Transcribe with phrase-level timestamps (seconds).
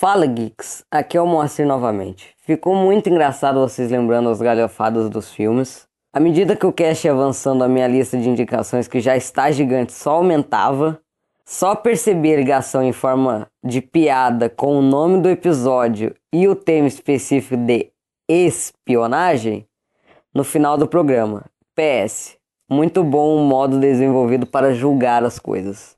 [0.00, 2.32] Fala Geeks, aqui é o Moacir novamente.
[2.46, 5.88] Ficou muito engraçado vocês lembrando as galhofadas dos filmes.
[6.12, 9.50] À medida que o cast ia avançando, a minha lista de indicações, que já está
[9.50, 11.00] gigante, só aumentava.
[11.44, 16.54] Só perceber a ligação em forma de piada com o nome do episódio e o
[16.54, 17.90] tema específico de
[18.28, 19.66] espionagem
[20.32, 21.44] no final do programa.
[21.74, 22.36] PS.
[22.70, 25.97] Muito bom o modo desenvolvido para julgar as coisas.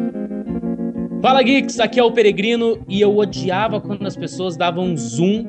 [1.21, 5.45] Fala Geeks, aqui é o Peregrino e eu odiava quando as pessoas davam zoom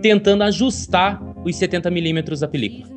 [0.00, 2.88] tentando ajustar os 70mm da película.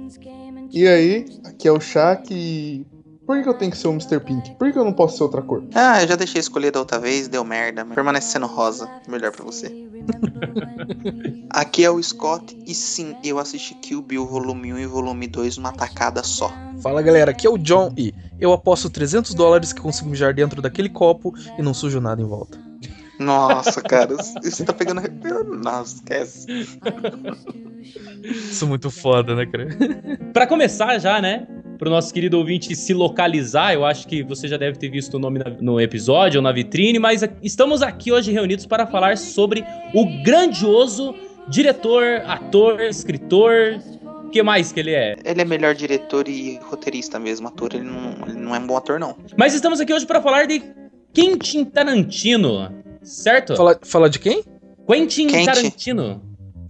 [0.71, 2.85] E aí, aqui é o Shaq e.
[3.25, 4.19] Por que eu tenho que ser o Mr.
[4.21, 4.55] Pink?
[4.55, 5.63] Por que eu não posso ser outra cor?
[5.73, 7.85] Ah, eu já deixei escolher da outra vez, deu merda.
[7.85, 8.89] Permanece sendo rosa.
[9.07, 9.67] Melhor pra você.
[11.49, 15.57] Aqui é o Scott e sim, eu assisti Kill Bill volume 1 e volume 2
[15.57, 16.51] numa tacada só.
[16.81, 18.13] Fala galera, aqui é o John e
[18.43, 22.25] eu aposto 300 dólares que consigo mijar dentro daquele copo e não sujo nada em
[22.25, 22.57] volta.
[23.19, 25.01] Nossa, cara, você tá pegando.
[25.63, 26.47] Nossa, esquece.
[28.23, 29.67] Isso é muito foda, né, cara?
[30.33, 31.47] Pra começar já, né?
[31.77, 35.19] Pro nosso querido ouvinte se localizar, eu acho que você já deve ter visto o
[35.19, 39.63] nome na- no episódio ou na vitrine, mas estamos aqui hoje reunidos para falar sobre
[39.93, 41.13] o grandioso
[41.49, 43.79] diretor, ator, escritor.
[44.33, 45.15] O que mais que ele é?
[45.23, 47.47] Ele é melhor diretor e roteirista mesmo.
[47.49, 49.15] Ator, ele não, ele não é um bom ator, não.
[49.37, 50.59] Mas estamos aqui hoje para falar de
[51.13, 52.73] Quentin Tarantino,
[53.03, 53.55] certo?
[53.55, 54.43] Fala, fala de quem?
[54.87, 55.45] Quentin Quente.
[55.45, 56.19] Tarantino.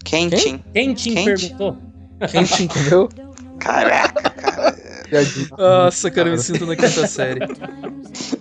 [0.03, 0.61] Quentin.
[0.73, 1.77] Quentin perguntou.
[2.29, 3.07] Quem te entendeu?
[3.59, 4.75] Caraca, cara.
[5.57, 7.39] Nossa, cara, eu me sinto na quinta série.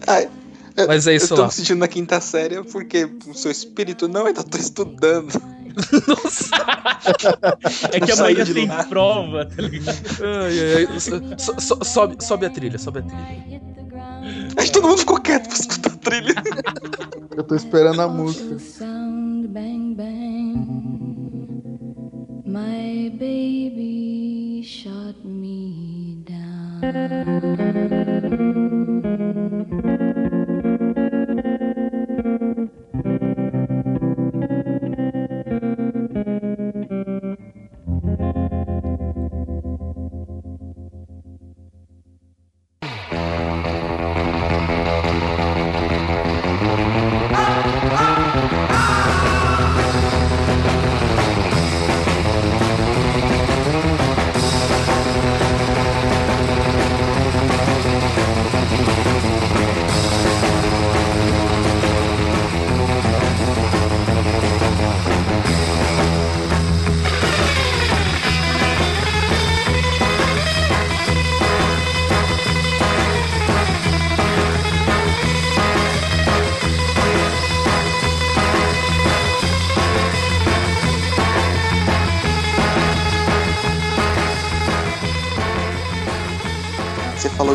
[0.09, 0.28] Ai,
[0.77, 1.47] eu- Mas é eu isso tô lá.
[1.47, 5.31] me sentindo na quinta série porque o seu espírito não, ainda tô estudando.
[7.93, 8.84] É que Não amanhã tem lá.
[8.84, 9.97] prova, tá ligado?
[10.22, 11.00] Ai, ai, ai.
[11.00, 13.62] So- so- so- sobe, sobe a trilha, sobe a trilha.
[14.56, 16.34] Acho que todo mundo ficou quieto pra escutar a trilha.
[17.37, 18.59] Eu tô esperando a música.
[18.59, 20.66] Sound bang bang.
[22.47, 26.43] My baby shot me down.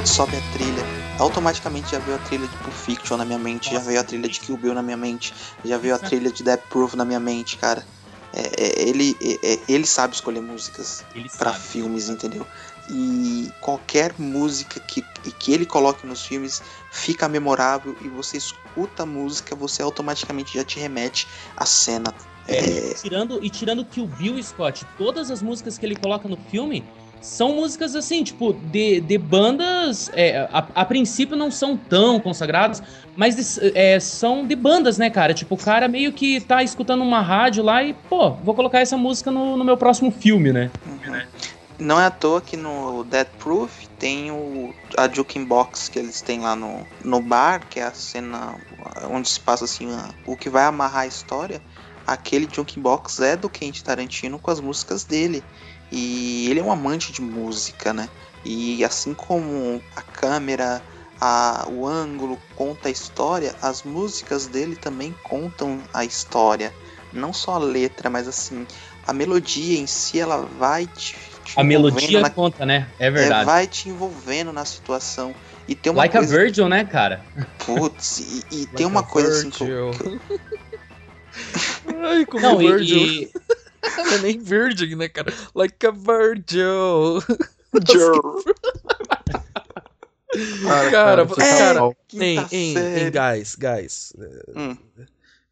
[0.07, 0.83] Sobe a trilha.
[1.19, 4.29] Automaticamente já veio a trilha de Pulp Fiction na minha mente, já veio a trilha
[4.29, 5.33] de Kill Bill na minha mente,
[5.65, 7.85] já veio a trilha de Death Proof na minha mente, cara.
[8.33, 11.59] É, é, ele, é, é, ele sabe escolher músicas sabe.
[11.59, 12.45] filmes, entendeu?
[12.89, 15.03] E qualquer música que,
[15.39, 16.61] que ele coloque nos filmes
[16.91, 22.13] fica memorável e você escuta a música, você automaticamente já te remete à cena.
[22.47, 26.85] É, tirando, e tirando o Bill Scott, todas as músicas que ele coloca no filme
[27.21, 30.09] são músicas assim, tipo, de, de bandas.
[30.13, 32.81] é, a, a princípio não são tão consagradas,
[33.15, 35.33] mas de- é, são de bandas, né, cara?
[35.33, 38.97] Tipo, o cara meio que tá escutando uma rádio lá e, pô, vou colocar essa
[38.97, 40.71] música no, no meu próximo filme, né?
[41.79, 46.21] Não é à toa que no Dead Proof tem o, a Juking Box que eles
[46.21, 48.55] têm lá no, no bar, que é a cena
[49.11, 51.61] onde se passa assim, a- o que vai amarrar a história.
[52.05, 55.43] Aquele Juking Box é do Quentin Tarantino com as músicas dele.
[55.91, 58.09] E ele é um amante de música, né?
[58.43, 60.81] E assim como a câmera,
[61.19, 66.73] a, o ângulo conta a história, as músicas dele também contam a história.
[67.13, 68.67] Não só a letra, mas assim,
[69.05, 72.87] a melodia em si, ela vai te, te A envolvendo melodia na- conta, né?
[72.99, 73.45] É é, verdade.
[73.45, 75.33] vai te envolvendo na situação.
[75.67, 76.33] E tem uma like coisa.
[76.33, 77.25] a Virgil, né, cara?
[77.65, 80.21] Putz, e, e Like tem uma coisa assim que eu, Virgil.
[82.03, 82.97] Ai, como Não, e, Virgil.
[83.05, 83.31] e-
[84.13, 85.33] É nem Virgin, né, cara?
[85.53, 87.21] Like a Virgil.
[90.91, 91.95] Cara, você é, tá cara, mal.
[92.13, 94.13] Em, em, em guys, guys.
[94.55, 94.77] Hum.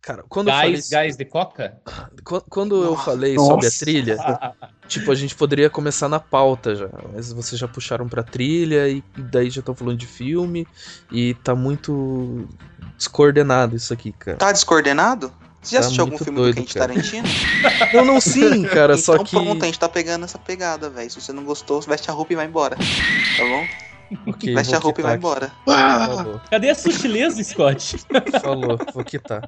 [0.02, 1.08] Cara, quando eu gás, falei.
[1.08, 1.82] gás de coca?
[2.24, 3.06] Quando, quando eu Nossa.
[3.06, 3.80] falei sobre a Nossa.
[3.80, 4.18] trilha,
[4.88, 6.90] tipo, a gente poderia começar na pauta já.
[7.12, 10.68] Mas vocês já puxaram pra trilha e daí já estão falando de filme.
[11.12, 12.48] E tá muito
[12.96, 14.38] descoordenado isso aqui, cara.
[14.38, 15.34] Tá descoordenado?
[15.65, 16.94] Você já Tá assistiu algum filme doido, do Quentin cara.
[16.94, 17.27] Tarantino?
[17.94, 19.31] Não, não, sim, cara, então só que.
[19.35, 21.09] pronto, a gente tá pegando essa pegada, velho.
[21.09, 22.75] Se você não gostou, veste a roupa e vai embora.
[22.75, 24.31] Tá bom?
[24.31, 25.19] Ok, veste a roupa e vai aqui.
[25.19, 25.51] embora.
[25.65, 27.97] Falou, Cadê a sutileza, Scott?
[28.41, 29.47] falou, vou quitar.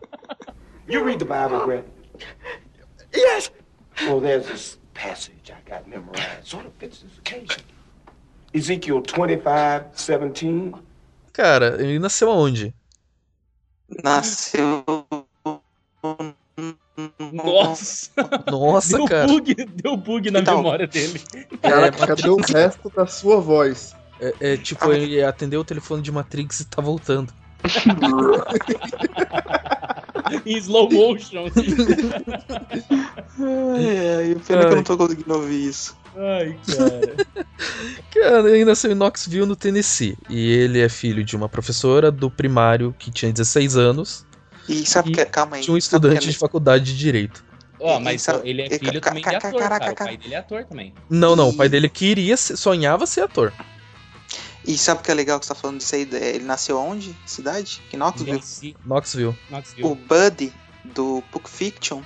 [0.90, 1.86] You read the Bible, Grant?
[3.16, 3.52] Yes.
[4.02, 6.46] Well, there's this passage I got memorized.
[6.46, 7.64] Sort of fits this occasion.
[8.54, 10.74] Ezekiel 25, 17.
[11.34, 12.74] Cara, ele nasceu aonde?
[14.04, 14.84] Nasceu.
[17.32, 18.10] Nossa,
[18.50, 19.28] Nossa, deu cara.
[19.28, 20.58] bug, deu bug na Então.
[20.58, 21.22] memória dele.
[21.62, 23.96] Cara, É, cadê o resto da sua voz?
[24.20, 27.32] É, é tipo, ele atendeu o telefone de Matrix e tá voltando.
[30.46, 31.46] em slow motion.
[31.46, 31.76] assim.
[33.40, 35.96] Ai, ai, pena que eu não tô conseguindo ouvir isso.
[36.16, 37.16] Ai, cara.
[38.12, 40.18] Cara, ele nasceu em Knoxville, no Tennessee.
[40.30, 44.26] E ele é filho de uma professora do primário que tinha 16 anos.
[44.68, 45.26] E sabe E que.
[45.26, 45.62] Calma aí.
[45.64, 47.44] Tinha um sabe que estudante é- de faculdade de direito.
[47.80, 49.94] Ó, mas Sabe- ele é e- filho também ca- de ator, caraca, cara.
[49.94, 50.94] O pai dele é ator também.
[51.10, 53.54] Não, não, o pai E- dele queria, ser- sonhava ser ator.
[54.66, 56.02] E sabe o que é legal que você tá falando disso aí?
[56.12, 57.16] Ele nasceu onde?
[57.26, 57.82] Cidade?
[57.94, 58.76] Em Knoxville?
[58.86, 59.36] Knoxville.
[59.50, 59.88] Knoxville.
[59.88, 60.52] O Buddy
[60.84, 62.02] do Pulp Fiction,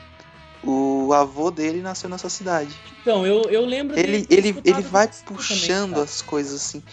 [0.64, 2.76] o avô dele nasceu nessa cidade.
[3.02, 6.04] Então, eu, eu lembro Ele, ele, ele vai também, puxando cara.
[6.04, 6.84] as coisas assim.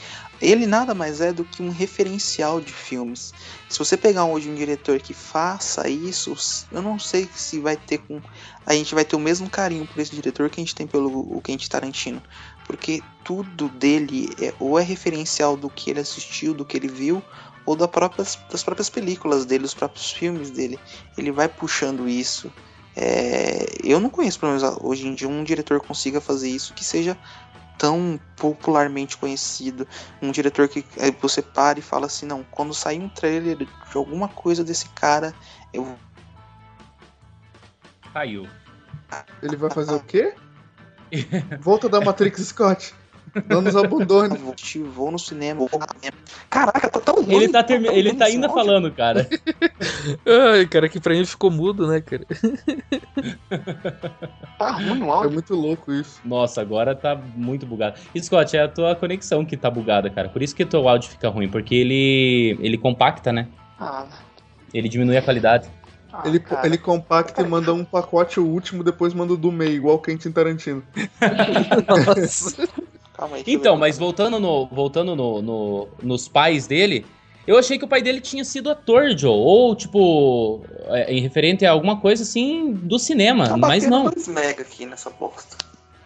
[0.40, 3.34] Ele nada mais é do que um referencial de filmes.
[3.68, 6.34] Se você pegar hoje um diretor que faça isso,
[6.70, 8.20] eu não sei se vai ter com.
[8.64, 11.36] A gente vai ter o mesmo carinho por esse diretor que a gente tem pelo
[11.36, 12.22] o Quentin Tarantino.
[12.66, 17.22] Porque tudo dele é, ou é referencial do que ele assistiu, do que ele viu,
[17.66, 20.78] ou da próprias, das próprias películas dele, dos próprios filmes dele.
[21.16, 22.50] Ele vai puxando isso.
[23.00, 26.84] É, eu não conheço, pelo menos hoje em dia, um diretor consiga fazer isso que
[26.84, 27.16] seja
[27.78, 29.86] tão popularmente conhecido.
[30.20, 33.68] Um diretor que eh, você para e fala assim: não, quando sair um trailer de
[33.94, 35.32] alguma coisa desse cara,
[35.72, 35.96] eu
[38.12, 38.48] Caiu.
[39.42, 40.34] Ele vai fazer o quê?
[41.60, 42.94] Volta da Matrix Scott.
[43.48, 44.36] Não nos abandone.
[44.94, 45.66] vou, no cinema.
[46.50, 47.34] Caraca, tá tão ruim.
[47.34, 48.64] Ele tá, termi- tão ele tá ainda áudio.
[48.64, 49.28] falando, cara.
[50.54, 52.24] Ai, cara, que pra mim ficou mudo, né, cara?
[54.58, 55.30] Tá ruim o É áudio.
[55.32, 56.20] muito louco isso.
[56.24, 57.98] Nossa, agora tá muito bugado.
[58.14, 60.28] E, Scott, é a tua conexão que tá bugada, cara.
[60.28, 63.48] Por isso que teu áudio fica ruim, porque ele ele compacta, né?
[63.78, 64.06] Ah,
[64.74, 65.68] Ele diminui a qualidade.
[66.12, 66.66] ah, Ele, cara.
[66.66, 69.98] ele compacta e manda um pacote o último, depois manda o do meio, igual o
[70.00, 70.82] Quentin Tarantino.
[71.88, 72.68] Nossa.
[73.18, 77.04] Calma aí, Então, mas voltando no voltando no, no- nos pais dele,
[77.46, 81.66] eu achei que o pai dele tinha sido ator, Joe, ou tipo, é, em referente
[81.66, 84.10] a alguma coisa assim do cinema, Tá mas não.
[84.28, 85.56] mega aqui nessa bosta.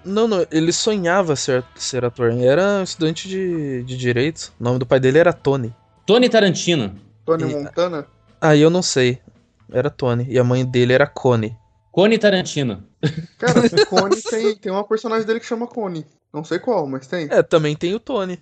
[0.05, 2.33] Não, não, ele sonhava ser, ser ator.
[2.33, 4.53] Ele era estudante de, de direito.
[4.59, 5.73] O nome do pai dele era Tony.
[6.05, 6.97] Tony Tarantino.
[7.25, 8.07] Tony E- Montana?
[8.41, 9.21] Aí eu não sei.
[9.73, 10.27] Era Tony.
[10.29, 11.55] E a mãe dele era Connie.
[11.93, 12.83] Cone Tarantino.
[13.39, 16.05] Cara, Connie tem, tem uma personagem dele que chama Connie.
[16.33, 17.29] Não sei qual, mas tem.
[17.31, 18.39] É, também tem o Tony.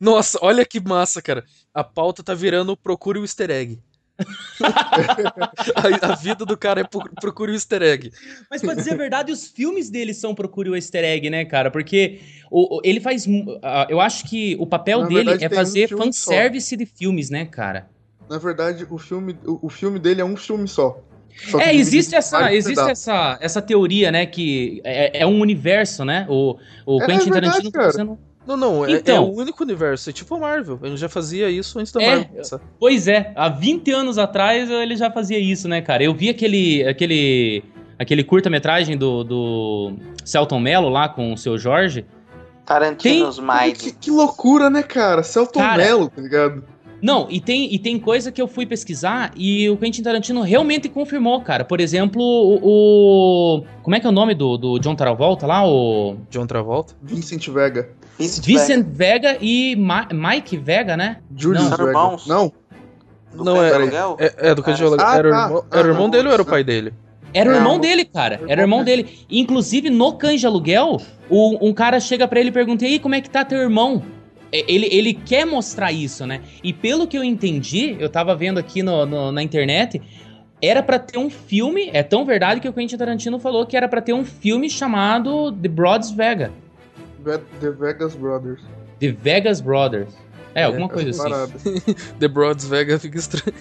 [0.00, 1.44] Nossa, olha que massa, cara.
[1.72, 3.78] A pauta tá virando Procure o Easter Egg.
[5.74, 8.12] a, a vida do cara é pro- Procure o Easter Egg.
[8.50, 11.70] Mas pra dizer a verdade, os filmes dele são Procure o Easter Egg, né, cara?
[11.70, 12.20] Porque
[12.50, 13.26] o, o- ele faz.
[13.62, 16.30] ah, eu acho que o papel Na dele verdade, é tem um fazer filme só.
[16.30, 17.88] fanservice de filmes, né, cara?
[18.28, 20.98] Na verdade, o filme, o, o filme dele é um filme só.
[21.50, 22.90] Que É, existe essa, existe pedaços.
[23.08, 26.26] essa, essa teoria, né, que é, é um universo, né?
[26.28, 27.92] O, o É Quentin verdade, Tarantino tá cara.
[27.92, 28.18] fazendo.
[28.46, 29.16] Não, não, é, Então.
[29.16, 30.10] é o único universo.
[30.10, 30.78] É tipo a Marvel.
[30.82, 32.60] Ele já fazia isso antes da É, Marvel.
[32.78, 36.04] Pois é, há 20 anos atrás ele já fazia isso, né, cara?
[36.04, 37.64] Eu vi aquele aquele
[37.98, 39.92] aquele curta-metragem do, do
[40.24, 42.04] Celton Mello lá com o seu Jorge.
[42.66, 43.94] Tarantino's Que, Mind.
[44.00, 45.22] que loucura, né, cara?
[45.22, 45.82] Celton Cara.
[45.82, 46.64] Mello, tá ligado?
[47.04, 50.88] Não, e tem, e tem coisa que eu fui pesquisar e o Quentin Tarantino realmente
[50.88, 51.62] confirmou, cara.
[51.62, 53.58] Por exemplo, o.
[53.58, 55.68] o- como é que é o nome do, do John Travolta lá?
[55.68, 56.16] O.
[56.30, 56.94] John Travolta.
[57.02, 57.90] Vincent Vega.
[58.18, 61.18] Vincent Vincent Vega e Ma- Mike Vega, né?
[61.36, 61.76] Julius Não.
[61.76, 61.88] Vega.
[61.90, 62.26] Irmãos.
[62.26, 62.52] Não,
[63.34, 64.16] do Não, Cães é- Aluguel?
[64.18, 65.42] É, é do Ah, eu ah, era, o tá.
[65.44, 66.50] irmão, era o irmão Ah, dele ou era o não.
[66.50, 66.94] pai dele?
[67.34, 67.58] Era o Não.
[67.58, 68.40] irmão dele, cara.
[68.48, 69.26] Era o irmão dele.
[69.28, 72.98] Inclusive, no Cães de Aluguel, o- um cara chega pra ele e pergunta: E aí,
[72.98, 74.02] como é que tá teu irmão?
[74.54, 76.40] É, Ele, ele quer mostrar isso, né?
[76.62, 80.00] E pelo que eu entendi, eu tava vendo aqui no- no- na internet,
[80.62, 81.90] era pra ter um filme.
[81.92, 85.50] É tão verdade que o Quentin Tarantino falou que era pra ter um filme chamado
[85.52, 86.52] The Broads Vega.
[87.18, 88.60] Ve- The Vegas Brothers.
[89.00, 90.14] The Vegas Brothers.
[90.54, 91.30] É, alguma coisa Essa assim.
[91.32, 91.52] parada.
[92.20, 93.52] The Broads Vega fica estranho.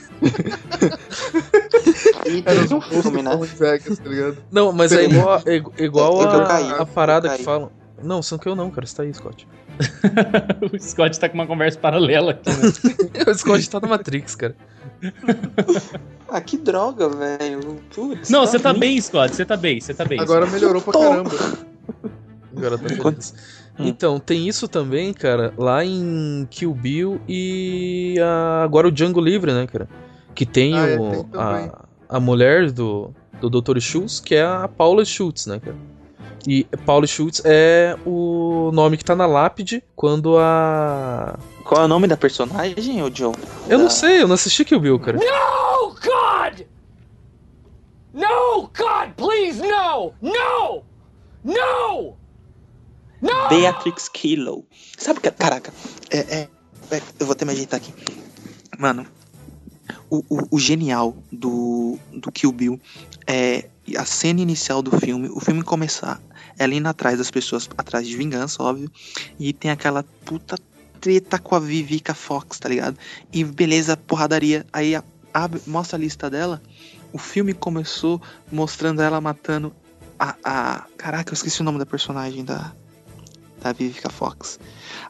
[2.25, 3.31] E Era um filme, né?
[3.57, 4.37] Vegas, tá ligado?
[4.51, 7.71] Não, mas é igual, a- é igual a, caí, a parada que falam.
[8.01, 8.85] Não, são que eu não, cara.
[8.85, 9.47] Você tá aí, Scott.
[10.73, 12.49] o Scott tá com uma conversa paralela aqui.
[12.49, 13.23] né?
[13.27, 14.55] o Scott tá na Matrix, cara.
[16.29, 17.79] Ah, que droga, velho.
[18.29, 18.79] Não, você tá ruim.
[18.79, 19.35] bem, Scott.
[19.35, 20.19] Você tá bem, você tá bem.
[20.19, 20.99] Agora melhorou pra Tô.
[20.99, 21.31] caramba.
[22.55, 23.33] Agora tá feliz.
[23.79, 23.87] Hum.
[23.87, 29.51] Então, tem isso também, cara, lá em Kill Bill e a- agora o Django Livre,
[29.51, 29.89] né, cara?
[30.35, 31.71] Que tem, Ah, é, o, tem também.
[32.09, 33.11] a, a mulher do,
[33.41, 33.79] do Dr.
[33.79, 35.75] Schultz, que é a Paula Schultz, né, cara?
[36.47, 41.39] E Paula Schultz é o nome que tá na lápide quando a.
[41.63, 43.33] Qual é o nome da personagem, ô Joe?
[43.69, 45.17] Eu não Da- sei, eu não assisti Kill Bill, cara.
[45.17, 46.65] No, God!
[48.13, 50.13] No, God, please, no!
[50.21, 50.83] No!
[51.43, 52.17] No!
[53.21, 53.49] No!
[53.49, 54.65] Beatrix Kilo.
[54.97, 55.31] Sabe que.
[55.31, 55.73] Caraca,
[56.11, 56.49] é, é-
[56.91, 57.93] é- Eu vou até me ajeitar aqui.
[58.77, 59.05] Mano,
[60.09, 62.79] o, o- o genial do, do Kill Bill
[63.25, 65.29] é a cena inicial do filme.
[65.29, 66.21] O filme começar
[66.57, 68.91] ela indo atrás das pessoas, atrás de vingança, óbvio.
[69.39, 70.57] E tem aquela puta
[71.01, 72.97] treta com a Vivica Fox, tá ligado?
[73.31, 74.65] E beleza, porradaria.
[74.71, 75.03] Aí a-
[75.67, 76.61] mostra a lista dela.
[77.11, 79.73] O filme começou mostrando ela matando
[80.17, 80.85] a, a.
[80.97, 82.73] Caraca, eu esqueci o nome da personagem da.
[83.61, 84.59] Da Vivica Fox.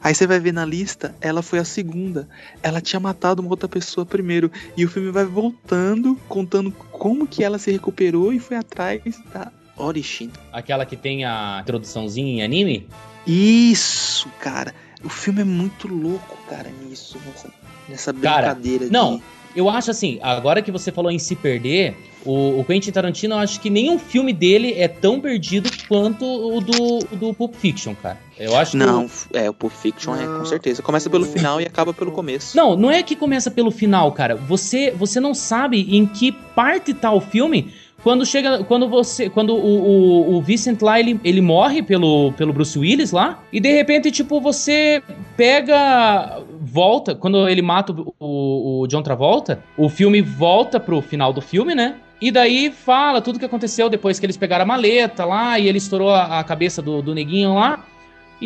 [0.00, 2.28] Aí você vai ver na lista, ela foi a segunda.
[2.62, 4.48] Ela tinha matado uma outra pessoa primeiro.
[4.76, 9.50] E o filme vai voltando, contando como que ela se recuperou e foi atrás da
[9.76, 10.30] Origin.
[10.52, 12.86] Aquela que tem a introduçãozinha em anime?
[13.26, 14.74] Isso, cara.
[15.02, 17.18] O filme é muito louco, cara, nisso.
[17.26, 17.50] Nessa,
[17.88, 19.18] nessa Cara, brincadeira não.
[19.18, 19.22] de.
[19.54, 23.38] Eu acho assim, agora que você falou em se perder, o, o Quentin Tarantino, eu
[23.38, 28.18] acho que nenhum filme dele é tão perdido quanto o do, do Pulp Fiction, cara.
[28.36, 30.82] Eu acho que Não, é, o Pulp Fiction é, com certeza.
[30.82, 32.56] Começa pelo final e acaba pelo começo.
[32.56, 34.34] Não, não é que começa pelo final, cara.
[34.34, 37.72] Você, você não sabe em que parte tá o filme
[38.04, 38.62] quando chega.
[38.62, 39.30] Quando você.
[39.30, 43.42] Quando o, o, o Vincent lá, ele, ele morre pelo, pelo Bruce Willis lá.
[43.50, 45.02] E de repente, tipo, você
[45.36, 46.42] pega.
[46.60, 47.14] Volta.
[47.14, 51.74] Quando ele mata o, o, o John Travolta, o filme volta pro final do filme,
[51.74, 51.96] né?
[52.20, 55.78] E daí fala tudo que aconteceu depois que eles pegaram a maleta lá e ele
[55.78, 57.84] estourou a, a cabeça do, do neguinho lá.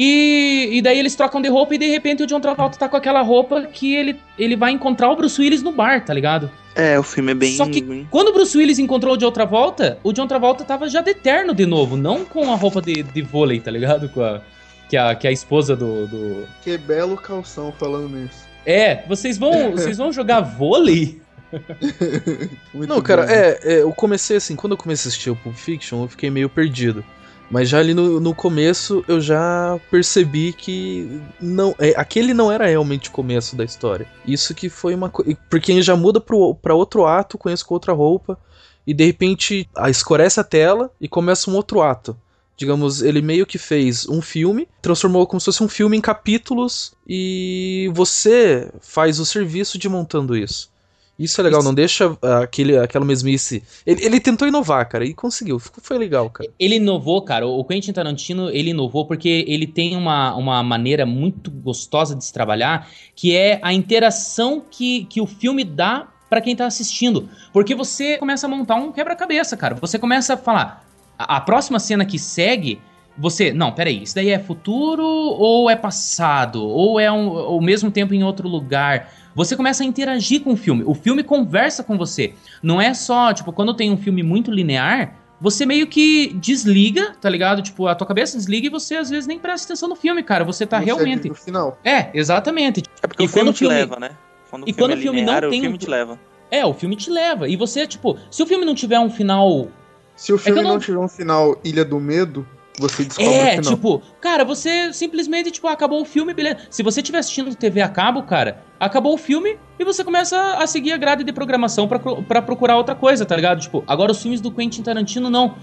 [0.00, 2.96] E, e daí eles trocam de roupa e de repente o John Travolta tá com
[2.96, 6.48] aquela roupa que ele, ele vai encontrar o Bruce Willis no bar, tá ligado?
[6.76, 7.56] É, o filme é bem.
[7.56, 11.00] Só que quando o Bruce Willis encontrou o John Travolta, o John Travolta tava já
[11.00, 14.08] de terno de novo, não com a roupa de, de vôlei, tá ligado?
[14.08, 14.40] Com a,
[14.88, 16.46] que, a, que a esposa do, do...
[16.62, 18.46] Que belo calção falando nisso.
[18.64, 21.20] É, vocês vão, vocês vão jogar vôlei?
[22.72, 25.56] Muito Não, cara, é, é, eu comecei assim, quando eu comecei a assistir o Pulp
[25.56, 27.04] Fiction, eu fiquei meio perdido.
[27.50, 32.66] Mas já ali no, no começo eu já percebi que não, é, aquele não era
[32.66, 34.06] realmente o começo da história.
[34.26, 35.36] Isso que foi uma coisa.
[35.48, 38.38] Porque já muda pro, pra outro ato, conheço com outra roupa,
[38.86, 42.16] e de repente a, escurece a tela e começa um outro ato.
[42.56, 46.92] Digamos, ele meio que fez um filme, transformou como se fosse um filme em capítulos,
[47.06, 50.70] e você faz o serviço de montando isso.
[51.18, 53.62] Isso é legal, Isso- não deixa ah, aquele, aquela mesmice.
[53.84, 55.58] Ele, ele tentou inovar, cara, e conseguiu.
[55.58, 56.48] Foi legal, cara.
[56.58, 57.46] Ele inovou, cara.
[57.46, 62.32] O Quentin Tarantino, ele inovou porque ele tem uma, uma maneira muito gostosa de se
[62.32, 67.28] trabalhar, que é a interação que, que o filme dá pra quem tá assistindo.
[67.52, 69.74] Porque você começa a montar um quebra-cabeça, cara.
[69.74, 70.84] Você começa a falar,
[71.18, 72.80] a, a próxima cena que segue,
[73.16, 76.62] você, não, peraí, isso daí é futuro ou é passado?
[76.64, 79.12] Ou é um, ao mesmo tempo em outro lugar?
[79.34, 80.82] Você começa a interagir com o filme.
[80.86, 82.34] O filme conversa com você.
[82.62, 87.30] Não é só, tipo, quando tem um filme muito linear, você meio que desliga, tá
[87.30, 87.62] ligado?
[87.62, 90.44] Tipo, a tua cabeça desliga e você às vezes nem presta atenção no filme, cara.
[90.44, 91.28] Você tá Você realmente.
[91.28, 91.78] No final.
[91.84, 92.82] É, exatamente.
[93.02, 94.10] É porque E o filme quando o te filme- leva, né?
[94.50, 96.18] Quando E quando o filme não linear, tem o filme te leva.
[96.50, 97.48] É, o filme te leva.
[97.48, 99.68] E você, tipo, se o filme não tiver um final.
[100.16, 100.74] Se o filme É que eu não...
[100.76, 102.44] não- tiver um final Ilha do Medo,
[102.78, 106.58] Você descobre É, tipo, cara, você simplesmente, tipo, acabou o filme, beleza.
[106.70, 110.66] Se você estiver assistindo TV a cabo, cara, acabou o filme e você começa a
[110.66, 113.60] seguir a grade de programação pra procurar outra coisa, tá ligado?
[113.60, 115.56] Tipo, agora os filmes do Quentin Tarantino não.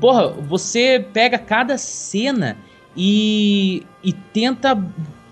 [0.00, 2.56] Porra, você pega cada cena
[2.96, 4.74] e, e tenta.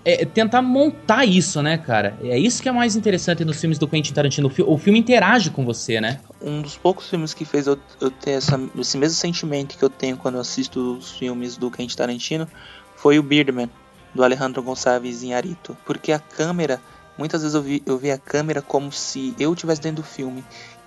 [0.05, 2.17] É, tentar montar isso, né, cara?
[2.23, 4.47] É isso que é mais interessante nos filmes do Quentin Tarantino.
[4.47, 6.19] O, fi- o filme interage com você, né?
[6.41, 9.89] Um dos poucos filmes que fez eu, eu ter essa- esse mesmo sentimento que eu
[9.89, 12.47] tenho quando eu assisto os filmes do Quentin Tarantino
[12.95, 13.69] foi o Birdman,
[14.13, 15.77] do Alejandro Gonçalves Inharito.
[15.85, 16.81] Porque a câmera,
[17.17, 20.43] muitas vezes eu vi, eu vi a câmera como se eu estivesse dentro do filme.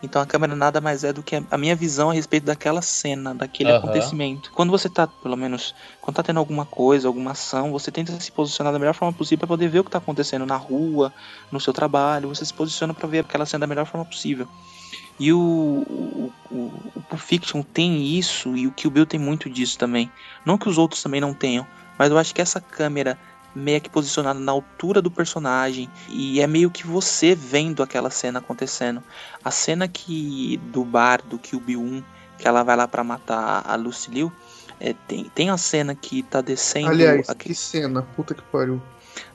[0.06, 3.34] Então a câmera nada mais é do que a- minha visão a respeito daquela cena,
[3.34, 3.78] daquele Aham.
[3.78, 4.50] acontecimento.
[4.52, 8.32] Quando você tá, pelo menos, quando tá tendo alguma coisa, alguma ação, você tenta se
[8.32, 11.12] posicionar da melhor forma possível para poder ver o que tá acontecendo na rua,
[11.50, 14.48] no seu trabalho, você se posiciona para ver aquela cena da melhor forma possível.
[15.18, 19.48] E o, o, o, o Pulp Fiction tem isso e o Kill Bill tem muito
[19.48, 20.10] disso também.
[20.44, 21.66] Não que os outros também não tenham,
[21.98, 23.18] mas eu acho que essa câmera
[23.56, 28.38] meio que posicionada na altura do personagem e é meio que você vendo aquela cena
[28.38, 29.02] acontecendo.
[29.42, 32.04] A cena que do bar do Kill Bill 1,
[32.38, 34.30] que ela vai lá pra matar a Lucy Liu,
[34.78, 38.02] é, tem, tem a cena que tá descendo Aliás, que cena.
[38.14, 38.80] Puta que pariu.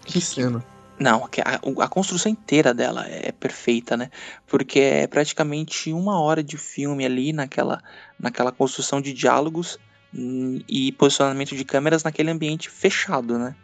[0.05, 0.63] Que cena.
[0.99, 4.11] Não, que a, a construção inteira dela é perfeita, né?
[4.45, 7.81] Porque é praticamente uma hora de filme ali naquela,
[8.19, 9.79] naquela construção de diálogos
[10.13, 13.55] hum, e posicionamento de câmeras naquele ambiente fechado, né?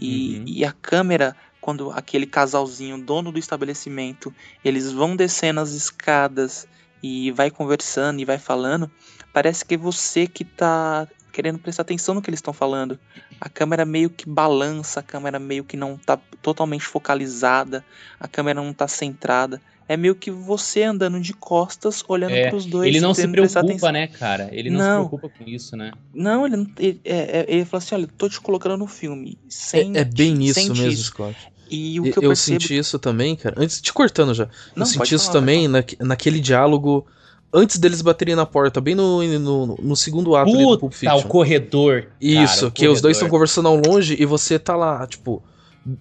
[0.00, 0.44] E, Uhum.
[0.46, 6.66] e a câmera, quando aquele casalzinho, dono do estabelecimento, eles vão descendo as escadas
[7.02, 8.90] e vai conversando e vai falando,
[9.32, 12.98] parece que é você que tá querendo prestar atenção no que eles estão falando.
[13.40, 17.84] A câmera meio que balança, a câmera meio que não tá totalmente focalizada,
[18.18, 19.60] a câmera não tá centrada.
[19.92, 22.86] É meio que você andando de costas, olhando É, pros dois.
[22.86, 24.48] Ele não se preocupa, né, cara?
[24.52, 25.02] Ele não, Não.
[25.02, 25.90] se preocupa com isso, né?
[26.14, 29.36] Não, ele, não- ele, é- é- ele fala assim: olha, tô te colocando no filme.
[29.48, 31.04] Sente, É, é bem isso mesmo, isso.
[31.06, 31.36] Scott.
[31.68, 32.60] E o Eu, que eu, eu percebo.
[32.60, 33.56] senti isso também, cara.
[33.58, 34.44] Antes, te cortando já.
[34.76, 37.04] Não, eu senti isso falar, também naque- naquele diálogo
[37.52, 40.96] antes deles baterem na porta, bem no, no, no segundo ato ali do Pulp Puta,
[40.96, 41.18] Fiction.
[41.18, 42.06] o corredor.
[42.20, 43.10] Isso, cara, o que os dois corredor.
[43.10, 45.42] estão conversando ao longe e você tá lá, tipo.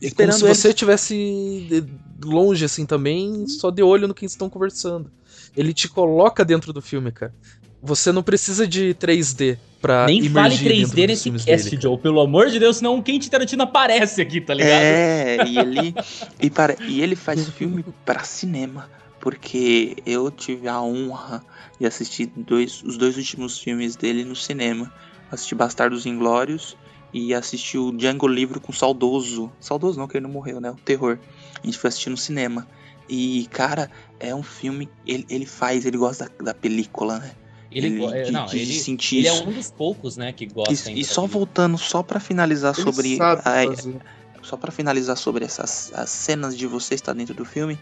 [0.01, 1.87] É Esperando como se você estivesse
[2.23, 5.11] longe, assim, também, só de olho no que eles estão conversando.
[5.55, 7.33] Ele te coloca dentro do filme, cara.
[7.81, 11.81] Você não precisa de 3D pra Nem fale imergir dentro 3D dos nesse cast, dele,
[11.81, 14.81] Joe, pelo amor de Deus, senão o Quentin Tarantino aparece aqui, tá ligado?
[14.81, 15.95] É, e ele,
[16.41, 18.89] e, para, e ele faz filme pra cinema.
[19.21, 21.43] Porque eu tive a honra
[21.77, 24.91] de assistir dois, os dois últimos filmes dele no cinema.
[25.29, 26.77] Assisti Bastardos Inglórios
[27.13, 29.51] e assisti o Django Livre com o Saudoso.
[29.59, 30.71] Saudoso não, que ele não morreu, né?
[30.71, 31.17] O terror.
[31.61, 32.67] A gente foi assistir no cinema.
[33.07, 34.89] E, cara, é um filme.
[35.05, 37.31] Ele, ele faz, ele gosta da, da película, né?
[37.71, 39.43] Ele, Ele- é, de- não, de ele, sentir ele é isso.
[39.47, 43.17] um dos poucos, né, que gosta E, e só voltando, só pra finalizar Ele sobre.
[43.21, 43.99] a-
[44.41, 47.77] só pra finalizar sobre essas as cenas de você estar dentro do filme,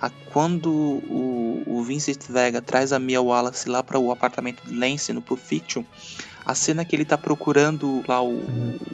[0.00, 4.74] a, quando o, o Vincent Vega traz a Mia Wallace lá para o apartamento de
[4.74, 5.84] Lance no Pulp Fiction,
[6.44, 8.40] a cena que ele tá procurando lá o,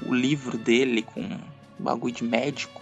[0.06, 1.38] o livro dele com um
[1.78, 2.80] bagulho de médico,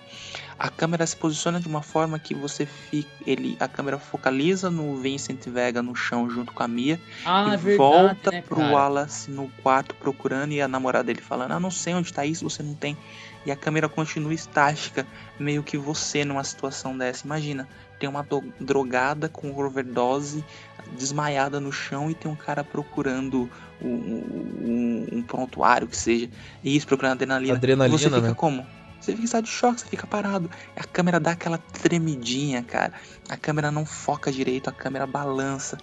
[0.59, 4.97] a câmera se posiciona de uma forma que você fica, ele, a câmera focaliza no
[4.97, 8.57] Vincent Vega no chão junto com a Mia Ah, é e verdade, volta né, pro
[8.57, 8.73] cara?
[8.73, 12.49] Wallace no quarto procurando e a namorada dele falando: Ah, não sei onde tá isso,
[12.49, 12.97] você não tem.
[13.45, 15.07] E a câmera continua estática,
[15.39, 17.27] meio que você numa situação dessa.
[17.27, 18.27] Imagina, tem uma
[18.61, 20.45] drogada com overdose,
[20.93, 26.29] desmaiada no chão e tem um cara procurando um, um- um prontuário que seja.
[26.63, 27.55] E isso, procurando adrenalina.
[27.55, 28.35] Adrenalina, e você fica né?
[28.35, 28.67] como?
[29.01, 30.51] Você fica em estado de choque, você fica parado.
[30.75, 32.93] A câmera dá aquela tremidinha, cara.
[33.29, 35.77] A câmera não foca direito, a câmera balança.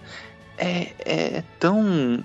[0.58, 2.24] É, é tão,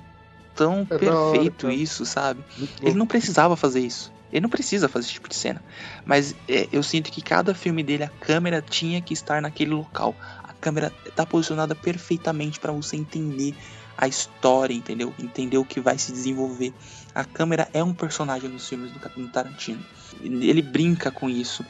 [0.56, 1.74] tão É hora, perfeito cara.
[1.74, 2.44] isso, sabe?
[2.82, 4.12] Ele não precisava fazer isso.
[4.32, 5.64] Ele não precisa fazer esse tipo de cena.
[6.06, 10.16] Mas é, eu sinto que cada filme dele, a câmera tinha que estar naquele local.
[10.44, 13.56] A câmera tá posicionada perfeitamente para você entender
[13.98, 15.14] a história, entendeu?
[15.20, 16.74] Entender o que vai se desenvolver.
[17.14, 19.84] A câmera é um personagem nos filmes do, do Tarantino.
[20.22, 21.66] Ele brinca com isso.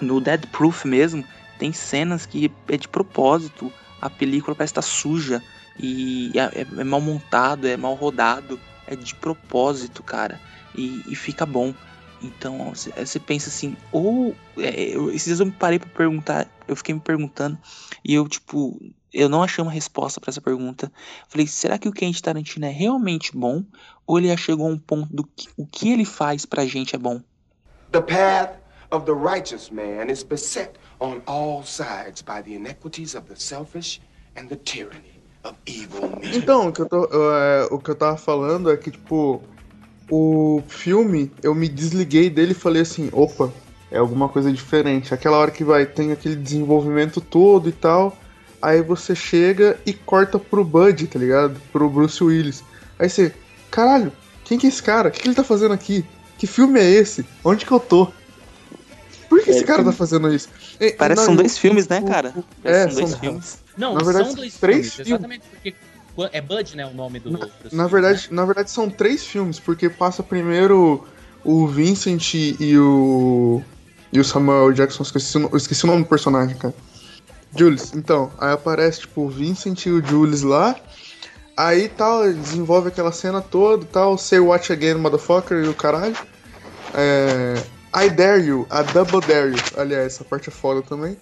[0.00, 1.24] No Dead Proof mesmo,
[1.58, 3.72] tem cenas que é de propósito.
[4.00, 5.42] A película parece estar suja
[5.78, 8.60] e é, é mal montado, é mal rodado.
[8.86, 10.40] É de propósito, cara.
[10.74, 11.72] E, e fica bom.
[12.22, 14.34] Então você- pensa assim, ou.
[14.56, 17.58] é, eu, esses dias eu me parei pra perguntar, eu fiquei me perguntando,
[18.04, 18.80] e eu, tipo,
[19.12, 20.90] eu não achei uma resposta pra essa pergunta.
[21.28, 23.64] Falei, será que o Quentin Tarantino é realmente bom?
[24.06, 26.94] Ou ele já chegou a um ponto do que o que ele faz pra gente
[26.94, 27.20] é bom?
[27.90, 28.58] The path
[28.90, 34.00] of the righteous man is beset on all sides by the iniquities of the selfish
[34.36, 36.34] and the tyranny of evil men.
[36.34, 39.42] Então, o que eu, tô, é, o que eu tava falando é que, tipo,
[40.14, 43.50] o filme, eu me desliguei dele e falei assim, opa,
[43.90, 45.14] é alguma coisa diferente.
[45.14, 48.18] Aquela hora que vai, tem aquele desenvolvimento todo e tal.
[48.60, 51.58] Aí você chega e corta pro Bud, tá ligado?
[51.72, 52.62] Pro Bruce Willis.
[52.98, 53.32] Aí você,
[53.70, 54.12] caralho,
[54.44, 55.08] quem que é esse cara?
[55.08, 56.04] O que, que ele tá fazendo aqui?
[56.36, 57.24] Que filme é esse?
[57.42, 58.08] Onde que eu tô?
[59.30, 60.48] Por que É, esse cara tá fazendo isso?
[60.78, 62.34] É, Parece são dois filmes, né, cara?
[62.62, 63.58] É, que são dois são- filmes.
[63.78, 65.08] Não, Na verdade, são dois três filmes, filmes.
[65.10, 65.74] exatamente porque
[66.32, 67.30] é Bud, né, o nome do.
[67.30, 68.36] Na Willis, verdade, né?
[68.36, 71.06] na verdade são três filmes, porque passa primeiro
[71.44, 73.62] o Vincent e o.
[74.12, 76.74] e o Samuel Jackson, esqueci, eu esqueci o nome do personagem, cara.
[77.56, 80.76] Julius, então, aí aparece tipo o Vincent e o Julius lá.
[81.56, 86.16] Aí tal, desenvolve aquela cena toda tal, say watch again, motherfucker, e o caralho.
[86.94, 87.62] É,
[87.94, 89.62] I dare you, a double dare you.
[89.76, 91.16] Aliás, essa parte é foda também.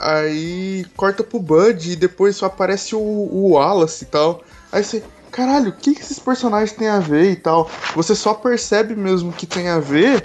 [0.00, 4.42] Aí corta pro Bud e depois só aparece o, o Wallace e tal.
[4.72, 7.70] Aí você, caralho, o que, que esses personagens têm a ver e tal?
[7.94, 10.24] Você só percebe mesmo que tem a ver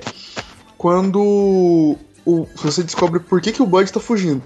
[0.77, 4.43] quando o, você descobre por que, que o Bud tá fugindo.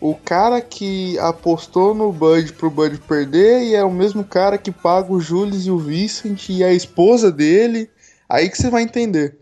[0.00, 4.70] O cara que apostou no Bud pro Bud perder e é o mesmo cara que
[4.70, 7.90] paga o Julius e o Vincent e a esposa dele.
[8.28, 9.36] Aí que você vai entender.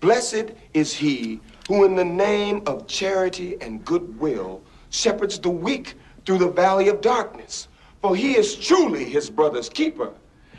[0.00, 6.38] Blessed is he who, in the name of charity and goodwill, shepherds the weak through
[6.38, 7.68] the valley of darkness.
[8.00, 10.10] For he is truly his brother's keeper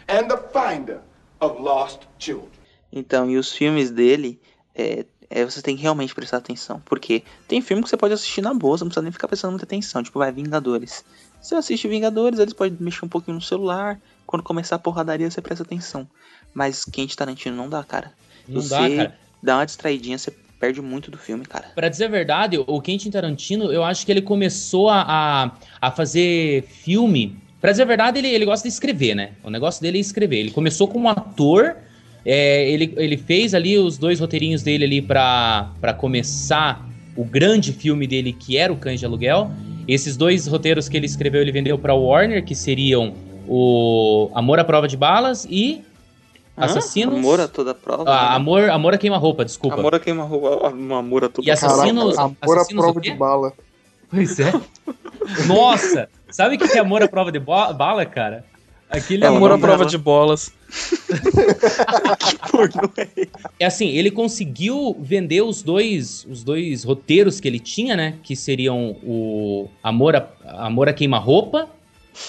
[0.08, 1.02] and the finder
[1.42, 2.52] of lost children.
[2.92, 4.40] Então, e os filmes dele,
[4.76, 6.82] é, é, você tem que realmente prestar atenção.
[6.86, 9.52] Porque tem filme que você pode assistir na boa, você não precisa nem ficar prestando
[9.52, 10.04] muita atenção.
[10.04, 11.06] Tipo, vai, Vingadores.
[11.42, 14.00] Você assiste Vingadores, eles podem mexer um pouquinho no celular.
[14.26, 16.08] Quando começar a porradaria, você presta atenção.
[16.54, 18.12] Mas Quente Tarantino não dá, cara.
[18.48, 19.20] Não você dá, cara.
[19.42, 21.68] dá uma distraidinha, você perde muito do filme, cara.
[21.74, 26.64] Pra dizer a verdade, o Quentin Tarantino, eu acho que ele começou a, a, fazer
[26.64, 27.38] filme.
[27.62, 29.32] Pra dizer a verdade, ele, ele gosta de escrever, né?
[29.44, 30.38] O negócio dele é escrever.
[30.38, 31.78] Ele começou como ator,
[32.26, 38.06] é, ele, ele fez ali os dois roteirinhos dele ali pra começar o grande filme
[38.06, 39.52] dele, que era o Cães de Aluguel.
[39.88, 43.14] Esses dois roteiros que ele escreveu, ele vendeu pra Warner, que seriam
[43.48, 45.84] o Amor à Prova de Balas e
[46.60, 46.66] Hã?
[46.66, 47.16] Assassinos...
[47.16, 48.04] Amor a toda prova.
[48.04, 48.12] né?
[48.12, 49.80] Ah, amor, amor a Queima-Roupa, desculpa.
[49.80, 50.68] Amor a queima roupa.
[50.68, 53.12] Amor a toda E assassinos- Caraca, amor à assassinos prova o quê?
[53.12, 53.54] de bala.
[54.10, 54.52] Pois é.
[55.48, 56.10] Nossa!
[56.30, 58.44] Sabe o que é amor à prova de bala, cara?
[58.90, 60.52] Aquele É amor à prova de bolas.
[63.60, 68.16] É assim, ele conseguiu vender os dois, os dois roteiros que ele tinha, né?
[68.24, 70.28] Que seriam o Amor a,
[70.66, 71.70] Amor a Queima-Roupa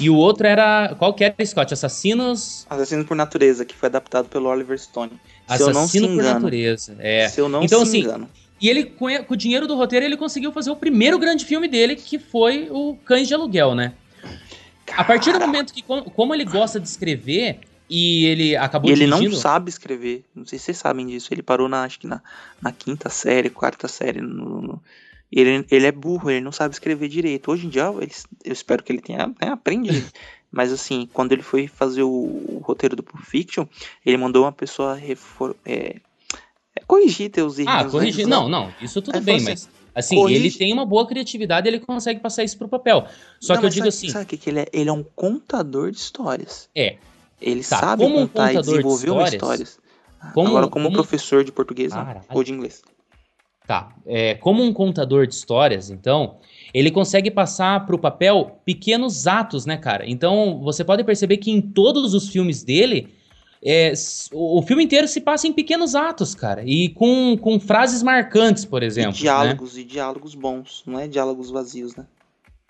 [0.01, 0.95] e o outro era.
[0.99, 1.73] Qual que era, Scott?
[1.75, 2.67] Assassinos.
[2.69, 5.13] Assassino por Natureza, que foi adaptado pelo Oliver Stone.
[5.49, 6.35] Se não Assassino por engano.
[6.35, 6.97] Natureza.
[6.99, 7.29] É.
[7.29, 8.29] Se eu não Então, se assim, engano.
[8.61, 11.97] E ele, com o dinheiro do roteiro, ele conseguiu fazer o primeiro grande filme dele,
[11.97, 13.95] que foi o Cães de Aluguel, né?
[14.97, 18.93] A partir do momento que, com- como ele gosta de escrever, e ele acabou E
[18.93, 19.41] ele não dirigindo...
[19.41, 20.25] sabe escrever.
[20.35, 21.33] Não sei se vocês sabem disso.
[21.33, 22.21] Ele parou na, acho que na,
[22.61, 24.21] na quinta série, quarta série.
[24.21, 24.83] No, no-
[25.33, 27.51] Ele, ele é burro, ele não sabe escrever direito.
[27.51, 28.11] Hoje em dia, ele-
[28.45, 30.11] eu espero que ele tenha né, aprendido.
[30.51, 33.67] Mas assim, quando ele foi fazer o, o roteiro do Pulp Fiction,
[34.05, 36.01] ele mandou uma pessoa refor, é,
[36.75, 37.73] é, corrigir teus erros.
[37.73, 37.91] Ah, né?
[37.91, 38.27] corrigir.
[38.27, 41.79] Não, não, isso tudo Aí bem, mas assim, corrige- ele tem uma boa criatividade, ele
[41.79, 43.07] consegue passar isso pro papel.
[43.39, 44.67] Só Não, que eu digo sabe, assim, Sabe que, ele é?
[44.73, 46.69] Ele é um contador de histórias.
[46.75, 46.97] é,
[47.41, 50.33] Ele Tá, sabe como um contar e contador de desenvolver uma histórias, história.
[50.35, 52.23] como- Agora, como, como- professor de português Caralho.
[52.29, 52.83] ou de inglês.
[53.71, 56.39] Tá, é, como um contador de histórias, então,
[56.75, 60.03] ele consegue passar pro papel pequenos atos, né, cara?
[60.11, 63.15] Então, você pode perceber que em todos os filmes dele,
[63.65, 63.93] é,
[64.33, 68.65] o o filme inteiro se passa em pequenos atos, cara, e com, com frases marcantes,
[68.65, 69.11] por exemplo.
[69.11, 69.21] e né?
[69.21, 72.05] diálogos, e diálogos bons, não é diálogos vazios, né?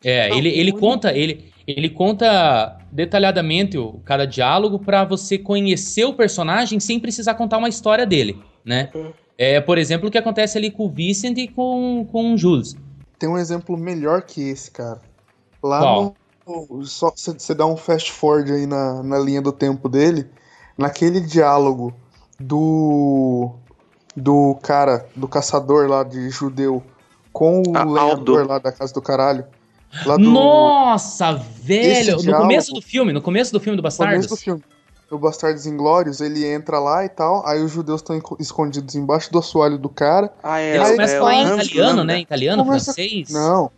[0.05, 6.05] É, Não, ele, ele conta, ele, ele conta detalhadamente o, cada diálogo pra você conhecer
[6.05, 8.91] o personagem sem precisar contar uma história dele, né?
[8.95, 9.13] Uhum.
[9.43, 12.77] É, por exemplo, o que acontece ali com o Vincent e com, com o Jules.
[13.19, 15.01] Tem um exemplo melhor que esse, cara.
[15.63, 16.15] Lá Qual?
[16.47, 16.67] no.
[16.71, 20.27] no- Só você dá um fast forward aí na, na linha do tempo dele.
[20.77, 21.95] Naquele diálogo
[22.39, 23.51] do.
[24.17, 26.83] Do cara, do caçador lá de judeu
[27.33, 28.49] com o Ah, lenhador Aldo.
[28.49, 29.45] lá da casa do caralho.
[30.05, 32.17] Lá do Nossa, velho!
[32.17, 34.27] No diálogo- começo do filme, no começo do filme do começo Bastardos.
[34.27, 34.63] do filme.
[35.11, 39.39] O Bastardos Inglórios, ele entra lá e tal, aí os judeus estão escondidos embaixo do
[39.41, 40.33] assoalho do cara.
[40.43, 42.21] Ah, é, Eles Aí começam a é, falar em Hans italiano, né?
[42.21, 43.29] Italiano, Começa- francês.
[43.31, 43.71] Não,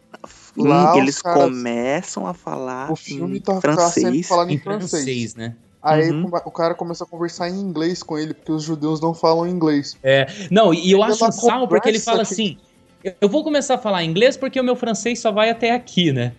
[0.55, 4.29] Hum, Lá eles os caras- começam a falar o filme em tá, tá sendo francês.
[4.29, 4.91] falado em Em francês.
[4.91, 5.55] francês, né?
[5.83, 6.31] Aí Uhum.
[6.45, 9.97] o cara começa a conversar em inglês com ele, porque os judeus não falam inglês.
[10.51, 12.59] Não, e eu Ele é acho um sal porque ele fala que- assim:
[13.03, 16.13] eu- eu vou começar a falar inglês porque o meu francês só vai até aqui,
[16.13, 16.33] né?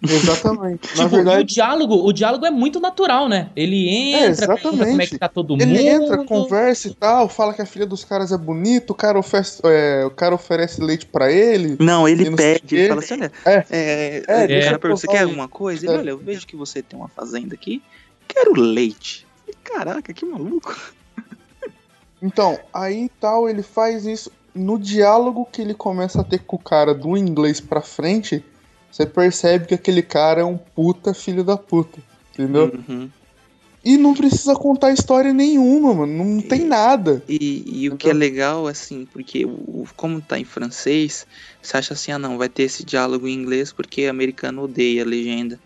[0.00, 0.86] Exatamente.
[0.96, 3.50] Na Tipo, e o verdade, diálogo, o diálogo é muito natural, né?
[3.56, 5.10] Ele entra, pergunta como é exatamente.
[5.10, 5.62] que tá todo mundo.
[5.62, 9.18] ele entra, conversa e tal, fala que a filha dos caras é bonita, o cara
[9.18, 11.76] oferece, é, o cara oferece leite pra ele.
[11.80, 13.64] Não, ele não pede, ele fala assim, olha, É.
[13.70, 15.84] é, É, é, cara, você quer um- alguma coisa?
[15.86, 15.98] Ele, É.
[15.98, 17.82] olha, eu vejo que você tem uma fazenda aqui,
[18.28, 19.26] quero leite.
[19.64, 20.76] Caraca, que maluco.
[22.22, 24.30] Então, aí tal, ele faz isso.
[24.54, 28.44] No diálogo que ele começa a ter com o cara do inglês pra frente,
[28.90, 31.98] você percebe que aquele cara é um puta filho da puta.
[32.32, 32.72] Entendeu?
[32.88, 33.08] Uhum.
[33.84, 36.24] E não precisa contar história nenhuma, mano.
[36.24, 37.22] Não tem nada.
[37.28, 41.26] E, e o que é legal, assim, porque o, o- como tá em francês,
[41.62, 45.06] você acha assim, ah não, vai ter esse diálogo em inglês porque americano odeia a
[45.06, 45.58] legenda.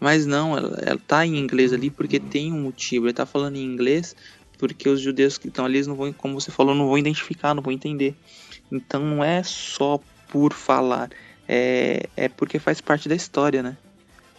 [0.00, 3.06] Mas não, ela, ela tá em inglês ali porque tem um motivo.
[3.06, 4.14] Ele tá falando em inglês
[4.58, 7.54] porque os judeus que estão ali, eles não vão, como você falou, não vão identificar,
[7.54, 8.14] não vão entender.
[8.70, 11.10] Então não é só por falar,
[11.48, 13.76] é, é porque faz parte da história, né?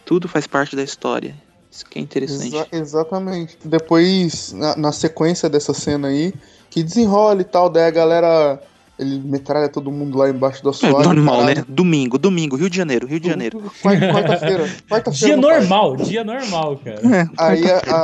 [0.04, 1.34] Tudo faz parte da história.
[1.70, 2.46] Isso que é interessante.
[2.54, 3.58] Exa- exatamente.
[3.64, 6.32] Depois, na, na sequência dessa cena aí,
[6.70, 8.62] que desenrola e tal, daí a galera.
[8.98, 11.04] Ele metralha todo mundo lá embaixo do É assoalho.
[11.14, 11.64] normal, né?
[11.68, 13.70] Domingo, domingo, Rio de Janeiro, Rio de Janeiro.
[13.80, 14.64] Quarta- Quarta-feira.
[14.90, 15.34] Quarta-feira.
[15.34, 17.30] Dia normal, dia normal, cara.
[17.38, 17.78] Aí a,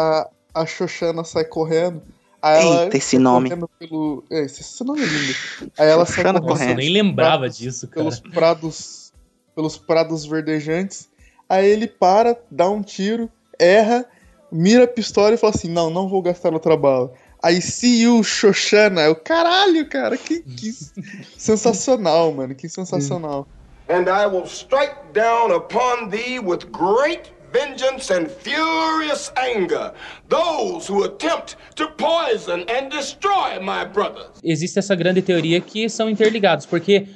[0.54, 2.00] a, a Xoxana sai correndo.
[2.44, 3.48] Aí ela Eita, esse nome.
[3.78, 4.22] Pelo...
[4.30, 5.35] É, esse, esse nome é lindo.
[5.78, 8.02] Aí ela sai correndo Nossa, eu nem lembrava disso, cara.
[8.02, 9.12] pelos prados,
[9.54, 11.09] pelos prados verdejantes.
[11.48, 14.04] Aí ele para, dá um tiro, erra,
[14.52, 17.14] mira a pistola e fala assim: Não, não vou gastar outra bala.
[17.42, 19.00] Aí, see you, Xoxana.
[19.00, 20.70] Eu, caralho, cara, que, que
[21.38, 23.48] sensacional, mano, que sensacional.
[23.88, 29.92] And I will strike down upon thee with great vengeance and furious anger
[30.28, 34.30] those who attempt to poison and destroy my brothers.
[34.42, 37.06] Existe essa grande teoria que são interligados, porque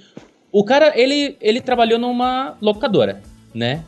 [0.52, 3.20] o cara, ele, ele trabalhou numa locadora,
[3.52, 3.82] né?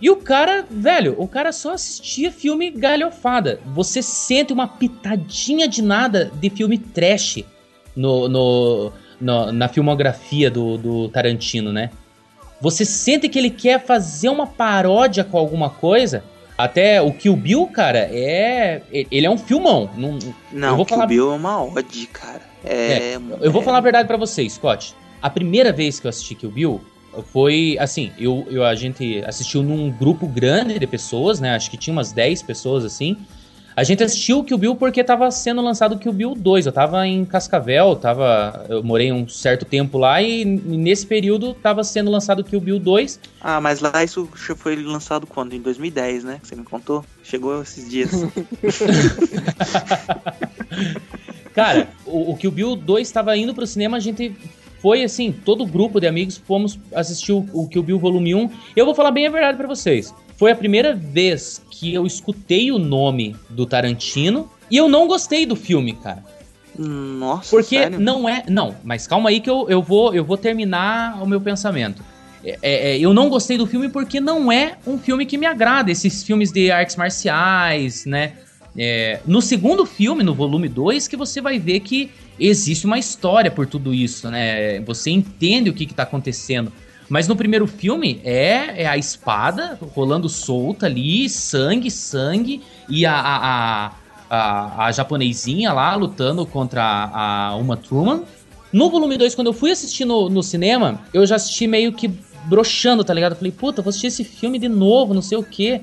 [0.00, 3.60] E o cara, velho, o cara só assistia filme galhofada.
[3.66, 7.44] Você sente uma pitadinha de nada de filme trash
[7.94, 11.90] no, no, no- na filmografia do, do Tarantino, né?
[12.62, 16.24] Você sente que ele quer fazer uma paródia com alguma coisa.
[16.56, 18.82] Até o Kill Bill, cara, é.
[19.10, 19.90] Ele é um filmão.
[19.96, 20.18] Não,
[20.52, 22.42] Não, vou Kill falar- Bill é uma ode, cara.
[22.64, 24.94] É, eu vou é- falar a verdade pra você, Scott.
[25.20, 26.80] A primeira vez que eu assisti Kill Bill
[27.32, 31.54] foi assim, eu, eu a gente assistiu num grupo grande de pessoas, né?
[31.56, 33.16] Acho que tinha umas 10 pessoas assim.
[33.74, 36.66] A gente assistiu o Kill Bill porque tava sendo lançado o Kill Bill 2.
[36.66, 41.82] Eu tava em Cascavel, tava, eu morei um certo tempo lá e nesse período tava
[41.82, 43.18] sendo lançado o Kill Bill 2.
[43.40, 45.54] Ah, mas lá isso foi lançado quando?
[45.54, 46.38] Em 2010, né?
[46.40, 47.04] Que você me contou?
[47.22, 48.10] Chegou esses dias.
[51.54, 54.34] Cara, o, o Kill Bill 2 estava indo pro cinema, a gente
[54.82, 58.50] foi assim, todo o grupo de amigos fomos assistir o, o Kill Bill Volume 1.
[58.74, 60.12] Eu vou falar bem a verdade pra vocês.
[60.42, 65.46] Foi a primeira vez que eu escutei o nome do Tarantino e eu não gostei
[65.46, 66.24] do filme, cara.
[66.76, 68.00] Nossa, Porque sério?
[68.00, 68.42] não é.
[68.48, 72.02] Não, mas calma aí que eu, eu, vou, eu vou terminar o meu pensamento.
[72.44, 75.92] É, é, eu não gostei do filme porque não é um filme que me agrada.
[75.92, 78.32] Esses filmes de artes marciais, né?
[78.76, 83.48] É, no segundo filme, no volume 2, que você vai ver que existe uma história
[83.48, 84.80] por tudo isso, né?
[84.80, 86.72] Você entende o que, que tá acontecendo.
[87.12, 93.14] Mas no primeiro filme é, é a espada rolando solta ali, sangue, sangue, e a,
[93.14, 93.92] a, a,
[94.30, 98.22] a, a japonesinha lá lutando contra a, a Uma Truman.
[98.72, 102.08] No volume 2, quando eu fui assistir no, no cinema, eu já assisti meio que
[102.46, 103.32] broxando, tá ligado?
[103.32, 105.82] Eu falei, puta, vou assistir esse filme de novo, não sei o quê.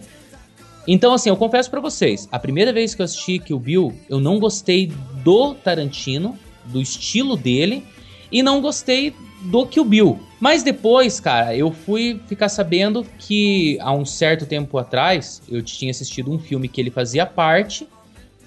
[0.87, 4.19] Então, assim, eu confesso pra vocês, a primeira vez que eu assisti Kill Bill, eu
[4.19, 4.91] não gostei
[5.23, 7.85] do Tarantino, do estilo dele,
[8.31, 10.19] e não gostei do Kill Bill.
[10.39, 15.91] Mas depois, cara, eu fui ficar sabendo que há um certo tempo atrás, eu tinha
[15.91, 17.87] assistido um filme que ele fazia parte,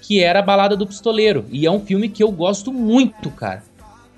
[0.01, 1.45] que era a Balada do Pistoleiro.
[1.49, 3.63] E é um filme que eu gosto muito, cara.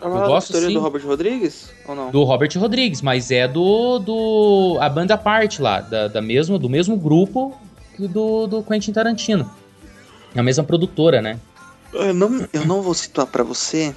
[0.01, 0.73] A Eu gosto, história sim.
[0.73, 1.69] do Robert Rodrigues?
[1.88, 2.11] Ou não?
[2.11, 3.99] Do Robert Rodrigues, mas é do.
[3.99, 7.57] do a banda parte lá, da, da mesmo, do mesmo grupo
[7.95, 9.49] que do, do Quentin Tarantino.
[10.33, 11.39] É a mesma produtora, né?
[11.93, 13.95] Eu não, eu não vou situar pra você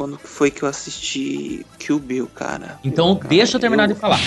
[0.00, 2.80] quando foi que eu assisti Kill Bill, cara.
[2.82, 4.18] Então Cara, deixa eu terminar de falar.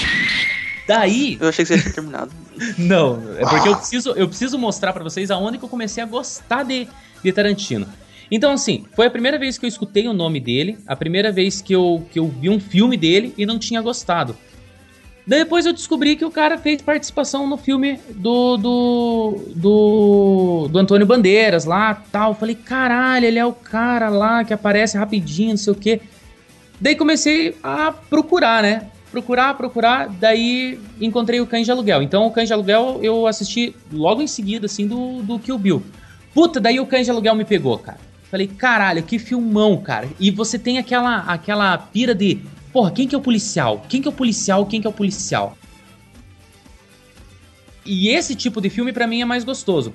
[0.87, 1.35] Daí.
[1.41, 2.31] Eu achei que você tinha terminado.
[2.77, 6.05] Não, é porque eu preciso, eu preciso mostrar pra vocês aonde que eu comecei a
[6.05, 6.87] gostar de,
[7.23, 7.87] de Tarantino.
[8.29, 11.59] Então, assim, foi a primeira vez que eu escutei o nome dele, a primeira vez
[11.59, 14.37] que eu, que eu vi um filme dele e não tinha gostado.
[15.25, 21.07] Depois eu descobri que o cara fez participação no filme do do, do, do Antônio
[21.07, 22.35] Bandeiras lá tal.
[22.35, 26.01] Falei, caralho, ele é o cara lá que aparece rapidinho, não sei o quê.
[26.79, 28.89] Daí comecei a procurar, né?
[29.13, 32.01] procurar, procurar, daí encontrei o Cães de Aluguel.
[32.01, 35.83] Então o Cães de Aluguel eu assisti logo em seguida, assim, do, do Kill Bill.
[36.33, 37.99] Puta, daí o Cães de Aluguel me pegou, cara.
[38.31, 40.09] Falei, caralho, que filmão, cara.
[40.19, 42.41] E você tem aquela, aquela pira de,
[42.73, 43.85] porra, quem que é o policial?
[43.87, 44.65] Quem que é o policial?
[44.65, 45.55] Quem que é o policial?
[47.85, 49.93] E esse tipo de filme para mim é mais gostoso.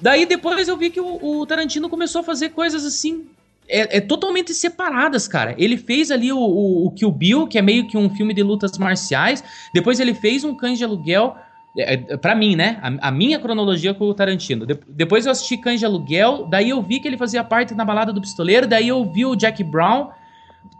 [0.00, 3.26] Daí depois eu vi que o, o Tarantino começou a fazer coisas assim.
[3.68, 5.54] É, é, totalmente separadas, cara.
[5.58, 8.42] Ele fez ali o, o, o Kill Bill, que é meio que um filme de
[8.42, 9.42] lutas marciais.
[9.74, 11.34] Depois ele fez um Cães de Aluguel.
[11.76, 12.78] É, é para mim, né?
[12.80, 14.64] A, a, minha cronologia com o Tarantino.
[14.64, 16.46] De, depois eu assisti Cães de Aluguel.
[16.48, 18.68] Daí eu vi que ele fazia parte na balada do pistoleiro.
[18.68, 20.10] Daí eu vi o Jack Brown.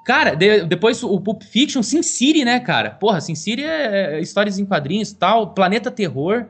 [0.06, 2.90] Cara, de, depois o Pulp Fiction, Sin City, né, cara?
[2.90, 5.52] Porra, Sin City é, é histórias em quadrinhos e tal.
[5.52, 6.46] Planeta Terror.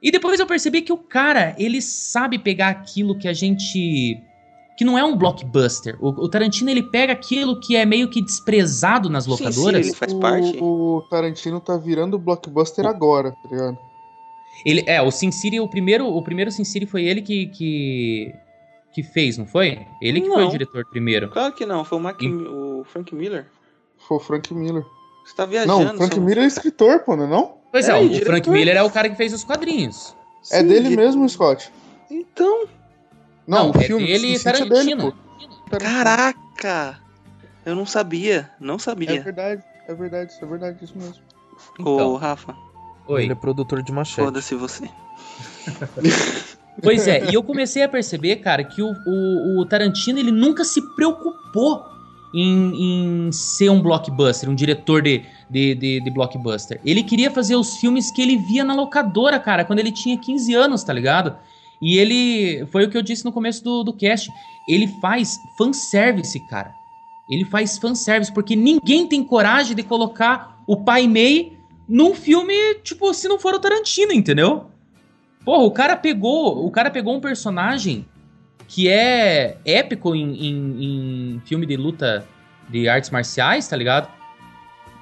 [0.00, 4.22] E depois eu percebi que o cara, ele sabe pegar aquilo que a gente.
[4.76, 5.98] que não é um blockbuster.
[6.00, 9.54] O, o Tarantino, ele pega aquilo que é meio que desprezado nas locadoras.
[9.56, 10.58] Sim, sim, ele faz parte.
[10.60, 13.78] O, o Tarantino tá virando blockbuster agora, tá ligado?
[14.64, 18.32] Ele, é, o Sin City, o primeiro, o primeiro Sin City foi ele que, que,
[18.98, 19.86] que fez, não foi?
[20.02, 20.34] Ele que Não.
[20.34, 21.28] foi o diretor primeiro.
[21.30, 23.46] Claro que não, foi o, Mac, E- o Frank Miller.
[24.08, 24.84] Foi o Frank Miller.
[25.24, 25.84] Você tá viajando.
[25.84, 27.58] Não, o Frank só- Miller é escritor, pô, não é não?
[27.70, 28.50] Pois é, É, o e Frank diretor.
[28.52, 30.16] Miller é o cara que fez os quadrinhos.
[30.50, 31.70] É Sim, dele de- mesmo, Scott.
[32.10, 32.66] Então,
[33.46, 35.12] Não, Não, o é filme dele é Tarantino.
[35.12, 35.78] pô.
[35.78, 37.00] Caraca!
[37.64, 39.22] Eu não sabia, não É sabia.
[39.22, 41.22] verdade, é verdade, é verdade, isso mesmo.
[41.78, 42.54] Ô, Então, Rafa,
[43.06, 43.22] oi.
[43.24, 44.24] Ele é produtor de machete.
[44.24, 44.88] foda-se você.
[46.82, 50.64] Pois é, e eu comecei a perceber, cara, que o, o, o Tarantino ele nunca
[50.64, 51.84] se preocupou
[52.32, 56.80] em, em ser um blockbuster, um diretor de, de, de, de blockbuster.
[56.84, 60.54] Ele queria fazer os filmes que ele via na locadora, cara, quando ele tinha 15
[60.54, 61.36] anos, tá ligado?
[61.80, 62.66] E ele.
[62.66, 64.30] Foi o que eu disse no começo do, do cast.
[64.68, 66.72] Ele faz fanservice, cara.
[67.30, 73.12] Ele faz fanservice, porque ninguém tem coragem de colocar o Pai Mei num filme, tipo,
[73.14, 74.66] se não for o Tarantino, entendeu?
[75.48, 76.66] Porra, o cara pegou.
[76.66, 78.04] O cara pegou um personagem
[78.66, 80.84] que é épico em, em-
[81.36, 82.22] em filme de luta
[82.68, 84.10] de artes marciais, tá ligado?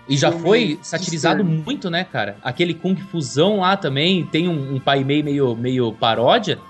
[0.08, 2.36] E já foi satirizado muito, né, cara?
[2.44, 6.60] Aquele Kung Fusão lá também tem um, um pai meio, meio, meio paródia.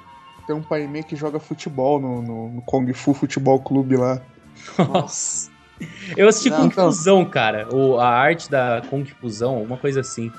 [0.46, 4.22] Tem um pai meio que joga futebol no, no, no Kung Fu Futebol Clube lá.
[4.88, 5.50] Nossa.
[6.16, 6.86] Eu assisti Não, Kung então.
[6.86, 7.68] Fusão, cara.
[7.74, 10.32] O, a arte da Kung Fusão, uma coisa assim.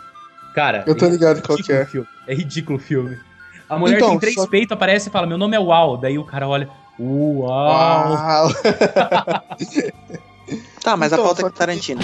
[0.58, 1.84] Cara, Eu tô é ligado qual que é.
[1.84, 2.08] o filme.
[2.28, 3.16] É ridículo o filme.
[3.70, 5.98] A mulher Então, tem três só- peitos, aparece e fala: Meu nome é Uau.
[5.98, 6.68] Daí o cara olha:
[7.00, 8.12] Uau.
[8.12, 8.50] Uau!
[10.82, 12.02] Tá, mas Então, a pauta é que- Tarantino.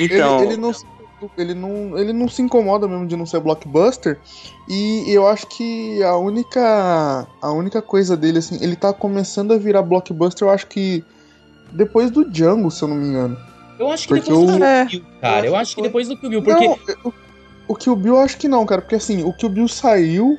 [0.00, 0.84] Então, ele, ele não, se-
[1.38, 4.18] ele, não, ele não se incomoda mesmo de não ser blockbuster.
[4.68, 7.26] E eu acho que a única.
[7.40, 11.02] A única coisa dele, assim, ele tá começando a virar blockbuster, eu acho que.
[11.70, 13.38] Depois do Django, se eu não me engano.
[13.78, 15.46] Eu acho que Porque depois do o- Kill É, Bill, cara.
[15.46, 16.66] eu Eu acho que depois do Kill Bill, porque.
[16.66, 17.14] Não, o,
[17.68, 18.80] o Kill Bill eu acho que não, cara.
[18.82, 20.38] Porque assim, o Kill Bill saiu.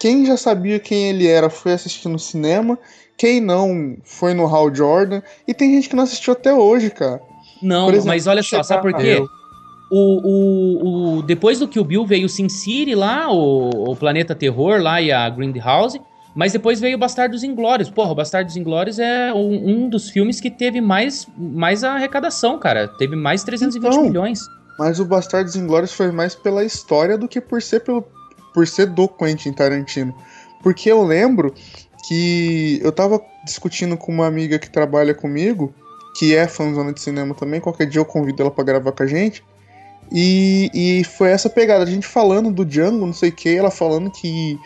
[0.00, 2.78] Quem já sabia quem ele era foi assistir no cinema.
[3.16, 5.22] Quem não foi no Hal Jordan.
[5.46, 7.20] E tem gente que não assistiu até hoje, cara.
[7.62, 9.24] Não, exemplo, mas olha só, sabe por quê?
[9.90, 14.34] O, o, o, depois do Kill Bill veio o Sin City lá, o, o Planeta
[14.34, 16.00] Terror lá e a Grindhouse,
[16.34, 17.88] mas depois veio o Bastardos Inglórios.
[17.88, 22.88] Porra, o Bastardos Inglórios é um, um dos filmes que teve mais, mais arrecadação, cara.
[22.88, 24.02] Teve mais 320 Então.
[24.02, 24.40] milhões.
[24.78, 28.04] Mas o Bastardos Inglórios foi mais pela história do que por ser, pelo,
[28.52, 30.14] por ser do Quentin Tarantino.
[30.62, 31.54] Porque eu lembro
[32.08, 35.72] que eu tava discutindo com uma amiga que trabalha comigo,
[36.16, 39.06] que é fãzona de cinema também, qualquer dia eu convido ela pra gravar com a
[39.06, 39.44] gente.
[40.12, 43.70] E, e foi essa pegada, a gente falando do Django, não sei o que, ela
[43.70, 44.58] falando que,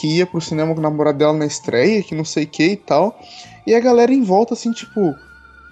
[0.00, 2.64] que ia pro cinema com o namorado dela na estreia, que não sei o que
[2.64, 3.18] e tal.
[3.66, 5.14] E a galera em volta, assim, tipo,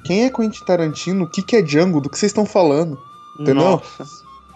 [0.04, 1.24] quem é Quentin Tarantino?
[1.24, 2.00] O que, que é Django?
[2.00, 2.98] Do que vocês estão falando?
[3.38, 3.54] Entendeu?
[3.54, 4.06] Nossa.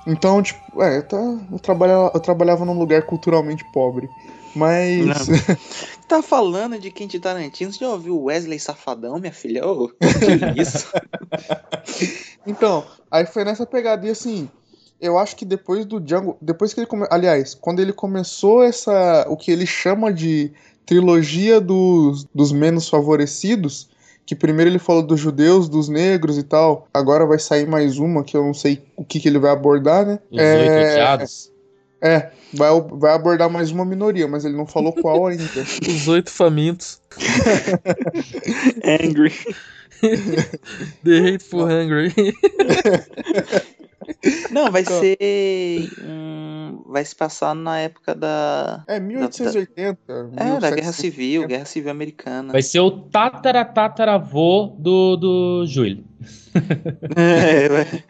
[0.06, 1.16] Então, tipo, é, eu, tá,
[1.52, 4.08] eu, trabalhava, eu trabalhava num lugar culturalmente pobre.
[4.54, 5.06] Mas.
[6.08, 7.70] Tá falando de Quentin Tarantino?
[7.70, 9.66] Você já ouviu Wesley Safadão, minha filha?
[9.66, 10.90] Ô, que isso?
[12.46, 14.06] então, aí foi nessa pegada.
[14.06, 14.48] E assim,
[14.98, 16.38] eu acho que depois do Django.
[16.40, 17.06] Depois que ele come...
[17.10, 19.26] Aliás, quando ele começou essa.
[19.28, 20.50] O que ele chama de
[20.86, 23.90] trilogia dos, dos menos favorecidos.
[24.28, 26.86] Que primeiro ele falou dos judeus, dos negros e tal.
[26.92, 30.04] Agora vai sair mais uma que eu não sei o que, que ele vai abordar,
[30.04, 30.18] né?
[30.30, 31.50] Os oito odiados.
[32.02, 35.42] É, vai, vai abordar mais uma minoria, mas ele não falou qual ainda.
[35.88, 37.00] Os oito famintos.
[38.84, 39.32] Angry.
[41.02, 42.12] The Hateful Hungry.
[44.50, 45.00] Não, vai Então.
[45.00, 45.16] ser.
[46.02, 46.47] hum,
[46.88, 48.82] vai se passar na época da.
[48.88, 49.98] É, 1880.
[50.08, 50.14] É,
[50.58, 50.94] da Guerra 1700.
[50.96, 52.52] Civil, Guerra Civil Americana.
[52.52, 56.04] Vai ser o tatara-tataravô do, do Júlio.
[57.16, 58.04] É, vai-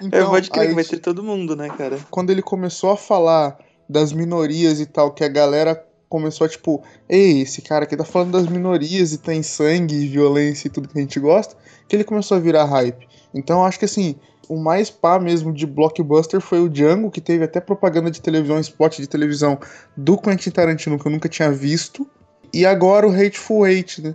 [0.00, 1.98] Então, eu pode crer aí, que vai ter todo mundo, né, cara?
[2.10, 3.56] quando ele começou a falar
[3.88, 8.04] das minorias e tal, que a galera começou a tipo, ei, esse cara aqui tá
[8.04, 11.56] falando das minorias e tem sangue e violência e tudo que a gente gosta,
[11.88, 13.08] que ele começou a virar hype.
[13.34, 14.16] Então eu acho que assim,
[14.52, 18.60] o mais pá mesmo de blockbuster foi o Django, que teve até propaganda de televisão,
[18.60, 19.58] spot de televisão
[19.96, 22.06] do Quentin Tarantino que eu nunca tinha visto.
[22.52, 24.14] E agora o Hateful Eight, né?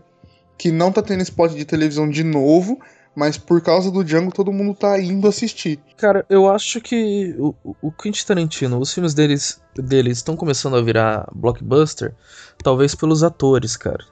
[0.55, 2.79] Que não tá tendo spot de televisão de novo,
[3.15, 5.79] mas por causa do Django todo mundo tá indo assistir.
[5.97, 10.81] Cara, eu acho que o, o Quentin Tarantino, os filmes deles deles estão começando a
[10.83, 12.13] virar blockbuster,
[12.61, 14.05] talvez pelos atores, cara.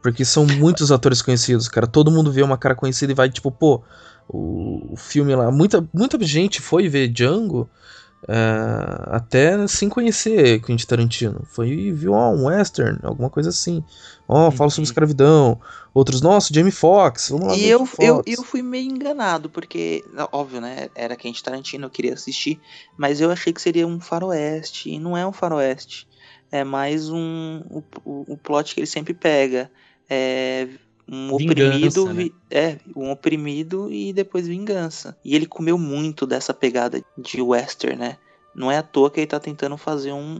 [0.00, 1.88] Porque são muitos atores conhecidos, cara.
[1.88, 3.82] Todo mundo vê uma cara conhecida e vai, tipo, pô,
[4.28, 5.50] o, o filme lá.
[5.50, 7.68] Muita, muita gente foi ver Django
[8.28, 8.36] é,
[9.06, 11.42] até sem conhecer Quentin Tarantino.
[11.46, 13.82] Foi e viu ó, um western, alguma coisa assim.
[14.28, 15.60] Ó, fala sobre escravidão.
[15.92, 17.30] Outros, nossa, Jamie Foxx.
[17.30, 20.88] Vamos lá E eu, Jamie eu, eu fui meio enganado, porque, óbvio, né?
[20.94, 22.60] Era Quentin Tarantino, eu queria assistir,
[22.96, 26.06] mas eu achei que seria um faroeste, e não é um faroeste.
[26.52, 27.62] É mais um.
[27.70, 29.70] O, o, o plot que ele sempre pega.
[30.08, 30.68] É
[31.10, 32.14] um Vingança, oprimido.
[32.14, 32.28] né?
[32.50, 35.16] É, um oprimido e depois vingança.
[35.24, 38.16] E ele comeu muito dessa pegada de western, né?
[38.54, 40.38] Não é à toa que ele tá tentando fazer um.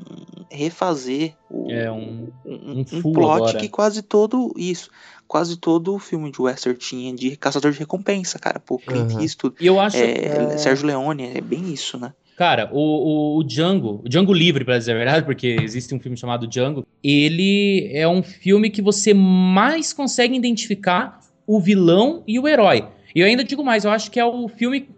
[0.51, 3.59] refazer o, É, um- um, um um plot agora.
[3.59, 4.53] que quase todo.
[4.57, 4.91] Isso.
[5.29, 8.59] Quase todo filme de western tinha de caçador de recompensa, cara.
[8.59, 9.21] Pô, Clint Uhum.
[9.23, 9.57] Eastwood.
[9.61, 12.13] E eu acho, É, Sérgio Leone, é bem isso, né?
[12.41, 16.01] Cara, o, o, o Django, o Django Livre, pra dizer a verdade, porque existe um
[16.01, 22.39] filme chamado Django, ele é um filme que você mais consegue identificar o vilão e
[22.39, 22.89] o herói.
[23.15, 24.89] E eu ainda digo mais, eu acho que é o filme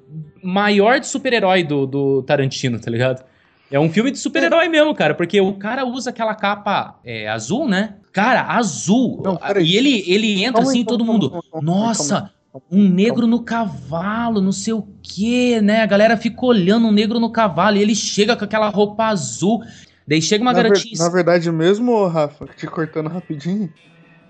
[0.41, 3.25] maior de super-herói do, do Tarantino, tá ligado?
[3.73, 7.67] É um filme de super-herói mesmo, cara, porque o cara usa aquela capa é, azul,
[7.67, 7.97] né?
[8.13, 9.21] Cara, azul.
[9.25, 11.31] Não, e ele, ele entra Calma aí, assim, todo calma, mundo.
[11.51, 12.31] calma, Nossa.
[12.71, 15.83] Um negro no cavalo, não sei o que, né?
[15.83, 19.63] A galera fica olhando um negro no cavalo e ele chega com aquela roupa azul.
[20.07, 21.03] Daí chega uma na, ver- garotinha.
[21.03, 23.73] na verdade mesmo, Rafa, te cortando rapidinho,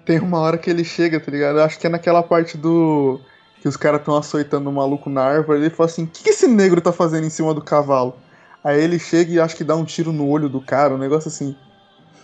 [0.05, 1.59] tem uma hora que ele chega, tá ligado?
[1.59, 3.20] Eu acho que é naquela parte do.
[3.61, 5.61] Que os caras estão açoitando o maluco na árvore.
[5.61, 8.14] Ele fala assim: o que, que esse negro tá fazendo em cima do cavalo?
[8.62, 11.29] Aí ele chega e acho que dá um tiro no olho do cara, um negócio
[11.29, 11.57] assim.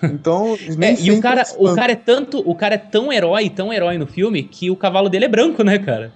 [0.03, 3.13] Então, nem É, e o cara, é o cara é tanto, o cara é tão
[3.13, 6.13] herói, tão herói no filme que o cavalo dele é branco, né, cara?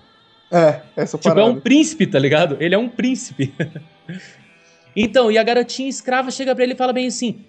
[0.50, 1.50] É, essa Tipo, é parada.
[1.52, 2.56] um príncipe, tá ligado?
[2.60, 3.52] Ele é um príncipe.
[4.94, 7.40] então, e a garotinha escrava chega pra ele e fala bem assim: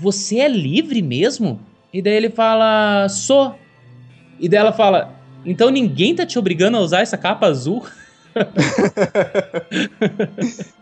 [0.00, 1.60] Você é livre mesmo?
[1.92, 3.58] E daí ele fala: Sou.
[4.38, 5.12] E daí ela fala:
[5.44, 7.84] Então ninguém tá te obrigando a usar essa capa azul?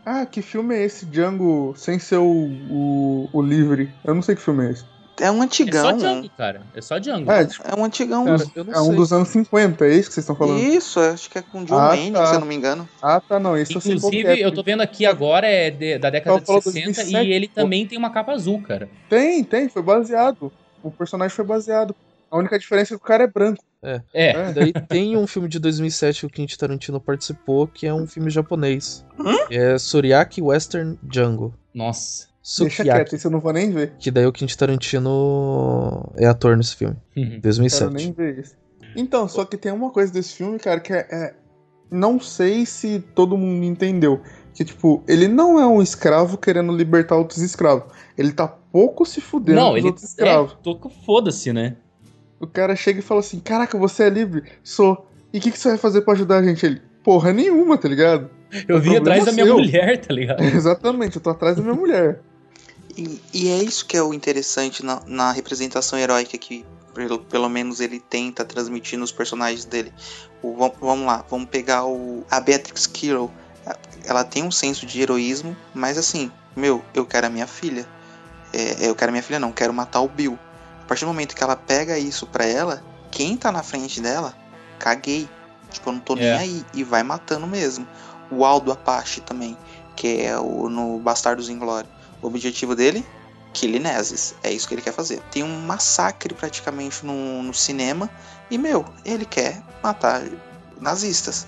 [0.05, 3.91] Ah, que filme é esse, Django, sem ser o, o, o livre?
[4.05, 4.85] Eu não sei que filme é esse.
[5.21, 5.97] É um É só antigão.
[5.99, 6.63] Django, cara.
[6.75, 7.31] É só Django.
[7.31, 8.25] É, tipo, É um antigão.
[8.25, 8.97] Cara, eu é um sei.
[8.97, 10.59] dos anos 50, é isso que vocês estão falando?
[10.61, 12.27] Isso, acho que é com John Ah, Wayne, tá.
[12.27, 12.89] se eu não me engano.
[13.03, 14.45] Ah, tá, não, eu que Inclusive, é.
[14.45, 17.55] eu tô vendo aqui agora, é de- da década de 60, 2007, e ele pô.
[17.55, 18.89] também tem uma capa azul, cara.
[19.09, 20.53] Tem, tem, foi baseado.
[20.83, 21.95] O personagem foi baseado.
[22.31, 23.63] A única diferença é que o cara é branco.
[23.83, 24.01] É.
[24.13, 24.53] É.
[24.53, 28.31] Daí tem um filme de 2007 que o Quentin Tarantino participou, que é um filme
[28.31, 29.05] japonês.
[29.19, 29.35] Hum?
[29.51, 31.55] É Suriaki Western Django.
[31.75, 32.29] Nossa.
[32.59, 33.93] Deixa quieto, isso eu não vou nem ver.
[33.99, 36.97] Que daí o Quentin Tarantino é ator nesse filme.
[37.17, 37.25] Uhum.
[37.25, 37.93] Quero 2007.
[37.93, 38.55] nem ver isso.
[38.97, 41.35] Então, só que tem uma coisa desse filme, cara, que é, é-
[41.91, 44.21] Não sei se todo mundo entendeu.
[44.55, 47.85] Que, tipo, ele não é um escravo querendo libertar outros escravos.
[48.19, 50.53] Ele tá pouco se fudendo Não, dos ele outros escravos.
[50.53, 51.77] é, tô com foda-se, né?
[52.41, 54.43] O cara chega e fala assim: Caraca, você é livre?
[54.63, 55.07] Sou.
[55.33, 56.65] E o que, que você vai fazer pra ajudar a gente?
[56.67, 58.29] Ele, porra nenhuma, tá ligado?
[58.69, 59.55] Eu vim atrás da minha seu.
[59.57, 60.43] mulher, tá ligado?
[60.43, 62.21] Exatamente, eu tô atrás da minha mulher.
[63.01, 67.49] E, e é isso que é o interessante na, na representação heróica que, pelo, pelo
[67.49, 69.91] menos, ele tenta transmitir nos personagens dele.
[70.43, 73.31] O, vam- vamos lá, vamos pegar o, a Beatrix Kiddo.
[74.05, 77.89] Ela tem um senso de heroísmo, mas assim, meu, eu quero a minha filha.
[78.53, 80.39] É, eu quero a minha filha, não, quero matar o Bill.
[80.83, 84.35] A partir do momento que ela pega isso pra ela, quem tá na frente dela,
[84.79, 85.27] caguei.
[85.71, 86.37] Tipo, eu não tô nem É.
[86.37, 86.67] aí.
[86.75, 87.87] E vai matando mesmo.
[88.31, 89.57] O Aldo Apache também,
[89.97, 92.00] que é o no Bastardos Inglórios.
[92.23, 93.05] O objetivo dele?
[93.53, 94.35] Kilineses.
[94.43, 95.21] É isso que ele quer fazer.
[95.31, 98.09] Tem um massacre praticamente no, no cinema.
[98.51, 100.23] E, meu, ele quer matar
[100.81, 101.47] nazistas.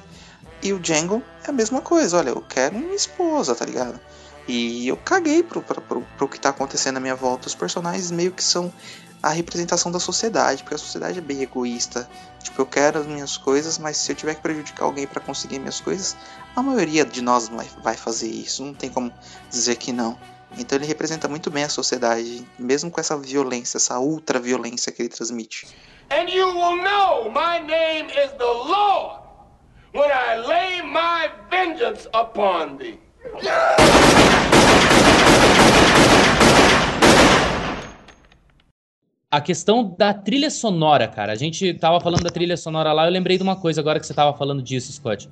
[0.62, 2.18] E o Django é a mesma coisa.
[2.18, 3.98] Olha, eu quero uma esposa, tá ligado?
[4.46, 7.48] E eu caguei pro, pro, pro, pro que tá acontecendo à minha volta.
[7.48, 8.72] Os personagens meio que são
[9.22, 12.08] a representação da sociedade, porque a sociedade é bem egoísta.
[12.42, 15.60] Tipo, eu quero as minhas coisas, mas se eu tiver que prejudicar alguém para conseguir
[15.60, 16.16] minhas coisas,
[16.56, 18.64] a maioria de nós vai, vai fazer isso.
[18.64, 19.12] Não tem como
[19.48, 20.18] dizer que não.
[20.58, 25.02] Então ele representa muito bem a sociedade, mesmo com essa violência, essa ultra violência que
[25.02, 25.66] ele transmite.
[26.10, 29.22] And you will know my name is the Lord
[29.94, 32.98] when I lay my vengeance upon thee.
[39.30, 41.32] A questão da trilha sonora, cara.
[41.32, 44.06] A gente tava falando da trilha sonora lá, eu lembrei de uma coisa agora que
[44.06, 45.30] você tava falando disso, Scott.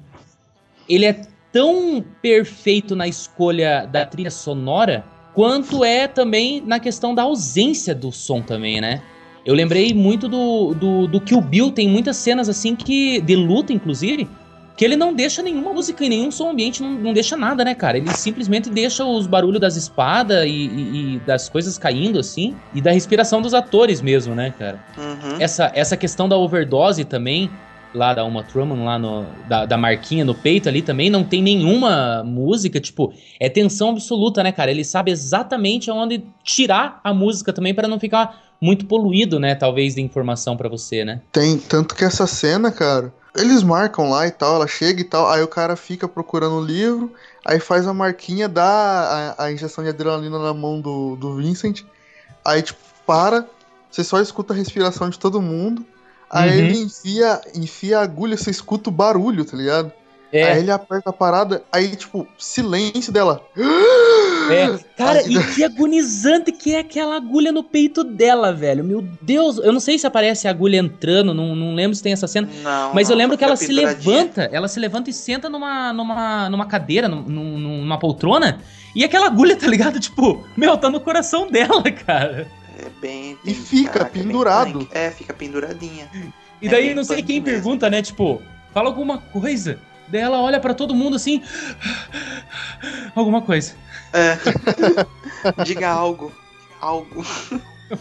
[0.89, 1.21] Ele é
[1.53, 8.12] tão perfeito na escolha da trilha sonora quanto é também na questão da ausência do
[8.12, 9.03] som também, né?
[9.44, 13.20] Eu lembrei muito do, do, do Kill Bill, tem muitas cenas assim que.
[13.20, 14.28] de luta, inclusive,
[14.76, 17.74] que ele não deixa nenhuma música e nenhum som ambiente, não, não deixa nada, né,
[17.74, 17.98] cara?
[17.98, 22.80] Ele simplesmente deixa os barulhos das espadas e, e, e das coisas caindo, assim, e
[22.80, 24.82] da respiração dos atores mesmo, né, cara?
[24.96, 25.36] Uhum.
[25.38, 27.51] Essa, essa questão da overdose também,
[27.95, 31.43] lá da Uma Truman, lá no, da, da marquinha no peito ali também, não tem
[31.43, 34.70] nenhuma música, tipo, é tensão absoluta, né, cara?
[34.70, 39.95] Ele sabe exatamente aonde tirar a música também para não ficar muito poluído, né, talvez,
[39.95, 41.20] de informação para você, né?
[41.32, 45.28] Tem tanto que essa cena, cara, eles marcam lá e tal, ela chega e tal,
[45.28, 47.12] aí o cara fica procurando o livro,
[47.45, 51.82] aí faz a marquinha, dá a, a injeção de adrenalina na mão do, do Vincent,
[52.45, 53.47] aí tipo, para,
[53.91, 55.84] você só escuta a respiração de todo mundo,
[56.31, 56.57] aí Uhum.
[56.59, 59.93] ele enfia, enfia a agulha, você escuta o barulho, tá ligado?
[60.33, 60.53] É.
[60.53, 63.45] Aí ele aperta a parada, aí tipo, silêncio dela.
[64.49, 68.85] É, cara, Assim, e que agonizante que é aquela agulha no peito dela, velho.
[68.85, 72.12] Meu Deus, eu não sei se aparece a agulha entrando, não, não lembro se tem
[72.12, 72.49] essa cena.
[72.62, 76.49] Não, Mas eu lembro que ela se levanta, ela se levanta e senta numa, numa,
[76.49, 78.61] numa cadeira, num- numa poltrona,
[78.95, 79.99] e aquela agulha, tá ligado?
[79.99, 82.47] Tipo, meu, tá no coração dela, cara.
[82.81, 83.39] É bem.
[83.45, 84.72] E fica caraca, é bem pendurado.
[84.81, 84.89] punk.
[84.93, 86.09] É, fica penduradinha.
[86.62, 87.45] E É daí não sei quem mesmo.
[87.62, 88.01] pergunta, né?
[88.03, 88.41] Tipo,
[88.72, 89.78] fala alguma coisa.
[90.09, 91.43] Daí ela olha pra todo mundo assim.
[93.14, 93.74] alguma coisa.
[94.12, 94.37] É.
[95.64, 96.33] Diga algo.
[96.81, 97.24] Algo.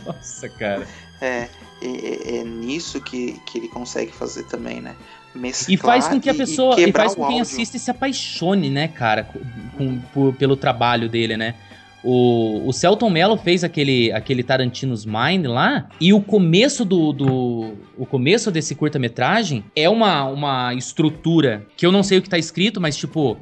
[0.05, 0.87] Nossa, cara.
[1.21, 1.47] É,
[1.81, 4.95] é, é- é nisso que, que ele consegue fazer também, né?
[5.35, 6.79] Mesclar E faz com que a e- pessoa.
[6.79, 7.41] E, E, faz com quem áudio.
[7.53, 9.23] assiste se apaixone, né, cara?
[9.25, 9.39] com-
[9.77, 11.55] com- por- pelo trabalho dele, né?
[12.03, 17.11] O, o Celton Mello fez aquele, aquele Tarantino's Mind lá, e o começo do.
[17.11, 22.29] do o começo desse curta-metragem é uma, uma estrutura que eu não sei o que
[22.29, 23.37] tá escrito, mas tipo.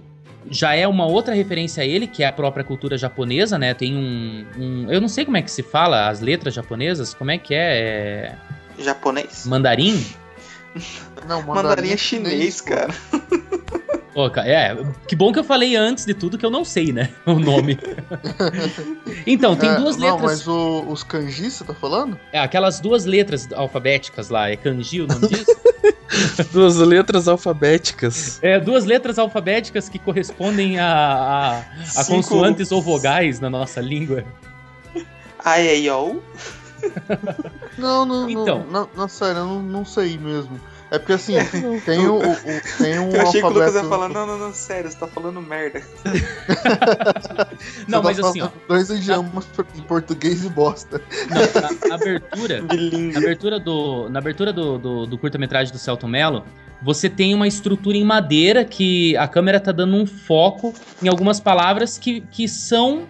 [0.50, 3.74] Já é uma outra referência a ele, que é a própria cultura japonesa, né?
[3.74, 7.30] Tem um, um- Eu não sei como é que se fala as letras japonesas, como
[7.32, 8.32] é que é?
[8.78, 9.46] é Japonês?
[9.46, 10.02] mandarim?
[11.28, 12.94] Não, Mandarim é chinês, cara.
[14.14, 14.76] Pô, ca- é,
[15.08, 17.10] que bom que eu falei antes de tudo que eu não sei, né?
[17.26, 17.78] O nome.
[19.28, 20.24] então, tem É, duas não, letras.
[20.24, 22.20] mas o- os kanjis, você tá falando?
[22.34, 25.56] É, aquelas duas letras alfabéticas lá, é kanji o nome disso?
[26.52, 28.40] Duas letras alfabéticas.
[28.42, 34.24] é, duas letras alfabéticas que correspondem a, a, a consoantes ou vogais na nossa língua.
[35.46, 36.16] Ai, ai, ó.
[37.78, 38.60] Não, não, Então.
[38.60, 40.60] não, não, não, sério, eu não, não sei mesmo.
[40.90, 41.34] É porque assim,
[41.86, 44.26] tem o, o- o- tem um Eu achei que o Lucas ia alfabeto- falar, não,
[44.26, 45.82] não, não, sério, você tá falando merda.
[47.88, 51.02] Não, você mas tá assim, ó, Dois idiomas em português e bosta.
[51.30, 56.44] na, na abertura, na abertura do, na abertura do, do, do curta-metragem do Celton Mello,
[56.82, 61.40] você tem uma estrutura em madeira que a câmera tá dando um foco em algumas
[61.40, 63.08] palavras que, que são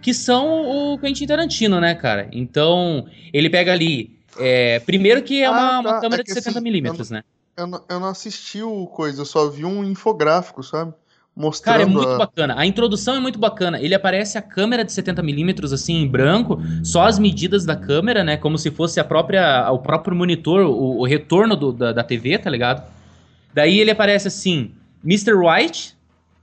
[0.00, 2.28] que são o Quentin Tarantino, né, cara?
[2.30, 4.16] Então, ele pega ali.
[4.38, 6.00] É, primeiro que é Ah, uma, uma tá.
[6.00, 7.22] câmera É de 70 assim, milímetros, né?
[7.56, 10.92] Eu não, eu não assisti o coisa, eu só vi um infográfico, sabe?
[11.34, 11.74] Mostrando.
[11.76, 12.54] Cara, é muito a- bacana.
[12.58, 13.80] A introdução é muito bacana.
[13.80, 18.36] Ele aparece a câmera de 70mm assim em branco, só as medidas da câmera, né?
[18.36, 22.38] Como se fosse a própria, o próprio monitor, o, o retorno do- da, da TV,
[22.38, 22.82] tá ligado?
[23.54, 24.72] Daí ele aparece assim,
[25.04, 25.32] Mr.
[25.34, 25.96] White,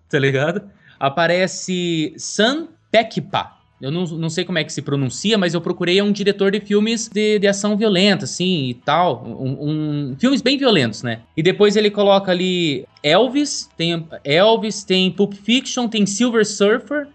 [0.09, 0.61] tá ligado?
[0.99, 3.54] Aparece Sam Peckinpah.
[3.85, 6.51] Eu não, não sei como é que se pronuncia, mas eu procurei é um diretor
[6.51, 9.23] de filmes de, de ação violenta, assim, e tal.
[9.25, 9.69] Um,
[10.11, 11.19] um- filmes bem violentos, né?
[11.37, 17.07] E depois ele coloca ali Elvis, tem Elvis, tem Pulp Fiction, tem Silver Surfer,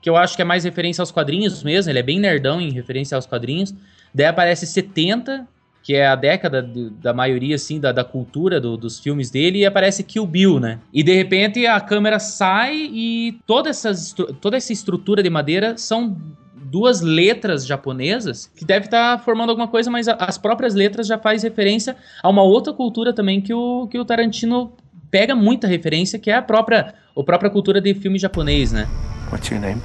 [0.00, 2.70] que eu acho que é mais referência aos quadrinhos mesmo, ele é bem nerdão em
[2.72, 3.74] referência aos quadrinhos.
[4.14, 5.46] Daí aparece 70,
[5.84, 9.58] que é a década do- da maioria, assim, da, da cultura do- dos filmes dele,
[9.58, 10.78] e aparece Kill Bill, né?
[10.92, 15.76] E de repente a câmera sai e toda, essas estru- toda essa estrutura de madeira
[15.76, 16.16] são
[16.56, 21.18] duas letras japonesas que deve estar formando alguma coisa, mas a- as próprias letras já
[21.18, 24.72] faz referência a uma outra cultura também que o, que o Tarantino
[25.10, 28.88] pega muita referência, que é a própria, a própria cultura de filme japonês, né?
[29.30, 29.80] What's your name?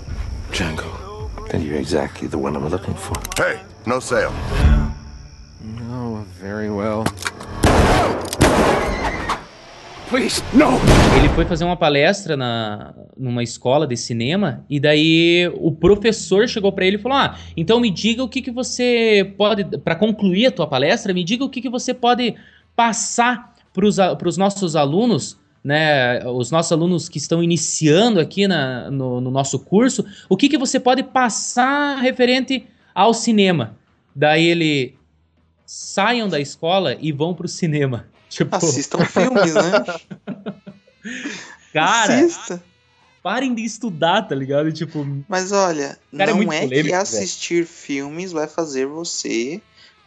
[0.53, 0.81] Django.
[1.51, 3.17] Then you're exactly the one I'm looking for.
[3.37, 4.31] Hey, no sale.
[6.39, 7.03] Very well.
[10.09, 10.71] Please, no!
[11.17, 16.71] Ele foi fazer uma palestra na, numa escola de cinema e daí o professor chegou
[16.71, 20.47] pra ele e falou: "Ah, então me diga o que que você pode Pra concluir
[20.47, 22.35] a tua palestra, me diga o que que você pode
[22.75, 29.19] passar para os nossos alunos né, os nossos alunos que estão iniciando aqui na, no,
[29.19, 32.65] no nosso curso, o que, que você pode passar referente
[32.95, 33.77] ao cinema?
[34.15, 34.98] Daí ele
[35.71, 38.07] saiam da escola e vão pro cinema.
[38.29, 39.71] Tipo, Assistam filmes, né?
[41.73, 42.63] cara, Assista.
[43.23, 44.71] parem de estudar, tá ligado?
[44.71, 47.01] Tipo, Mas olha, Cara, é não muito é, polêmico, que velho.
[47.01, 49.61] assistir filmes vai fazer você,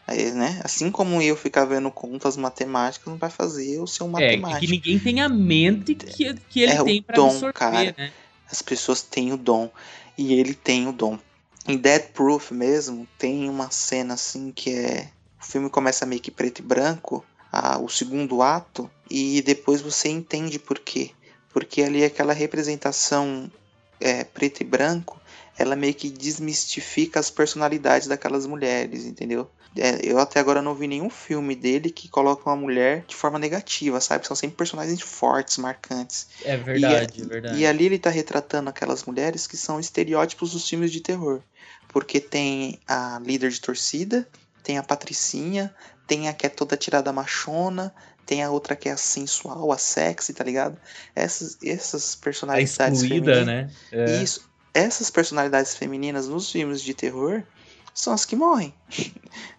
[0.07, 0.61] aí, né?
[0.65, 4.61] Assim como eu ficar vendo contas matemáticas, não vai fazer eu ser um é, matemático.
[4.61, 7.95] que ninguém tem a mente que, que ele É o tem pra dom, absorver, cara.
[7.99, 8.13] né?
[8.51, 9.71] As pessoas têm o dom.
[10.17, 11.19] E ele tem o dom.
[11.67, 15.09] Em Dead Proof mesmo, tem uma cena assim que é.
[15.43, 20.09] O filme começa meio que preto e branco, a- o segundo ato, e depois você
[20.09, 21.11] entende por quê.
[21.53, 23.51] Porque ali aquela representação
[24.01, 25.21] é, preto e branco,
[25.57, 29.49] ela meio que desmistifica as personalidades daquelas mulheres, entendeu?
[29.77, 33.39] É, eu até agora não vi nenhum filme dele que coloca uma mulher de forma
[33.39, 34.27] negativa, sabe?
[34.27, 36.27] São sempre personagens fortes, marcantes.
[36.45, 37.59] É verdade, E, é verdade.
[37.61, 41.41] e ali ele tá retratando aquelas mulheres que são estereótipos dos filmes de terror.
[41.89, 44.29] Porque tem a líder de torcida,
[44.63, 45.75] tem a patricinha,
[46.07, 47.95] tem a que é toda tirada machona,
[48.25, 50.79] tem a outra que é a sensual, a sexy, tá ligado?
[51.15, 53.47] Essas, essas a personalidades excluída, femininas.
[53.47, 53.71] né?
[53.91, 54.23] É.
[54.23, 54.49] Isso.
[54.75, 57.43] Essas personalidades femininas nos filmes de terror
[57.95, 58.73] são as que morrem.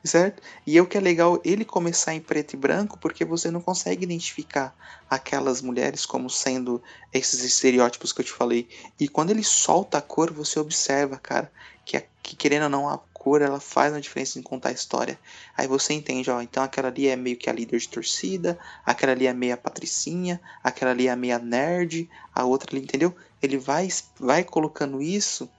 [0.03, 0.41] certo?
[0.65, 3.61] E é o que é legal ele começar em preto e branco, porque você não
[3.61, 4.75] consegue identificar
[5.09, 6.81] aquelas mulheres como sendo
[7.13, 8.67] esses estereótipos que eu te falei.
[8.99, 11.51] E quando ele solta a cor, você observa, cara,
[11.85, 14.73] que, a- que querendo ou não, a cor ela faz uma diferença em contar a
[14.73, 15.17] história.
[15.57, 19.13] Aí você entende, ó, então aquela ali é meio que a líder de torcida, aquela
[19.13, 23.15] ali é meia patricinha, aquela ali é a meia nerd, a outra ali, entendeu?
[23.41, 23.87] Ele vai,
[24.19, 25.49] vai colocando isso,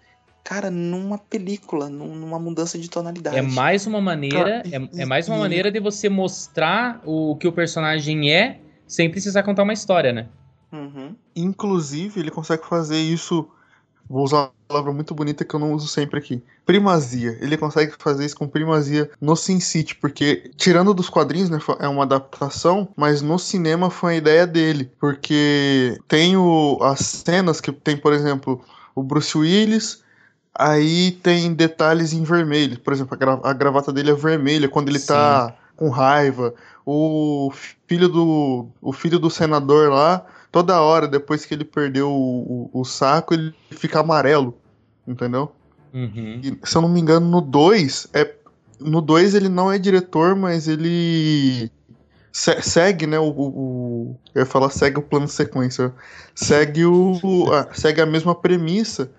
[0.43, 3.37] cara, numa película, num- numa mudança de tonalidade.
[3.37, 7.35] É mais uma maneira, Cara, é, é mais uma e- maneira de você mostrar o
[7.37, 10.29] que o personagem é sem precisar contar uma história, né?
[10.71, 11.15] Uhum.
[11.35, 13.49] Inclusive, ele consegue fazer isso.
[14.09, 16.43] Vou usar uma palavra muito bonita que eu não uso sempre aqui.
[16.67, 17.39] Primazia.
[17.41, 21.89] Ele consegue fazer isso com primazia no Sin City, porque, tirando dos quadrinhos, né, é
[21.89, 24.91] uma adaptação, mas no cinema foi a ideia dele.
[25.01, 28.63] Porque tem o, as cenas que tem, por exemplo,
[28.95, 30.03] o Bruce Willis,
[30.55, 32.79] aí tem detalhes em vermelho.
[32.81, 36.55] Por exemplo, a, gra- a gravata dele é vermelha quando ele tá com raiva.
[36.87, 37.51] O
[37.87, 40.25] filho do, o filho do senador lá
[40.55, 44.57] toda hora, depois que ele perdeu o, o, o saco, ele fica amarelo.
[45.05, 45.51] Entendeu?
[45.93, 46.41] Uhum.
[46.45, 48.33] E, se eu não me engano, no 2, é,
[48.79, 51.73] no 2 ele não é diretor, mas ele
[52.31, 53.19] se- segue, né?
[53.19, 55.93] O, o- eu ia falar segue o plano de sequência.
[56.37, 57.19] Segue, o,
[57.53, 59.11] a, segue a mesma premissa.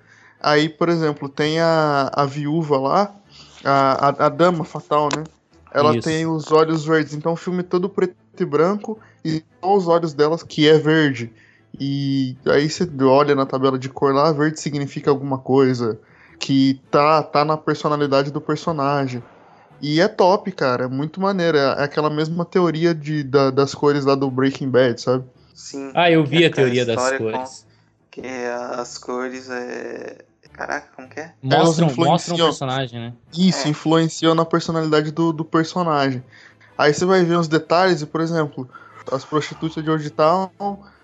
[0.41, 3.13] Aí, por exemplo, tem a, a viúva lá,
[3.61, 5.25] a, a, a dama fatal, né?
[5.73, 6.07] Ela Isso.
[6.07, 9.87] tem os olhos verdes, então o filme é todo preto e branco e só os
[9.87, 11.33] olhos delas que é verde.
[11.79, 15.99] E aí você olha na tabela de cor lá, verde significa alguma coisa
[16.39, 19.21] que tá, tá na personalidade do personagem.
[19.81, 21.57] E é top, cara, é muito maneiro.
[21.57, 25.25] É aquela mesma teoria de, da- das cores lá do Breaking Bad, sabe?
[25.53, 25.91] Sim.
[25.93, 27.65] Ah, eu vi a Aquela teoria das história com- cores.
[28.11, 28.21] Que
[28.77, 30.17] as cores é.
[30.53, 31.33] Caraca, como que é?
[31.43, 32.11] Mostram, influenciam.
[32.11, 33.13] mostram o personagem, né?
[33.37, 33.69] Isso, É.
[33.71, 36.23] influenciou na personalidade do, do personagem.
[36.77, 38.69] Aí você vai ver os detalhes, e, por exemplo,
[39.11, 40.49] as prostitutas de Old Town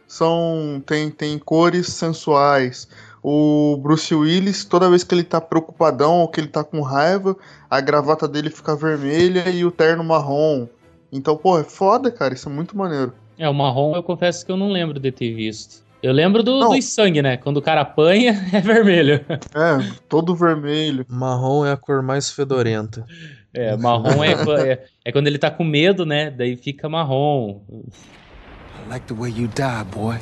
[0.08, 2.88] são, tem, tem cores sensuais.
[3.24, 7.38] O Bruce Willis, toda vez que ele tá preocupadão ou que ele tá com raiva,
[7.70, 10.68] a gravata dele fica vermelha e o terno marrom.
[11.12, 13.14] Então, pô, é foda, cara, isso é muito maneiro.
[13.38, 15.84] É, o marrom eu confesso que eu não lembro de ter visto.
[16.02, 17.38] Eu lembro do, dos sangue, né?
[17.38, 19.24] Quando o cara apanha, é vermelho.
[19.30, 21.06] É, todo vermelho.
[21.08, 23.06] Marrom é a cor mais fedorenta.
[23.54, 24.32] É, marrom é,
[24.72, 26.32] é, é quando ele tá com medo, né?
[26.32, 27.62] Daí fica marrom.
[27.70, 30.18] I like the way you die, boy.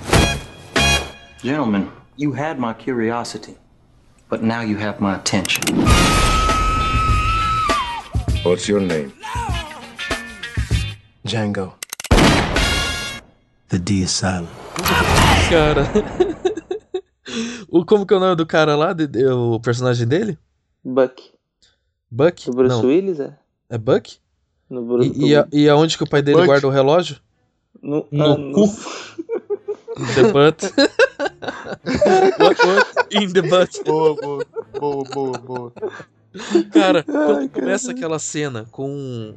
[1.43, 3.55] Gentlemen, you had my curiosity,
[4.29, 5.61] but now you have my attention.
[8.43, 9.11] What's your name?
[11.23, 11.73] Django.
[13.69, 14.49] The D is silent.
[15.49, 15.87] Cara.
[17.69, 18.93] o, como que é o nome do cara lá?
[18.93, 20.37] de- de- o personagem dele?
[20.83, 21.21] Buck.
[22.11, 22.45] Buck?
[22.45, 22.85] Do Bruce Não.
[22.87, 23.33] Willis, é?
[23.69, 24.17] É Buck?
[24.69, 26.47] No Bruce E, e, a- e aonde que o pai dele Buck.
[26.47, 27.17] guarda o relógio?
[27.81, 28.65] no, No ah, cu.
[29.99, 30.65] In the butt.
[33.11, 33.83] In the butt.
[33.83, 34.45] Boa, boa,
[34.79, 35.73] boa, boa, boa.
[36.71, 39.33] Cara, quando começa aquela cena com.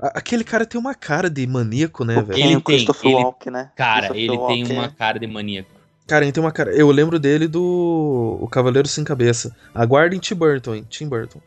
[0.00, 2.32] Aquele cara tem uma cara de maníaco, né, velho?
[2.32, 3.70] Ele Tem o tem, Christopher ele- Walken, né?
[3.76, 4.90] Cara, Christopher ele tem Walken, uma é.
[4.90, 5.70] cara de maníaco.
[6.06, 6.74] Cara, ele tem uma cara.
[6.74, 8.38] Eu lembro dele do.
[8.40, 9.54] O Cavaleiro Sem Cabeça.
[9.74, 10.86] Aguardem Tim Burton, hein?
[10.90, 11.40] Tim Burton.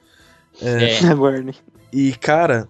[0.61, 0.99] É.
[1.07, 1.53] Aguardem.
[1.91, 2.67] E, cara,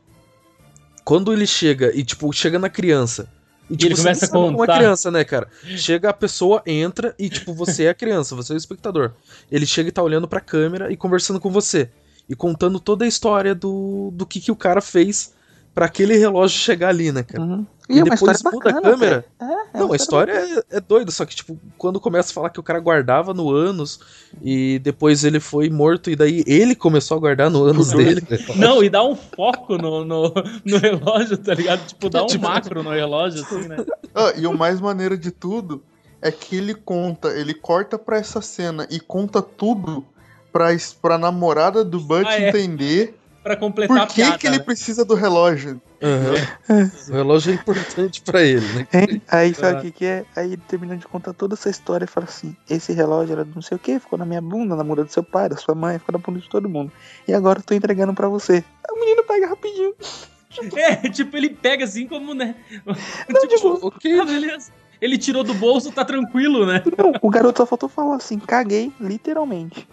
[1.03, 3.29] quando ele chega e, tipo, chega na criança
[3.69, 4.77] E, ele você começa nem a sabe como é contar.
[4.77, 5.47] criança, né, cara?
[5.63, 9.13] Chega a pessoa, entra e, tipo, você é a criança, você é o espectador.
[9.51, 11.89] Ele chega e tá olhando pra câmera e conversando com você.
[12.29, 15.33] E contando toda a história do, do que, que o cara fez
[15.77, 17.43] pra aquele relógio chegar ali, né, cara?
[17.43, 17.63] Uhum.
[17.87, 18.97] E, E é depois muda a bacana, câmera.
[18.97, 19.23] velho.
[19.39, 22.33] É, é Não, uma a história é, é doida, só que, tipo, quando começa a
[22.33, 23.99] falar que o cara guardava no ânus
[24.41, 28.25] e depois ele foi morto e daí ele começou a guardar no ânus dele.
[28.55, 30.33] Não, e dá um foco no, no,
[30.65, 31.85] no relógio, tá ligado?
[31.85, 33.77] Tipo, dá um macro no relógio, assim, né?
[34.15, 35.83] Ah, e o mais maneiro de tudo
[36.19, 40.03] é que ele conta, ele corta pra essa cena e conta tudo
[40.51, 42.49] pra, es- pra namorada do Butch Ah, é.
[42.49, 43.15] entender
[43.47, 44.63] Pra completar por a que, piada, que ele né?
[44.63, 45.81] precisa do relógio.
[46.03, 46.91] Aham.
[47.09, 48.87] O relógio é importante pra ele, né?
[48.93, 49.21] Hein?
[49.29, 49.79] Aí sabe Ah.
[49.79, 50.25] o que, que é?
[50.35, 53.55] Aí ele termina de contar toda essa história e fala assim: esse relógio era do
[53.55, 55.73] não sei o que, ficou na minha bunda, na bunda do seu pai, da sua
[55.73, 56.91] mãe, ficou na bunda de todo mundo.
[57.27, 58.55] E agora eu tô entregando pra você.
[58.55, 59.93] Aí o menino pega rapidinho.
[60.75, 62.55] É, tipo, ele pega assim como, né?
[62.83, 64.71] Não, tipo, ok, Ah, beleza.
[65.01, 66.81] Ele tirou do bolso, tá tranquilo, né?
[66.97, 69.87] não, o garoto só faltou falar assim: caguei, literalmente.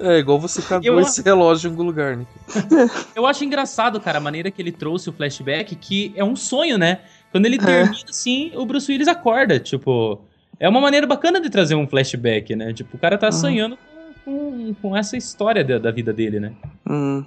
[0.00, 2.26] É igual você cagou Eu- esse relógio em algum lugar, né?
[3.14, 6.76] Eu acho engraçado, cara, a maneira que ele trouxe o flashback, que é um sonho,
[6.78, 7.00] né?
[7.30, 10.20] Quando ele termina, assim, o Bruce Willis acorda, tipo...
[10.60, 12.72] É uma maneira bacana de trazer um flashback, né?
[12.72, 13.76] Tipo, o cara tá sonhando
[14.24, 16.52] com, com, com essa história da, da vida dele, né?
[16.88, 17.24] Hum.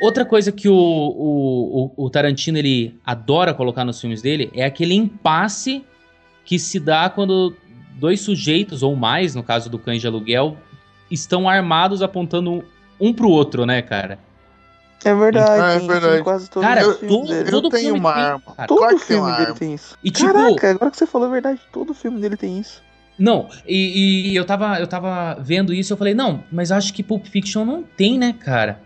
[0.00, 4.64] Outra coisa que o, o, o- o Tarantino ele adora colocar nos filmes dele é
[4.64, 5.84] aquele impasse
[6.44, 7.54] que se dá quando
[7.98, 10.56] dois sujeitos, ou mais, no caso do cães de aluguel,
[11.10, 12.64] estão armados apontando
[13.00, 14.18] um pro outro, né, cara?
[15.04, 16.22] É verdade, Ah, é isso verdade.
[16.22, 17.50] quase Cara, todo- dele.
[17.50, 18.40] todo eu tenho filme uma tem, arma.
[18.56, 18.68] cara.
[18.68, 19.54] Todo Claro filme dele arma.
[19.54, 19.96] tem isso.
[20.02, 22.82] E, tipo- Caraca, agora que você falou a verdade, todo filme dele tem isso.
[23.18, 26.92] Não, e, e eu, tava, eu tava vendo isso e eu falei, não, mas acho
[26.94, 28.80] que Pulp Fiction não tem, né, cara?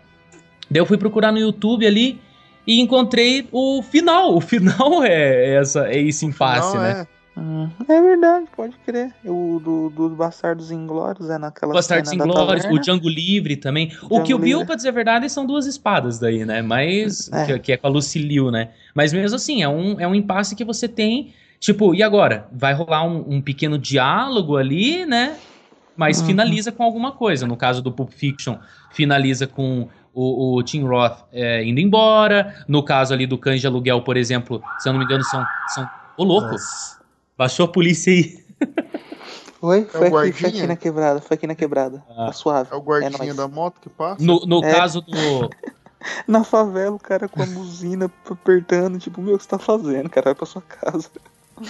[0.73, 2.19] Daí eu fui procurar no YouTube ali
[2.67, 4.35] e encontrei o final.
[4.35, 7.05] O final é, essa, é esse impasse, né?
[7.09, 7.13] é.
[7.35, 9.11] Hum, É verdade, pode crer.
[9.25, 13.91] O do, dos Bastardos Inglórios é naquela Bastardos Inglórios, o Django Livre também.
[14.03, 14.65] o Django Kill Bill, Livre.
[14.67, 16.61] pra dizer a verdade, são duas espadas daí, né?
[16.61, 17.31] Mas.
[17.33, 17.45] É.
[17.45, 18.69] Que, que é com a Lucy Liu, né?
[18.93, 21.33] Mas mesmo assim, é um, é um impasse que você tem.
[21.59, 22.47] Tipo, e agora?
[22.51, 25.35] Vai rolar um, um pequeno diálogo ali, né?
[25.97, 26.27] Mas Uhum.
[26.27, 27.47] finaliza com alguma coisa.
[27.47, 28.57] No caso do Pulp Fiction,
[28.91, 32.63] finaliza com o, o Tim Roth é, indo embora.
[32.67, 35.45] No caso ali do Cães de Aluguel, por exemplo, se eu não me engano, são.
[35.69, 35.89] são...
[36.17, 36.55] Ô, louco!
[37.37, 38.43] Baixou a polícia aí.
[39.61, 39.85] Oi?
[39.85, 42.03] Foi, aqui, foi aqui na quebrada, foi aqui na quebrada.
[42.09, 42.25] Ah.
[42.25, 42.69] Tá suave.
[42.71, 43.35] É o guardinha nóis.
[43.35, 44.21] da moto que passa.
[44.23, 44.73] No, no É.
[44.73, 45.49] caso do.
[46.27, 50.09] Na favela, o cara com a buzina apertando, tipo, meu, o que você tá fazendo,
[50.09, 50.25] cara?
[50.25, 51.09] Vai pra sua casa.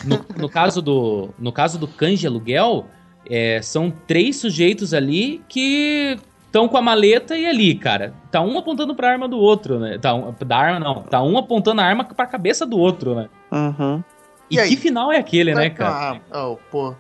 [0.04, 2.88] No, no caso do no caso do cães de aluguel,
[3.30, 6.18] é, são três sujeitos ali que
[6.54, 8.14] estão com a maleta e ali, cara.
[8.30, 9.98] Tá um apontando pra arma do outro, né?
[9.98, 11.02] Tá um, da arma não.
[11.02, 13.28] Tá um apontando a arma pra cabeça do outro, né?
[13.52, 14.04] Uhum.
[14.52, 14.70] E, E aí?
[14.70, 16.22] que final é aquele, né, cara?
[16.32, 16.94] Ah, oh, pô.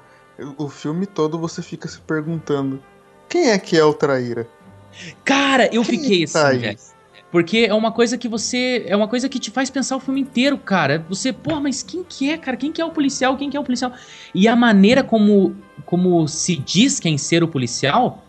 [0.57, 2.81] O filme todo você fica se perguntando:
[3.29, 4.47] quem é que é o traíra?
[5.23, 6.57] Cara, eu Quem fiquei tá assim, aí?
[6.57, 6.77] velho.
[7.31, 8.83] Porque é uma coisa que você.
[8.87, 11.05] É uma coisa que te faz pensar o filme inteiro, cara.
[11.09, 12.57] Você, pô, mas quem que é, cara?
[12.57, 13.37] Quem que é o policial?
[13.37, 13.91] Quem que é o policial?
[14.33, 18.22] E a maneira como, como se diz quem ser o policial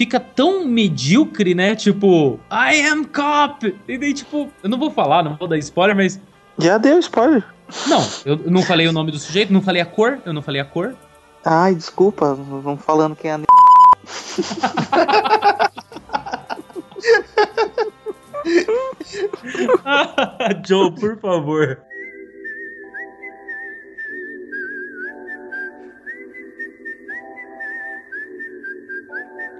[0.00, 1.76] fica tão medíocre, né?
[1.76, 3.76] Tipo, I am cop!
[3.86, 6.18] E daí, tipo, eu não vou falar, não vou dar spoiler, mas.
[6.58, 7.44] Já deu spoiler.
[7.86, 10.58] Não, eu não falei o nome do sujeito, não falei a cor, eu não falei
[10.58, 10.96] a cor.
[11.44, 13.44] Ai, desculpa, vamos falando quem é a n...
[20.66, 21.82] Joe, por favor.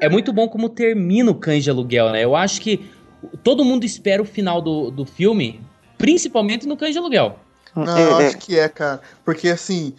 [0.00, 2.24] É muito bom como termina o Cães de Aluguel, né?
[2.24, 2.90] Eu acho que
[3.42, 5.60] todo mundo espera o final do, do filme,
[5.98, 7.38] principalmente no Cães de Aluguel.
[7.74, 8.26] Não, É, eu é.
[8.26, 9.00] acho que é, cara.
[9.24, 9.94] Porque assim,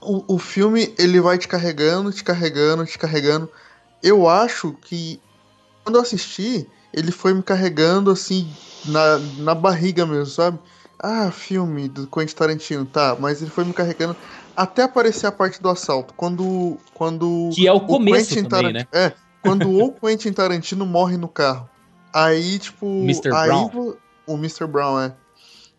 [0.00, 3.48] o, o filme ele vai te carregando, te carregando, te carregando.
[4.02, 5.20] Eu acho que
[5.82, 8.48] quando eu assisti, ele foi me carregando assim
[8.84, 10.58] na, na barriga mesmo, sabe?
[10.98, 14.16] Ah, filme do Quentin Tarantino, tá, mas ele foi me carregando
[14.56, 16.14] até aparecer a parte do assalto.
[16.14, 16.78] Quando.
[16.94, 19.06] quando Que é o começo Quentin também, Tarantino- né?
[19.06, 21.68] É, quando o Quentin Tarantino morre no carro.
[22.12, 22.86] Aí, tipo.
[22.86, 23.32] Mr.
[23.34, 23.94] aí Brown.
[24.26, 24.66] O Mr.
[24.66, 25.14] Brown, é.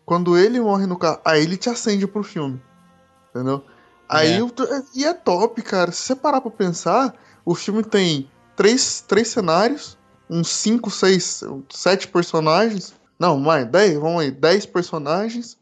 [0.04, 2.62] Quando ele morre no carro, aí ele te acende pro filme.
[3.30, 3.64] Entendeu?
[4.08, 4.42] Aí É.
[4.42, 4.52] o-
[4.94, 5.90] e é top, cara.
[5.90, 7.12] Se você parar pra pensar,
[7.44, 9.98] o filme tem três, três cenários,
[10.30, 12.94] uns cinco, seis, sete personagens.
[13.18, 15.56] Não, mais, dez, vamos aí, dez personagens.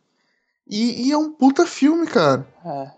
[0.69, 2.47] E, e é um puta filme, cara.
[2.65, 2.91] É,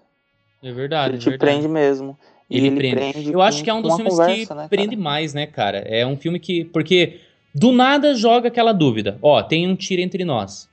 [0.69, 1.11] É verdade.
[1.11, 1.53] ele é te verdade.
[1.53, 2.19] prende mesmo.
[2.49, 2.97] E Ele, ele, prende.
[3.13, 3.33] prende.
[3.33, 5.79] Eu acho com- que é um dos filmes conversa, que né, prende mais, né, cara?
[5.79, 6.65] É um filme que.
[6.65, 7.21] Porque
[7.55, 9.19] do nada joga aquela dúvida.
[9.23, 10.69] Ó, tem um tiro entre nós.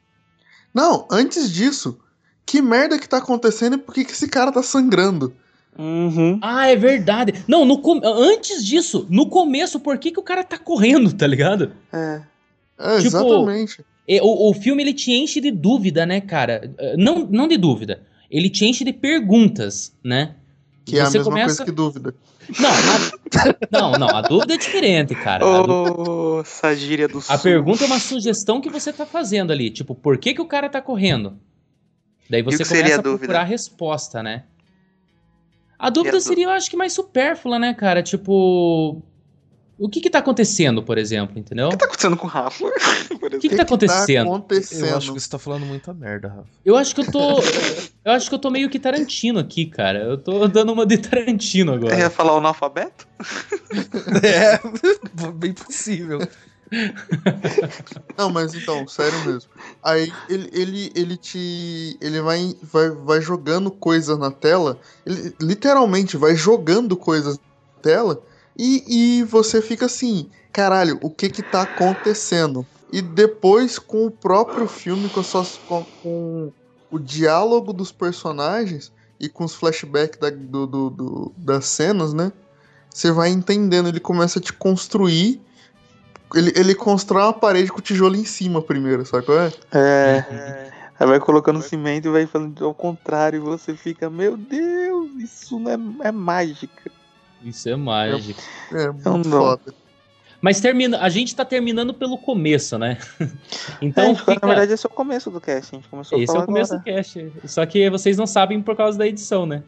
[0.73, 1.99] Não, antes disso,
[2.45, 5.33] que merda que tá acontecendo e por que, que esse cara tá sangrando?
[5.77, 6.37] Uhum.
[6.41, 7.43] Ah, é verdade.
[7.47, 11.25] Não, no com- antes disso, no começo, por que, que o cara tá correndo, tá
[11.25, 11.71] ligado?
[11.91, 12.21] É.
[12.79, 13.83] É, Tipo, exatamente.
[14.07, 16.69] É, O, o filme ele te enche de dúvida, né, cara?
[16.77, 18.01] Eh, Não, não de dúvida.
[18.33, 20.35] Ele te enche de perguntas, né?
[20.83, 22.15] Que é a Você mesma começa- coisa que dúvida.
[22.59, 22.73] Não, a...
[23.71, 25.45] não, não, a dúvida é diferente, cara.
[25.45, 27.39] A, Ô, essa gíria do a sul.
[27.39, 29.69] pergunta é uma sugestão que você tá fazendo ali.
[29.69, 31.37] Tipo, por que, que o cara tá correndo?
[32.29, 33.17] Daí você começa a a dúvida?
[33.19, 34.43] procurar a resposta, né?
[35.77, 38.01] A dúvida a dú- seria, eu acho que mais supérflua, né, cara?
[38.03, 39.01] Tipo.
[39.83, 41.67] O que que tá acontecendo, por exemplo, entendeu?
[41.67, 42.63] O que tá acontecendo com o Rafa?
[43.21, 44.27] O que, que tá acontecendo?
[44.27, 44.85] acontecendo?
[44.85, 46.47] Eu acho que você tá falando muita merda, Rafa.
[46.63, 47.39] Eu acho que eu tô.
[48.05, 49.99] Eu acho que eu tô meio que Tarantino aqui, cara.
[49.99, 52.09] Eu tô dando uma de Tarantino Você ia agora.
[52.09, 53.05] falar o analfabeto?
[54.23, 54.59] É,
[55.33, 56.19] bem possível.
[58.17, 59.49] Não, mas então, sério mesmo.
[59.83, 61.97] Aí ele, ele, ele te.
[61.99, 64.79] Ele vai, vai, vai jogando coisas na tela.
[65.05, 68.21] Ele literalmente vai jogando coisas na tela.
[68.57, 72.65] E, e você fica assim, caralho, o que que tá acontecendo?
[72.91, 76.51] E depois, com o próprio filme, com, as suas- com, com
[76.91, 82.31] o diálogo dos personagens e com os flashbacks da- do, do- do- das cenas, né?
[82.89, 85.41] Você vai entendendo, ele começa a te construir
[86.35, 89.53] ele, ele constrói uma parede com tijolo em cima primeiro, sabe qual é?
[89.71, 90.71] É.
[90.99, 93.37] Aí vai colocando cimento e vai falando ao contrário.
[93.37, 95.71] E você fica, meu Deus, isso não
[96.03, 96.91] é, é mágica.
[97.43, 98.41] Isso é mágico.
[98.71, 99.73] É, Não muito foda.
[100.41, 102.97] Mas termina, a gente tá terminando pelo começo, né?
[103.81, 104.39] Então, É, fica...
[104.41, 105.73] Na verdade, esse é o começo do cast.
[105.73, 106.91] A gente começou esse a é o começo agora.
[106.91, 107.31] do cast.
[107.45, 109.63] Só que vocês não sabem por causa da edição, né?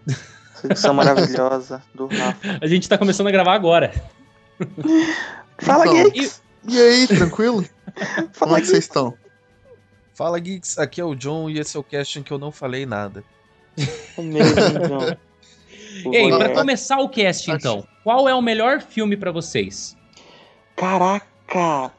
[0.54, 2.58] Essa edição maravilhosa do Rafa.
[2.62, 3.94] A gente tá começando a gravar agora.
[5.60, 6.42] Fala, Então, Geeks!
[6.68, 7.64] E aí, tranquilo?
[8.16, 9.14] Como Fala, é que vocês estão?
[10.14, 10.78] Fala, Geeks.
[10.78, 13.24] Aqui é o John e esse é o cast em que eu não falei nada.
[13.78, 14.18] Geeks!
[14.18, 14.98] Mesmo.
[14.98, 15.18] O
[16.12, 19.96] Ei, pra começar o cast, então, qual é o melhor filme pra vocês?
[20.76, 21.91] Caraca!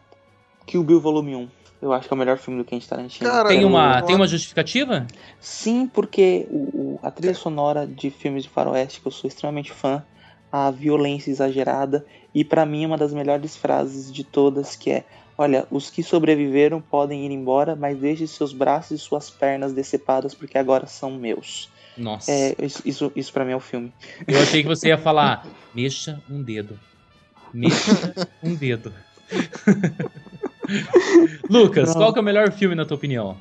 [0.66, 1.48] Kill Bill Volume 1.
[1.80, 3.30] Eu acho que é o melhor filme do Quentin Tarantino.
[3.30, 5.06] Cara, Tem uma, tem uma justificativa?
[5.40, 9.72] Sim, porque o, o- a trilha sonora de filmes de faroeste, que eu sou extremamente
[9.72, 10.04] fã,
[10.50, 15.04] a violência exagerada, e pra mim uma das melhores frases de todas, que é
[15.38, 20.34] Olha, os que sobreviveram podem ir embora, mas deixe seus braços e suas pernas decepadas,
[20.34, 21.70] porque agora são meus.
[21.96, 22.30] Nossa.
[22.30, 23.92] É, isso, isso, isso pra mim é o filme.
[24.26, 26.78] Eu achei que você ia falar, mexa um dedo.
[27.54, 28.92] Mexa um dedo.
[31.48, 31.94] Lucas, Não.
[31.94, 33.36] qual que é o melhor filme na tua opinião?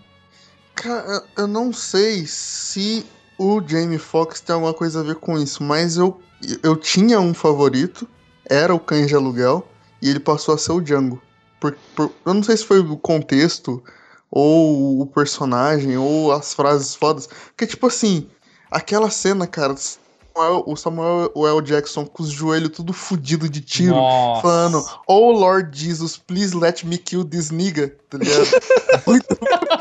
[0.75, 3.05] Cara, eu não sei se
[3.37, 6.19] o Jamie Foxx tem alguma coisa a ver com isso, mas eu,
[6.63, 8.07] eu tinha um favorito,
[8.49, 9.67] era o Cães de Aluguel,
[10.01, 11.21] e ele passou a ser o Django.
[11.59, 13.83] Por, por- eu não sei se foi o contexto,
[14.29, 17.27] ou o personagem, ou as frases fodas.
[17.27, 18.27] Porque, tipo assim,
[18.75, 21.61] aquela cena, cara, Samuel- o Samuel o L.
[21.61, 24.41] Jackson com os joelhos tudo fudido de tiro, Nossa.
[24.41, 28.45] falando, Oh Lord Jesus, please let me kill this nigga, tá ligado?
[29.07, 29.37] muito,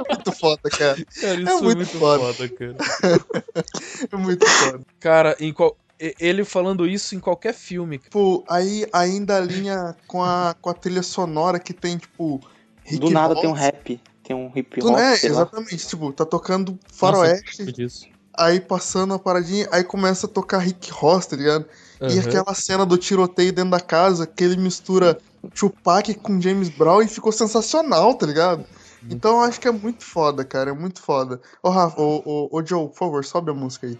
[0.08, 0.96] muito foda, cara.
[1.20, 2.32] Cara, isso É é muito muito, foda.
[2.34, 2.48] foda.
[2.48, 2.76] cara.
[4.12, 4.80] É muito foda.
[5.00, 7.98] Cara, em qual- ele falando isso em qualquer filme.
[7.98, 12.40] Tipo, aí ainda alinha com a, com a trilha sonora que tem, tipo.
[12.84, 15.36] Rick Do nada tem um rap, tem um hip hop, É, sei lá.
[15.42, 15.86] exatamente.
[15.88, 18.06] Tipo, tá tocando Nossa, faroeste, disso.
[18.38, 21.66] Aí passando a paradinha, aí começa a tocar Rick Ross, tá ligado?
[22.00, 22.20] E Aham.
[22.20, 25.18] aquela cena do tiroteio dentro da casa, que ele mistura
[25.54, 28.66] Tupac com James Brown e ficou sensacional, tá ligado?
[29.10, 31.40] Então eu acho que é muito foda, cara, é muito foda.
[31.62, 33.98] Ô, Rafa, ô, ô, ô Joe, por favor, sobe a música aí.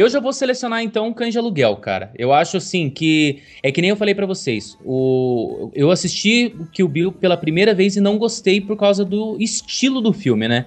[0.00, 2.10] Eu já vou selecionar então o Cães de Aluguel, cara.
[2.16, 3.42] Eu acho assim que.
[3.62, 4.74] É que nem eu falei pra vocês.
[4.82, 5.70] O...
[5.74, 10.00] Eu assisti o Kill Bill pela primeira vez e não gostei por causa do estilo
[10.00, 10.64] do filme, né?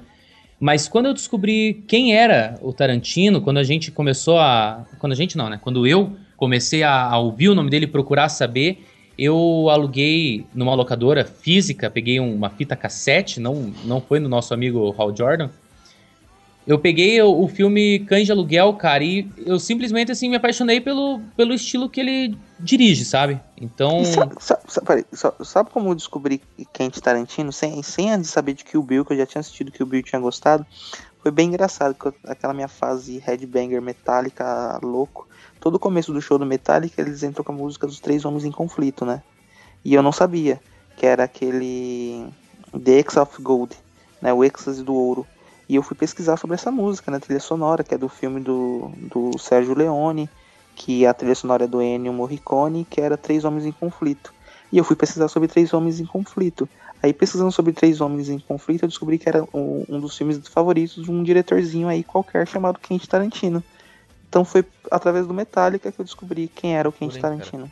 [0.59, 4.85] Mas quando eu descobri quem era o Tarantino, quando a gente começou a.
[4.99, 5.59] Quando a gente não, né?
[5.59, 8.85] Quando eu comecei a, a ouvir o nome dele procurar saber,
[9.17, 14.93] eu aluguei numa locadora física, peguei uma fita cassete, não, não foi no nosso amigo
[14.95, 15.49] Hal Jordan.
[16.65, 20.79] Eu peguei o, o filme Cães de Aluguel, cara, e eu simplesmente assim me apaixonei
[20.79, 23.39] pelo, pelo estilo que ele dirige, sabe?
[23.59, 24.03] Então.
[24.05, 26.41] Sabe, sabe, sabe, sabe como eu descobri
[26.71, 27.51] Quente Tarantino?
[27.51, 30.21] Sem, sem antes saber de Kill Bill, que eu já tinha assistido Kill Bill tinha
[30.21, 30.65] gostado.
[31.21, 35.27] Foi bem engraçado, que eu- aquela minha fase headbanger metálica louco.
[35.59, 38.45] Todo o começo do show do Metallica, eles entram com a música dos Três Homens
[38.45, 39.21] em Conflito, né?
[39.83, 40.61] E eu não sabia
[40.95, 42.25] que era aquele
[42.83, 43.75] The X of Gold,
[44.21, 44.33] né?
[44.33, 45.25] O êxtase do ouro.
[45.67, 47.19] E eu fui pesquisar sobre essa música, né?
[47.19, 50.29] Trilha sonora, que é do filme do, do Sérgio Leone,
[50.75, 54.33] que a trilha sonora é do Ennio Morricone, que era Três Homens em Conflito.
[54.71, 56.67] E eu fui pesquisar sobre Três Homens em Conflito.
[57.01, 60.39] Aí pesquisando sobre Três Homens em Conflito, eu descobri que era um, um dos filmes
[60.47, 63.63] favoritos de um diretorzinho aí qualquer chamado Quentin Tarantino.
[64.27, 67.35] Então foi através do Metallica que eu descobri quem era o Quentin Porém, cara.
[67.35, 67.71] Tarantino.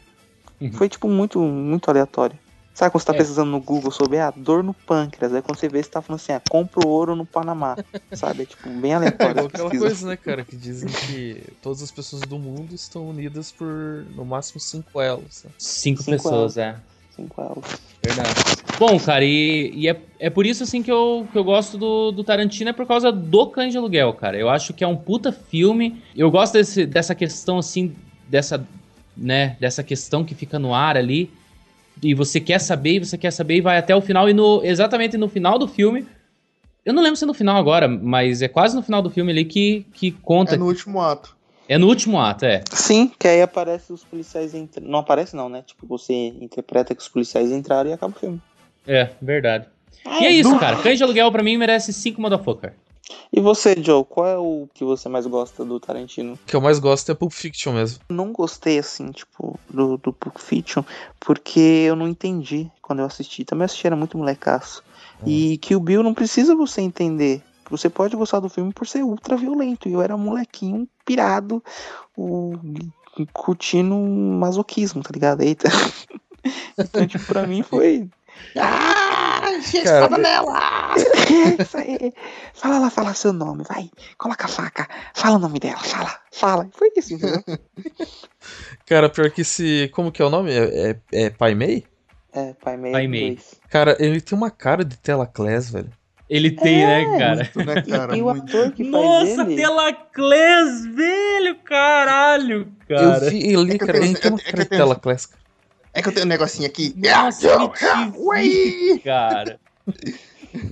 [0.59, 0.73] Uhum.
[0.73, 2.37] Foi tipo muito, muito aleatório.
[2.73, 3.17] Sabe quando você tá É.
[3.17, 5.33] pesquisando no Google sobre a dor no pâncreas?
[5.33, 7.75] Aí quando você vê, você tá falando assim, ah, compra o ouro no Panamá.
[8.13, 8.43] Sabe?
[8.43, 9.43] É tipo bem É aleatório.
[9.43, 9.85] a aquela pesquisa.
[9.85, 14.23] coisa, né, cara, que dizem que todas as pessoas do mundo estão unidas por no
[14.25, 15.43] máximo cinco elos.
[15.43, 15.51] né?
[15.57, 16.75] Cinco, Cinco pessoas, é.
[17.15, 17.65] Cinco elos.
[18.03, 18.29] Verdade.
[18.79, 22.11] Bom, cara, e, e é, é por isso assim que eu, que eu gosto do,
[22.11, 24.37] do Tarantino, é por causa do Cães de Aluguel, cara.
[24.37, 26.01] Eu acho que é um puta filme.
[26.15, 27.93] Eu gosto desse, dessa questão, assim,
[28.27, 28.65] dessa,
[29.15, 31.31] né, dessa questão que fica no ar ali.
[32.01, 34.61] E você quer saber, e você quer saber, e vai até o final, e no,
[34.63, 36.05] exatamente no final do filme.
[36.83, 39.31] Eu não lembro se é no final agora, mas é quase no final do filme
[39.31, 40.55] ali que, que conta.
[40.55, 41.35] É no último ato.
[41.69, 42.63] É no último ato, é.
[42.71, 44.89] Sim, que aí aparece os policiais entrando.
[44.89, 45.63] Não aparece não, né?
[45.65, 48.41] Tipo, você interpreta que os policiais entraram e acaba o filme.
[48.87, 49.67] É, verdade.
[50.19, 50.81] E é isso, cara.
[50.81, 52.73] Cães de Aluguel pra mim merece cinco motherfucker.
[53.33, 56.33] E você, Joe, qual é o que você mais gosta do Tarantino?
[56.33, 57.99] O que eu mais gosto é Pulp Fiction mesmo.
[58.09, 60.83] Não gostei, assim, tipo, do, do Pulp Fiction,
[61.19, 63.45] porque eu não entendi quando eu assisti.
[63.45, 64.83] Também assisti, era muito molecaço.
[65.25, 67.41] E que o Bill não precisa você entender.
[67.69, 69.87] Você pode gostar do filme por ser ultra violento.
[69.87, 71.63] E eu era um molequinho pirado,
[72.17, 72.53] o,
[73.31, 75.41] curtindo um masoquismo, tá ligado?
[75.41, 75.69] Eita.
[76.77, 78.09] então, tipo, pra mim foi.
[78.57, 79.20] Ah,
[79.59, 80.59] gente, Cara, fala nela!
[81.59, 82.13] Isso aí.
[82.53, 83.89] Fala lá, fala seu nome, vai.
[84.17, 84.87] Coloca a faca.
[85.13, 86.69] Fala o nome dela, fala, fala.
[86.73, 87.41] Foi isso, entendeu?
[88.85, 89.89] Cara, pior que esse.
[89.93, 90.51] Como que é o nome?
[90.51, 91.85] É, é, é Pai Mei?
[92.33, 92.93] É, pai meio.
[92.93, 93.37] Pai Mei.
[93.69, 95.89] Cara, ele tem uma cara de tela class, velho.
[96.29, 97.35] Ele tem, né, cara?
[97.53, 98.15] Muito, né, cara?
[98.15, 98.43] E o Muito.
[98.57, 99.45] ator que faz Nossa.
[99.47, 103.25] Telaclés, velho, caralho, cara.
[103.25, 105.25] Eu vi ele, É cara, ele tem uma é cara de tenho- tela class.
[105.25, 105.40] cara.
[105.93, 106.93] É que eu tenho um negocinho aqui.
[106.97, 109.59] Nossa, Ah, vi, cara.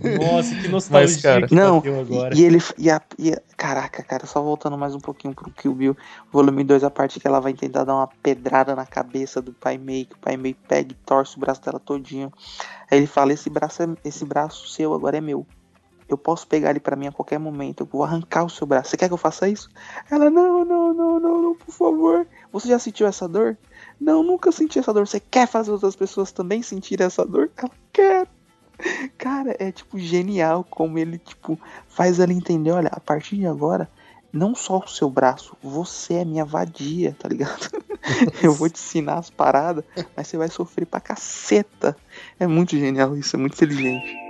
[0.04, 2.36] Nossa, que nostalgia Mas, cara, que Não, agora.
[2.36, 2.58] E, e ele.
[2.78, 5.98] E a, e a- caraca, cara, só voltando mais um pouquinho pro Kill Bill,
[6.32, 9.78] volume 2, a parte que ela vai tentar dar uma pedrada na cabeça do Pai
[9.78, 12.32] Mei, que o Pai Mei pega e torce o braço dela todinho.
[12.90, 15.46] Aí ele fala: esse braço, é, esse braço seu agora é meu.
[16.08, 17.82] Eu posso pegar ele pra mim a qualquer momento.
[17.82, 18.90] Eu vou arrancar o seu braço.
[18.90, 19.70] Você quer que eu faça isso?
[20.10, 22.28] Ela, não, não, não, não, não, por favor.
[22.52, 23.58] Você já sentiu essa dor?
[24.00, 25.08] Não, nunca senti essa dor.
[25.08, 27.52] Você quer fazer outras pessoas também sentir essa dor?
[27.58, 28.28] Ela quer.
[29.18, 33.90] Cara, é tipo genial como ele tipo faz ela entender, olha, a partir de agora,
[34.32, 37.70] não só o seu braço, você é minha vadia, tá ligado?
[38.42, 39.84] Eu vou te ensinar as paradas,
[40.16, 41.96] mas você vai sofrer pra caceta.
[42.40, 44.29] É muito genial isso, é muito inteligente.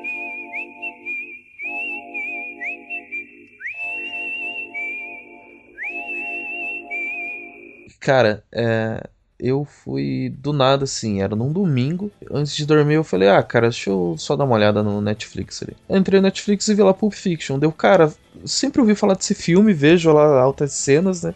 [7.99, 9.07] Cara, é,
[9.39, 12.11] eu fui do nada assim, era num domingo.
[12.29, 15.63] Antes de dormir, eu falei, ah, cara, deixa eu só dar uma olhada no Netflix
[15.63, 15.75] ali.
[15.89, 17.57] Entrei no Netflix e vi lá Pulp Fiction.
[17.57, 18.13] Deu, cara,
[18.45, 21.33] sempre ouvi falar desse filme, vejo lá altas cenas, né?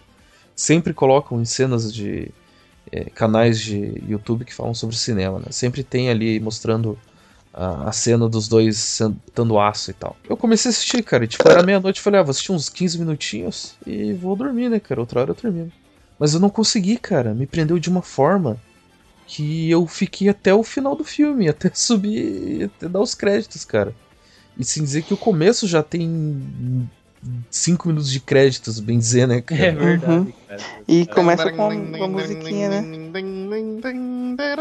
[0.56, 2.30] Sempre colocam em cenas de
[2.92, 5.48] é, canais de YouTube que falam sobre cinema, né?
[5.50, 7.00] Sempre tem ali mostrando
[7.54, 10.18] a, a cena dos dois sentando aço e tal.
[10.30, 13.00] Eu comecei a assistir, cara, e tipo, era meia-noite, falei, ah, vou assistir uns 15
[13.00, 15.00] minutinhos e vou dormir, né, cara?
[15.00, 15.72] Outra hora eu termino.
[16.20, 17.34] Mas eu não consegui, cara.
[17.34, 18.58] Me prendeu de uma forma
[19.26, 23.94] que eu fiquei até o final do filme, até subir, até dar os créditos, cara.
[24.58, 26.88] E sem dizer que o começo já tem
[27.50, 29.64] cinco minutos de créditos, bem dizer, né, cara?
[29.64, 30.34] É verdade, Uhum.
[30.48, 30.62] cara.
[30.88, 33.10] E começa com a, com a musiquinha, né?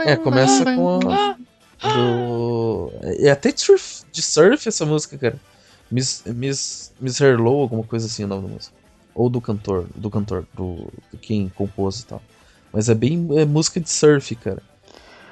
[0.07, 1.37] É, começa com a.
[1.83, 2.93] Do...
[3.19, 5.41] É até de surf, de surf essa música, cara.
[5.91, 8.75] Miss, Miss, Miss Herlow, alguma coisa assim o nome da música.
[9.15, 12.23] Ou do cantor, do cantor, do, do quem compôs e tal.
[12.73, 14.63] Mas é bem é música de surf, cara.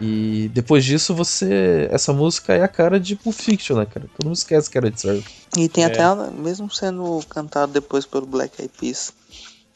[0.00, 1.88] E depois disso você.
[1.90, 4.06] Essa música é a cara de Pulp Fiction, né, cara?
[4.16, 5.22] Todo mundo esquece que era de surf.
[5.58, 5.86] E tem É.
[5.88, 9.12] até, mesmo sendo cantado depois pelo Black Eyed Peas.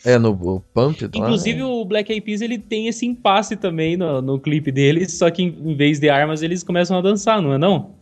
[0.05, 0.35] É, no
[0.75, 1.01] Pump.
[1.03, 1.65] lá, Inclusive, né?
[1.65, 5.43] o Black Eyed Peas, ele tem esse impasse também no, no clipe deles, só que
[5.43, 7.95] em, em vez de armas, eles começam a dançar, não é não?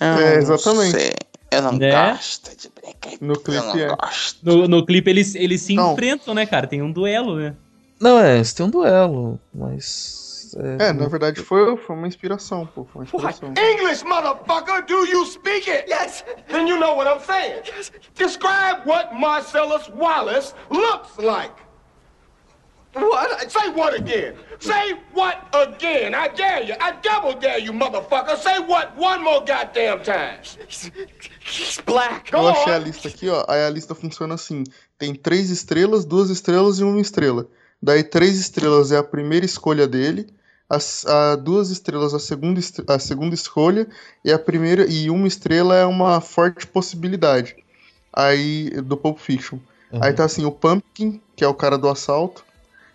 [0.00, 0.90] Ah, É, não exatamente.
[0.90, 1.12] sei.
[1.52, 2.12] Eu não Né?
[2.12, 3.88] gosto de Black No clipe não é.
[3.96, 4.38] gosto.
[4.42, 5.92] No, no clipe, eles, eles se Não.
[5.92, 6.66] enfrentam, né, cara?
[6.66, 7.54] Tem um duelo, né?
[8.00, 10.54] Não, é, eles têm um duelo, mas.
[10.56, 10.80] mas.
[10.80, 12.84] É, na verdade foi, foi uma inspiração, pô.
[12.92, 13.54] Foi uma inspiração.
[13.56, 15.88] English, motherfucker, do you speak it?
[15.90, 16.24] Yes.
[16.48, 17.62] Then you know what I'm saying.
[18.14, 21.54] Describe what Marcellus Wallace looks like.
[22.94, 23.50] What?
[23.50, 24.34] Say what again?
[24.58, 26.14] Say what again?
[26.14, 26.74] I dare you.
[26.78, 28.36] I double dare you, motherfucker.
[28.36, 30.38] Say what one more goddamn time.
[31.40, 32.30] He's black.
[32.30, 33.44] Go Eu achei a lista aqui, ó.
[33.48, 34.64] Aí a lista funciona assim:
[34.98, 37.46] tem três estrelas, duas estrelas e uma estrela.
[37.82, 40.28] Daí três estrelas é a primeira escolha dele,
[40.68, 43.88] as, a duas estrelas a segunda, a segunda escolha
[44.24, 47.56] e a primeira e uma estrela é uma forte possibilidade.
[48.12, 49.58] Aí do Pulp Fiction.
[50.00, 52.44] Aí tá assim, o Pumpkin, que é o cara do assalto,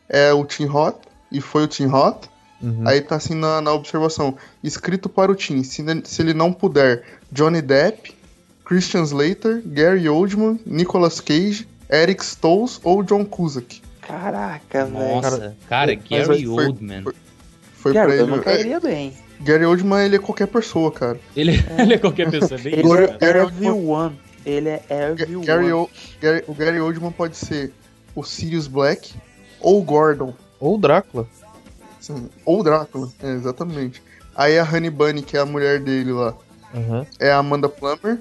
[0.10, 0.98] é o Tim Roth
[1.32, 2.26] e foi o Tim Roth.
[2.62, 2.88] Uhum.
[2.88, 7.04] Aí tá assim na, na observação, escrito para o Tim, se, se ele não puder,
[7.32, 8.16] Johnny Depp,
[8.66, 13.82] Christian Slater, Gary Oldman, Nicolas Cage, Eric Stoltz ou John Cusack.
[14.02, 14.98] Caraca, velho.
[15.16, 17.04] Nossa, cara, Mas Gary foi- Oldman.
[17.76, 18.32] Foi Cara, pra eu ele.
[18.32, 19.14] não é, cairia bem.
[19.42, 21.20] Gary Oldman, ele é qualquer pessoa, cara.
[21.36, 23.18] Ele, ele é qualquer pessoa, é bem Ele isso, Gary- cara.
[23.20, 24.20] é Gary everyone.
[24.46, 25.46] Ele é everyone.
[25.46, 25.90] Gary, O-
[26.20, 27.72] Gary- o Gary Oldman pode ser
[28.16, 29.14] o Sirius Black
[29.60, 30.34] ou Gordon.
[30.60, 31.28] Ou Drácula.
[32.00, 34.02] Sim, ou Drácula, é, exatamente.
[34.36, 36.34] Aí a Honey Bunny, que é a mulher dele lá,
[36.74, 37.06] Uhum.
[37.20, 38.20] é a Amanda Plummer.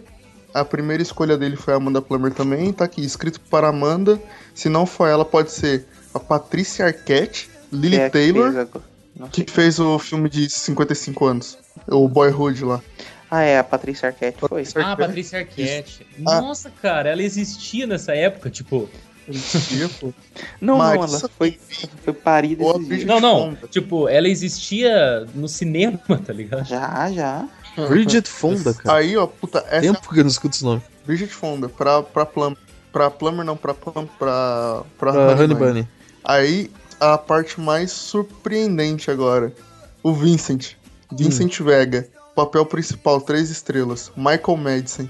[0.54, 4.18] A primeira escolha dele foi a Amanda Plummer também, tá aqui, escrito para Amanda.
[4.54, 5.84] Se não for ela, pode ser
[6.14, 8.84] a Patricia Arquette, Lily Que é que Taylor, fez agora?
[9.14, 11.58] Não que fez o filme de 55 anos,
[11.88, 12.80] o Boyhood lá.
[13.30, 14.64] Ah, é, a Patrícia Arquette foi.
[14.76, 16.06] Ah, Patrícia Arquette.
[16.26, 16.40] Ah.
[16.40, 18.88] Nossa, cara, ela existia nessa época, tipo.
[19.32, 20.14] Tipo,
[20.60, 21.58] Não, Mas não, ela foi,
[22.04, 22.64] foi parida
[23.06, 23.40] Não, não.
[23.40, 23.68] Fonda.
[23.68, 26.64] Tipo, ela existia no cinema, tá ligado?
[26.64, 27.48] Já, já.
[27.88, 28.98] Bridget Fonda, cara.
[28.98, 30.82] Aí, ó, puta, essa Tempo que eu não escuto esse nome.
[31.04, 32.56] Bridget Fonda, pra, pra Plummer.
[32.92, 35.88] Pra Plummer não, pra Plum, pra, pra, Pra Honey Bunny.
[36.24, 39.52] Aí, a parte mais surpreendente agora.
[40.02, 40.72] O Vincent.
[41.12, 42.08] Vincent Vega.
[42.34, 44.10] Papel principal, três estrelas.
[44.16, 45.08] Michael Madison.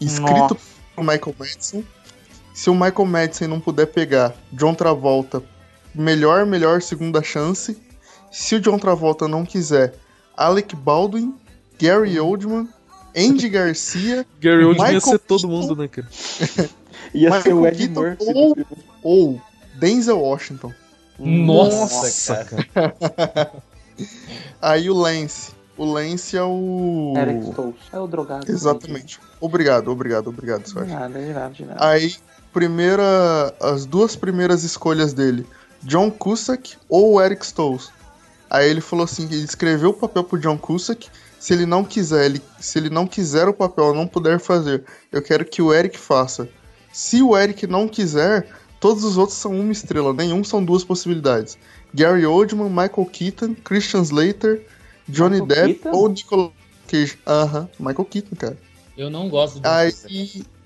[0.00, 0.56] Escrito Nossa.
[0.94, 1.84] por Michael Madison.
[2.58, 5.40] Se o Michael Madison não puder pegar John Travolta,
[5.94, 7.80] melhor, melhor segunda chance.
[8.32, 9.94] Se o John Travolta não quiser,
[10.36, 11.36] Alec Baldwin,
[11.80, 12.68] Gary Oldman,
[13.16, 16.08] Andy Garcia, Gary Oldman ia Michael ser todo mundo, né, cara?
[17.14, 18.24] Ia ser Michael o Ed Keaton Murphy.
[18.34, 18.56] ou,
[19.04, 19.42] ou
[19.76, 20.72] Denzel Washington.
[21.16, 23.52] Nossa, cara.
[24.60, 25.52] Aí o Lance.
[25.76, 27.14] O Lance é o.
[27.16, 27.82] Eric Stoltz.
[27.92, 28.50] É o drogado.
[28.50, 29.20] Exatamente.
[29.40, 30.92] Obrigado, obrigado, obrigado, De Sérgio.
[30.92, 31.88] nada, de nada, de nada.
[31.88, 32.16] Aí,
[32.52, 33.54] primeira.
[33.60, 35.46] As duas primeiras escolhas dele:
[35.82, 37.90] John Cusack ou Eric Stoltz.
[38.50, 41.08] Aí ele falou assim: ele escreveu o papel pro John Cusack.
[41.38, 45.22] Se ele não quiser, ele, se ele não quiser o papel, não puder fazer, eu
[45.22, 46.48] quero que o Eric faça.
[46.92, 48.48] Se o Eric não quiser,
[48.80, 51.56] todos os outros são uma estrela, nenhum são duas possibilidades.
[51.94, 54.66] Gary Oldman, Michael Keaton, Christian Slater,
[55.08, 55.96] Johnny Michael Depp Keaton?
[55.96, 56.50] ou Nicolas
[56.88, 57.18] Cage.
[57.26, 58.58] Aham, Michael Keaton, cara.
[58.96, 59.68] Eu não gosto do.
[59.68, 59.94] Aí.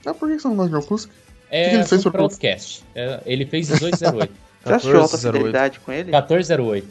[0.06, 1.12] Ah, por que você não gosta de John Cusack?
[1.52, 2.82] É, que ele fez assunto pra pra outro cast.
[2.94, 4.32] É, ele fez 1808.
[4.64, 5.32] Você assistiu Alta 1408.
[5.36, 6.04] Fidelidade com ele?
[6.10, 6.88] 1408.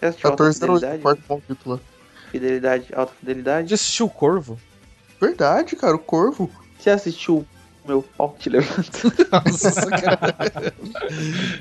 [0.00, 1.02] Você assistiu Alta 14 Fidelidade?
[1.02, 1.80] quarto bom título.
[2.30, 3.68] Fidelidade, Alta Fidelidade?
[3.68, 4.58] Já assistiu o Corvo?
[5.20, 6.50] Verdade, cara, o Corvo.
[6.78, 7.46] Você assistiu
[7.86, 8.90] Meu Pau Te Levanta?
[9.30, 10.74] Nossa, cara.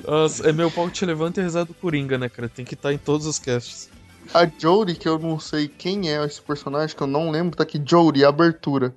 [0.07, 2.47] Nossa, é meu pau que te levanta e rezar do Coringa, né, cara?
[2.47, 3.89] Tem que estar em todos os casts.
[4.33, 7.63] A Jodie, que eu não sei quem é esse personagem, que eu não lembro, tá
[7.63, 8.95] aqui, Jodie, abertura.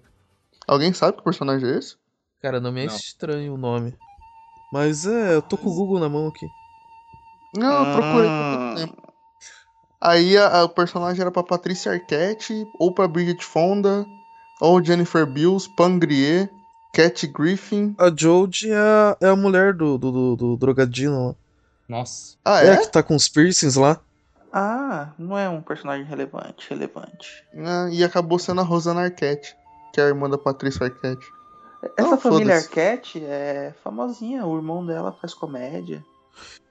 [0.66, 1.96] Alguém sabe que personagem é esse?
[2.46, 2.94] Cara, não me é Não.
[2.94, 3.92] estranho o nome.
[4.70, 6.48] Mas é, eu tô com o Google na mão aqui.
[7.52, 9.12] Não, eu procurei por muito tempo.
[10.00, 14.06] Aí a- a- o personagem era pra Patrícia Arquette, ou pra Bridget Fonda,
[14.60, 16.52] ou Jennifer Bills, Pangrier,
[16.92, 17.96] Cat Griffin.
[17.98, 21.34] A Jodie é a, é a mulher do, do, do, do drogadino lá.
[21.88, 22.36] Nossa.
[22.44, 22.76] Ah, É, é?
[22.76, 24.00] que tá com os piercings lá.
[24.52, 27.44] Ah, não é um personagem relevante, relevante.
[27.56, 29.56] Ah, e acabou sendo a Rosana Arquette,
[29.92, 31.26] que é a irmã da Patrícia Arquette.
[31.96, 32.56] Essa Não, família.
[32.56, 36.04] Arquette é famosinha, o irmão dela faz comédia.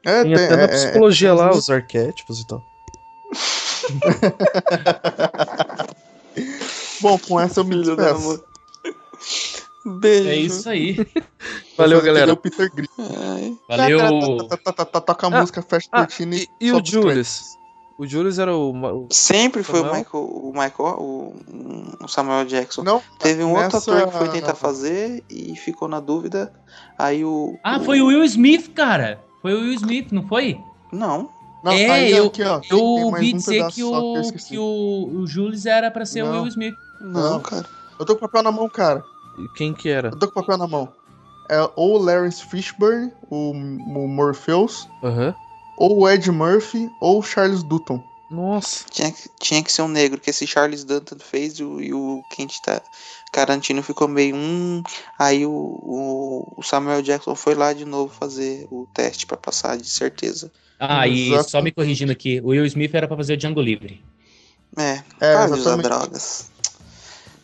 [0.06, 2.64] É, Tem até é- na é- psicologia é- lá, os arquétipos e tal.
[7.02, 8.44] Bom, com essa eu me despeço.
[9.86, 10.30] Beijo.
[10.30, 10.98] É isso aí.
[11.78, 12.34] Valeu, galera.
[12.34, 13.60] o Peter Griffin.
[13.68, 14.00] Valeu.
[14.48, 16.84] Tá, tá, tá, tá, Toca a Ah, música, fecha a ah, cortina E, e o
[16.84, 17.56] Julius?
[17.98, 18.72] O Julius era o.
[18.72, 20.00] o- Sempre foi o Samuel?
[20.04, 21.36] Michael, o Michael, o,
[22.04, 22.84] o Samuel Jackson.
[22.84, 26.52] Não, Teve um outro nessa- ator que foi tentar fazer e ficou na dúvida.
[26.98, 27.58] Aí o.
[27.64, 29.22] Ah, foi o Will Smith, cara.
[29.42, 30.60] Foi o Will Smith, não foi?
[30.92, 31.30] Não.
[31.64, 34.50] Não, é, aí eu, aqui, ó, eu ouvi um dizer que o, esqueci.
[34.50, 36.34] que o, o Julius era pra ser o Não.
[36.42, 36.76] Will Smith.
[37.02, 37.40] Não, Não.
[37.40, 37.66] cara.
[38.00, 39.04] Eu tô com o papel na mão, cara.
[39.56, 40.10] Quem que era?
[40.10, 40.90] Eu tô com o papel na mão.
[41.50, 45.34] É ou o Lawrence Fishburne, o, o Morpheus, Aham.
[45.78, 48.02] Ou o Ed Murphy ou o Charles Dutton.
[48.30, 48.86] Nossa.
[48.90, 51.94] Tinha, que- tinha que ser um negro, que esse Charles Dutton fez e o, e
[51.94, 52.82] o Quentin tá,
[53.32, 54.36] Tarantino ficou meio.
[54.36, 54.82] Hum,
[55.18, 59.78] aí o, o, o Samuel Jackson foi lá de novo fazer o teste pra passar
[59.78, 60.52] de certeza.
[60.80, 61.52] Ah, e Exato.
[61.52, 64.04] só me corrigindo aqui, o Will Smith era pra fazer o Django Livre.
[64.78, 66.50] É, É, para usar drogas.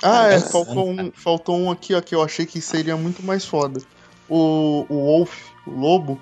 [0.03, 3.45] Ah, é, faltou um, faltou um aqui, ó, que eu achei que seria muito mais
[3.45, 3.79] foda.
[4.27, 5.33] O, o Wolf,
[5.67, 6.19] o lobo,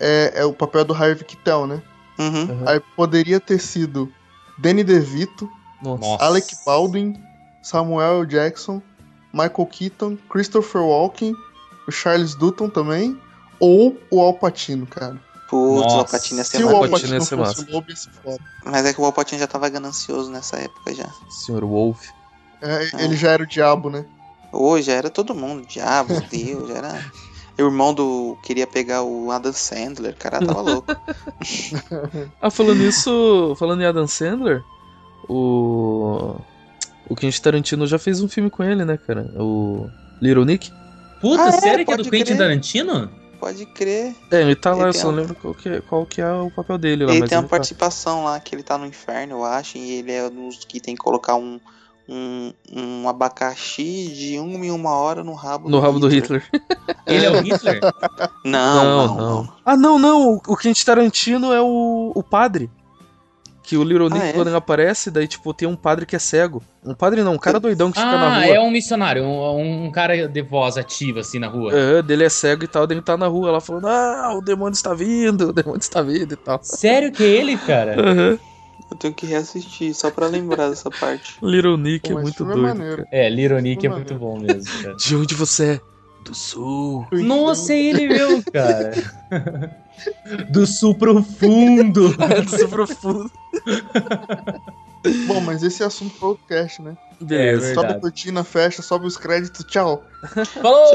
[0.00, 1.82] é, é o papel do Harvey Keitel, né?
[2.18, 2.62] Uhum.
[2.66, 4.12] Aí poderia ter sido
[4.58, 5.50] Danny DeVito,
[5.82, 6.24] Nossa.
[6.24, 7.20] Alec Baldwin,
[7.62, 8.26] Samuel L.
[8.26, 8.80] Jackson,
[9.32, 11.34] Michael Keaton, Christopher Walken,
[11.88, 13.20] o Charles Dutton também,
[13.58, 15.20] ou o Al Pacino, cara.
[15.48, 15.98] Putz, o.
[15.98, 16.76] Alpatino ia ser Se o mais.
[16.76, 17.66] Al Al Pacino Pacino ia fosse ser massa.
[17.72, 18.38] lobo, ia ser foda.
[18.64, 21.08] Mas é que o Alpatino já tava ganancioso nessa época já.
[21.30, 22.08] Senhor Wolf.
[22.62, 24.06] É, ele já era o diabo, né?
[24.52, 27.12] Hoje já era todo mundo, diabo, Deus, já era.
[27.58, 28.36] O irmão do.
[28.42, 30.94] queria pegar o Adam Sandler, cara, tava louco.
[32.42, 34.62] Ah, falando nisso, falando em Adam Sandler,
[35.28, 36.36] o.
[37.08, 39.30] O Quentin Tarantino já fez um filme com ele, né, cara?
[39.36, 39.90] O
[40.22, 40.72] Little Nick.
[41.20, 41.52] Puta, Ah, é?
[41.52, 42.34] sério que é do Quentin.
[42.36, 43.10] Tarantino?
[43.38, 44.14] Pode crer.
[44.30, 46.06] É, ele tá lá, Ele eu tem só não uma- lembro qual que, é, qual
[46.06, 47.56] que é o papel dele lá, Ele mas tem uma ele tá.
[47.56, 50.80] participação lá que ele tá no inferno, eu acho, e ele é um dos que
[50.80, 51.60] tem que colocar um,
[52.08, 56.44] um, um abacaxi de uma em uma hora no rabo No rabo do Hitler.
[57.06, 57.80] Ele é o Hitler?
[58.44, 59.52] Não, não, não.
[59.64, 60.40] Ah, não, não.
[60.46, 62.70] O, Quentin Tarantino é o, o padre.
[63.62, 64.32] Que o Little Nick, Ah, é?
[64.34, 66.62] quando ele aparece, daí, tipo, tem um padre que é cego.
[66.84, 68.54] Um padre não, um cara doidão que fica na Ah, rua.
[68.54, 71.72] é um missionário, um, um cara de voz ativa, assim, na rua.
[71.74, 74.42] É, dele é cego e tal, daí ele tá na rua lá falando, ah, o
[74.42, 76.60] demônio está vindo, o demônio está vindo e tal.
[76.62, 77.98] Sério que é ele, cara?
[77.98, 78.38] Aham.
[78.90, 81.36] Eu tenho que reassistir só pra lembrar dessa parte.
[81.42, 82.66] Little Nick Pô, é muito filme doido.
[82.68, 83.06] maneiro.
[83.10, 84.14] É, Lironic é Maneiro.
[84.14, 84.96] muito bom mesmo, cara.
[84.96, 85.80] De onde você é?
[86.24, 87.06] Do sul.
[87.12, 88.92] Nossa, é ele mesmo, cara.
[90.50, 92.14] Do sul profundo.
[92.16, 93.30] do sul profundo.
[95.26, 96.96] Bom, mas esse é assunto pro outro cast, né?
[97.20, 97.72] Beleza.
[97.72, 100.02] É sobe a cortina, fecha, sobe os créditos, tchau.
[100.62, 100.94] Falou!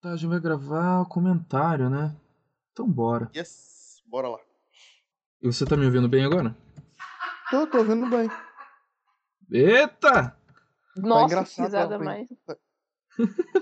[0.00, 2.14] Tá, a gente vai gravar comentário, né?
[2.72, 3.28] Então bora.
[3.34, 4.38] Yes, bora lá.
[5.42, 6.56] E você tá me ouvindo bem agora?
[7.50, 8.28] Tô, tô vendo bem.
[9.50, 10.36] Eita!
[10.96, 12.28] Nossa, que engraçado, risada tá, mais.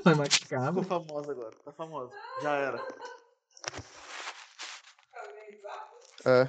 [0.05, 0.83] Vai macabro.
[0.83, 2.13] Ficou famosa agora, tá famosa.
[2.43, 2.79] Já era.
[6.27, 6.49] É,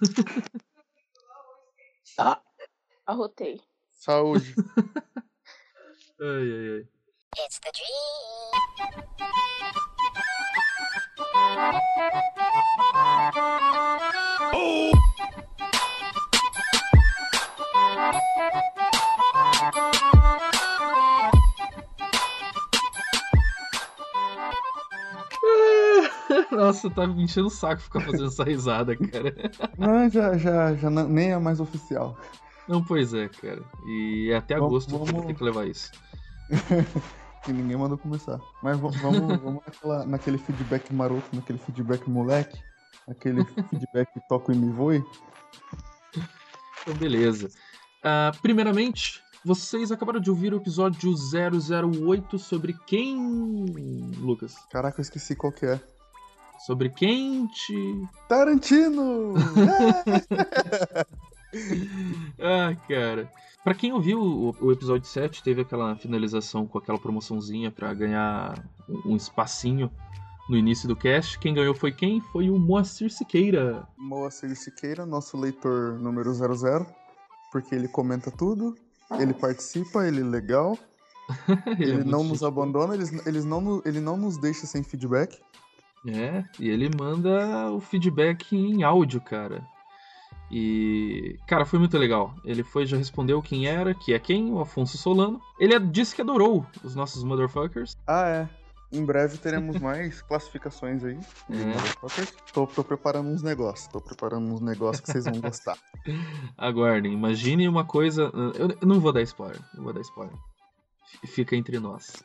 [3.06, 3.60] Arrotei.
[3.90, 4.54] saúde.
[6.18, 6.95] Ai, ai, ai.
[26.50, 29.34] Nossa, tá me enchendo o saco ficar fazendo essa risada, cara.
[29.78, 32.18] Não, já, já, já não- nem é mais oficial.
[32.68, 33.62] Não, pois é, cara.
[33.86, 35.90] E até Vamos- agosto eu vou vamos- ter que levar isso.
[37.46, 38.40] Que ninguém mandou começar.
[38.62, 42.58] Mas va- vamos, vamos naquela, naquele feedback maroto, naquele feedback moleque,
[43.08, 45.02] aquele feedback toco e me voe.
[46.82, 47.48] Então, beleza.
[48.02, 53.66] Ah, primeiramente, vocês acabaram de ouvir o episódio 008 sobre quem,
[54.18, 54.54] Lucas?
[54.70, 55.80] Caraca, eu esqueci qual que é.
[56.66, 58.08] Sobre quente.
[58.28, 59.34] Tarantino!
[62.38, 63.30] Ah, cara.
[63.66, 68.64] Pra quem ouviu o, o episódio 7, teve aquela finalização com aquela promoçãozinha pra ganhar
[69.04, 69.90] um espacinho
[70.48, 71.36] no início do cast.
[71.40, 72.20] Quem ganhou foi quem?
[72.20, 73.84] Foi o Moacir Siqueira.
[73.98, 76.86] Moacir Siqueira, nosso leitor número 00,
[77.50, 78.76] porque ele comenta tudo,
[79.18, 80.78] ele participa, ele é legal,
[81.76, 85.40] ele, é muito não nos abandona, eles, eles não, ele não nos deixa sem feedback.
[86.06, 89.66] É, e ele manda o feedback em áudio, cara.
[90.50, 92.34] E, cara, foi muito legal.
[92.44, 95.40] Ele foi, já respondeu quem era, que é quem, o Afonso Solano.
[95.58, 97.96] Ele é- disse que adorou os nossos motherfuckers.
[98.06, 98.48] Ah, é.
[98.92, 101.18] Em breve teremos mais classificações aí.
[101.48, 101.74] de É.
[102.52, 105.76] Tô, tô preparando uns negócios, tô preparando uns negócios que vocês vão gostar.
[106.56, 108.30] Aguardem, imagine uma coisa.
[108.54, 110.36] Eu, eu não vou dar spoiler, não vou dar spoiler.
[111.26, 112.22] Fica entre nós.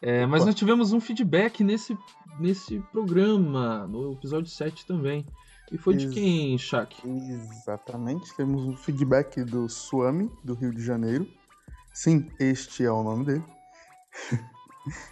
[0.00, 0.46] É, mas Opa.
[0.46, 1.96] nós tivemos um feedback nesse,
[2.38, 5.26] nesse programa, no episódio 7 também.
[5.70, 6.96] E foi de Ex- quem, Shaq?
[7.06, 11.26] Exatamente, temos um feedback do Suami, do Rio de Janeiro.
[11.92, 13.44] Sim, este é o nome dele.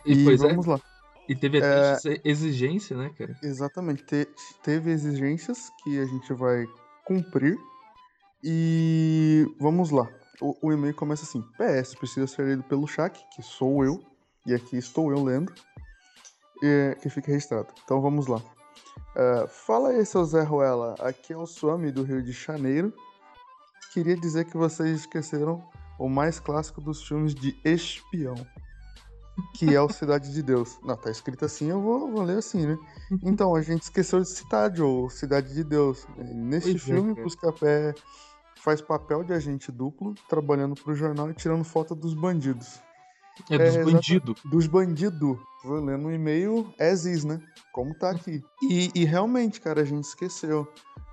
[0.05, 0.81] E, E é, vamos lá.
[1.29, 3.37] E teve até essa exigência, né, cara?
[3.43, 4.03] Exatamente.
[4.05, 4.29] Te-
[4.63, 6.65] teve exigências que a gente vai
[7.05, 7.59] cumprir.
[8.43, 10.09] E vamos lá.
[10.41, 14.01] O, o e-mail começa assim: PS, precisa ser lido pelo Shaq, que sou eu.
[14.47, 15.53] E aqui estou eu lendo.
[16.63, 17.69] E, que fica registrado.
[17.85, 18.41] Então vamos lá.
[19.17, 20.95] Ah, fala aí, seu Zé Ruela.
[21.01, 22.93] Aqui é o Swami do Rio de Janeiro.
[23.93, 25.63] Queria dizer que vocês esqueceram
[25.99, 28.37] o mais clássico dos filmes de espião.
[29.57, 30.79] Que é o Cidade de Deus.
[30.85, 32.79] Não, tá escrito assim, eu vou, vou ler assim, né?
[33.25, 36.07] Então, a gente esqueceu de citar, Joe, Cidade de Deus.
[36.17, 37.25] Neste Pois é, filme, cara.
[37.25, 37.95] Buscapé
[38.63, 42.81] faz papel de agente duplo, trabalhando pro jornal e tirando foto dos bandidos.
[43.51, 44.41] É dos exata- bandidos.
[44.45, 45.39] Dos bandidos.
[45.65, 47.41] Vou lendo um e-mail as is, né?
[47.73, 48.43] Como tá aqui.
[48.63, 50.67] E, e realmente, cara, a gente esqueceu.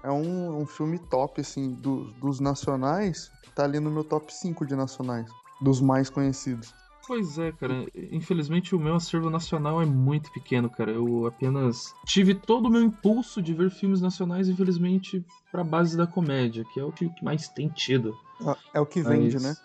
[0.04, 3.32] É um, um filme top, assim, do- dos nacionais.
[3.56, 5.28] Tá ali no meu top 5 de nacionais.
[5.62, 6.74] Dos mais conhecidos.
[7.08, 7.86] Pois é, cara.
[8.12, 10.92] Infelizmente o meu acervo nacional é muito pequeno, cara.
[10.92, 16.08] Eu apenas tive todo o meu impulso de ver filmes nacionais, infelizmente, pra base da
[16.08, 18.16] comédia, que é o que mais tem tido.
[18.46, 19.56] Ah, É o que vende, Mas- né?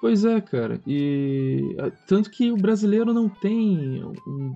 [0.00, 0.80] Pois é, cara.
[0.86, 4.54] E ah, tanto que o brasileiro não tem um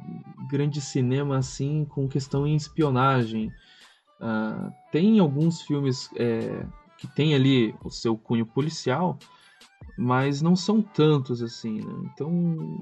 [0.49, 3.53] grande cinema assim com questão em espionagem.
[4.21, 6.65] Ah, tem alguns filmes é,
[6.97, 9.19] que tem ali o seu cunho policial,
[9.99, 12.11] mas não são tantos assim, né?
[12.15, 12.31] Então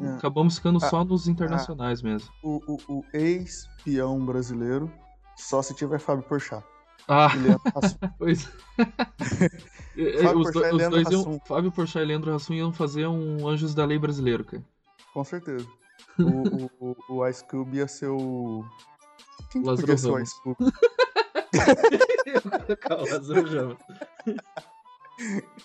[0.03, 0.17] É.
[0.17, 2.29] acabamos ficando Ah, só nos internacionais mesmo.
[2.43, 4.93] O, o, o ex-peão brasileiro,
[5.35, 6.63] só se tiver Fábio Porchat.
[7.09, 7.33] Ah,
[7.75, 7.97] Hassum.
[8.19, 8.47] pois.
[10.09, 11.41] É, Fábio os, do- Porchat e os Leandro dois iam.
[11.47, 14.65] Fábio Porchat e Leandro Hassum iam fazer um Anjos da Lei brasileiro, cara.
[15.13, 15.67] Com certeza.
[16.19, 18.65] O, o, o, Ice Cube ia ser o.
[19.51, 20.19] Quem que Lázaro podia ser o.
[20.21, 20.57] Ice Cube?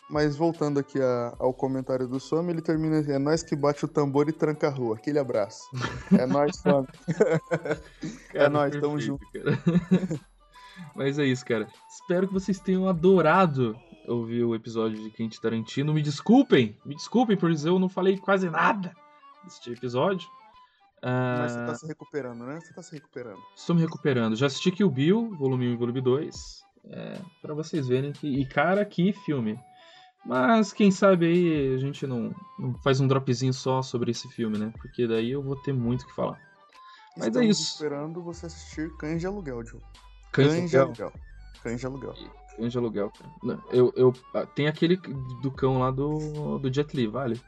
[0.10, 3.86] Mas voltando aqui a- ao comentário do Swami, ele termina assim: é nós que bate
[3.86, 4.96] o tambor e tranca a rua.
[4.98, 5.62] Aquele abraço.
[6.18, 6.88] É nós, Swami.
[8.34, 9.26] é nós, tamo junto.
[9.32, 9.58] cara.
[10.94, 11.68] Mas é isso, cara.
[11.90, 13.76] Espero que vocês tenham adorado
[14.08, 15.94] ouvir o episódio de Quente Tarantino.
[15.94, 18.96] Me desculpem, me desculpem, por isso eu não falei quase nada
[19.44, 20.28] deste episódio.
[21.02, 22.60] Ah, Mas você tá se recuperando, né?
[22.60, 23.40] Você tá se recuperando.
[23.56, 24.36] Estou me recuperando.
[24.36, 26.66] Já assisti Kill Bill, volume 1 e volume 2.
[26.88, 28.28] É, pra vocês verem que.
[28.28, 29.60] E cara, que filme.
[30.26, 34.58] Mas quem sabe aí a gente não, não faz um dropzinho só sobre esse filme,
[34.58, 34.74] né?
[34.82, 36.40] Porque daí eu vou ter muito o que falar.
[37.16, 37.74] Mas é Estamos isso.
[37.74, 39.80] esperando você assistir Cães de Aluguel, Joe.
[40.32, 41.06] Cães de Cães de Aluguel.
[41.08, 41.22] Aluguel.
[41.62, 42.14] Cães de Aluguel.
[42.56, 43.60] Cães de aluguel, cara.
[43.72, 44.98] Eu, eu, ah, tem aquele
[45.42, 47.40] do cão lá do, do Jet Li, vale?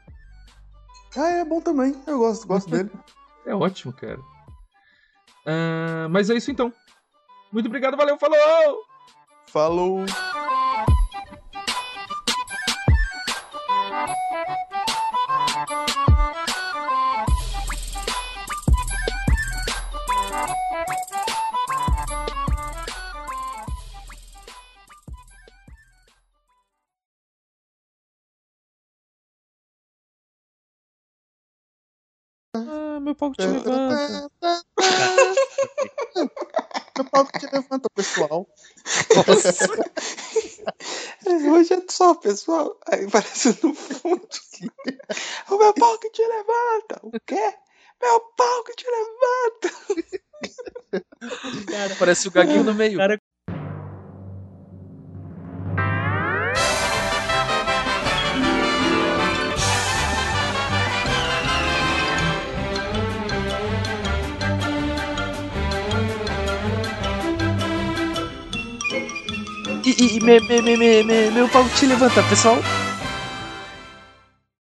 [1.16, 1.94] Ah, é bom também.
[2.06, 2.90] Eu gosto, gosto dele.
[3.46, 4.20] É ótimo, cara.
[5.46, 6.70] Ah, mas é isso então.
[7.50, 8.82] Muito obrigado, valeu, falou!
[9.46, 10.04] Falou!
[32.66, 34.28] Ah, meu pau te levanta.
[36.96, 38.44] Meu pau que te levanta, pessoal.
[41.52, 42.76] Hoje é só, pessoal.
[42.90, 44.28] Aí parece no fundo.
[45.48, 46.98] o meu pau que te levanta.
[47.04, 47.54] O quê?
[48.02, 49.70] Meu pau que te levanta.
[51.98, 52.98] Parece o gaguinho no meio.
[52.98, 53.20] Cara,
[69.98, 72.62] e, e me, me, me, me, me- meu pau te levanta, pessoal.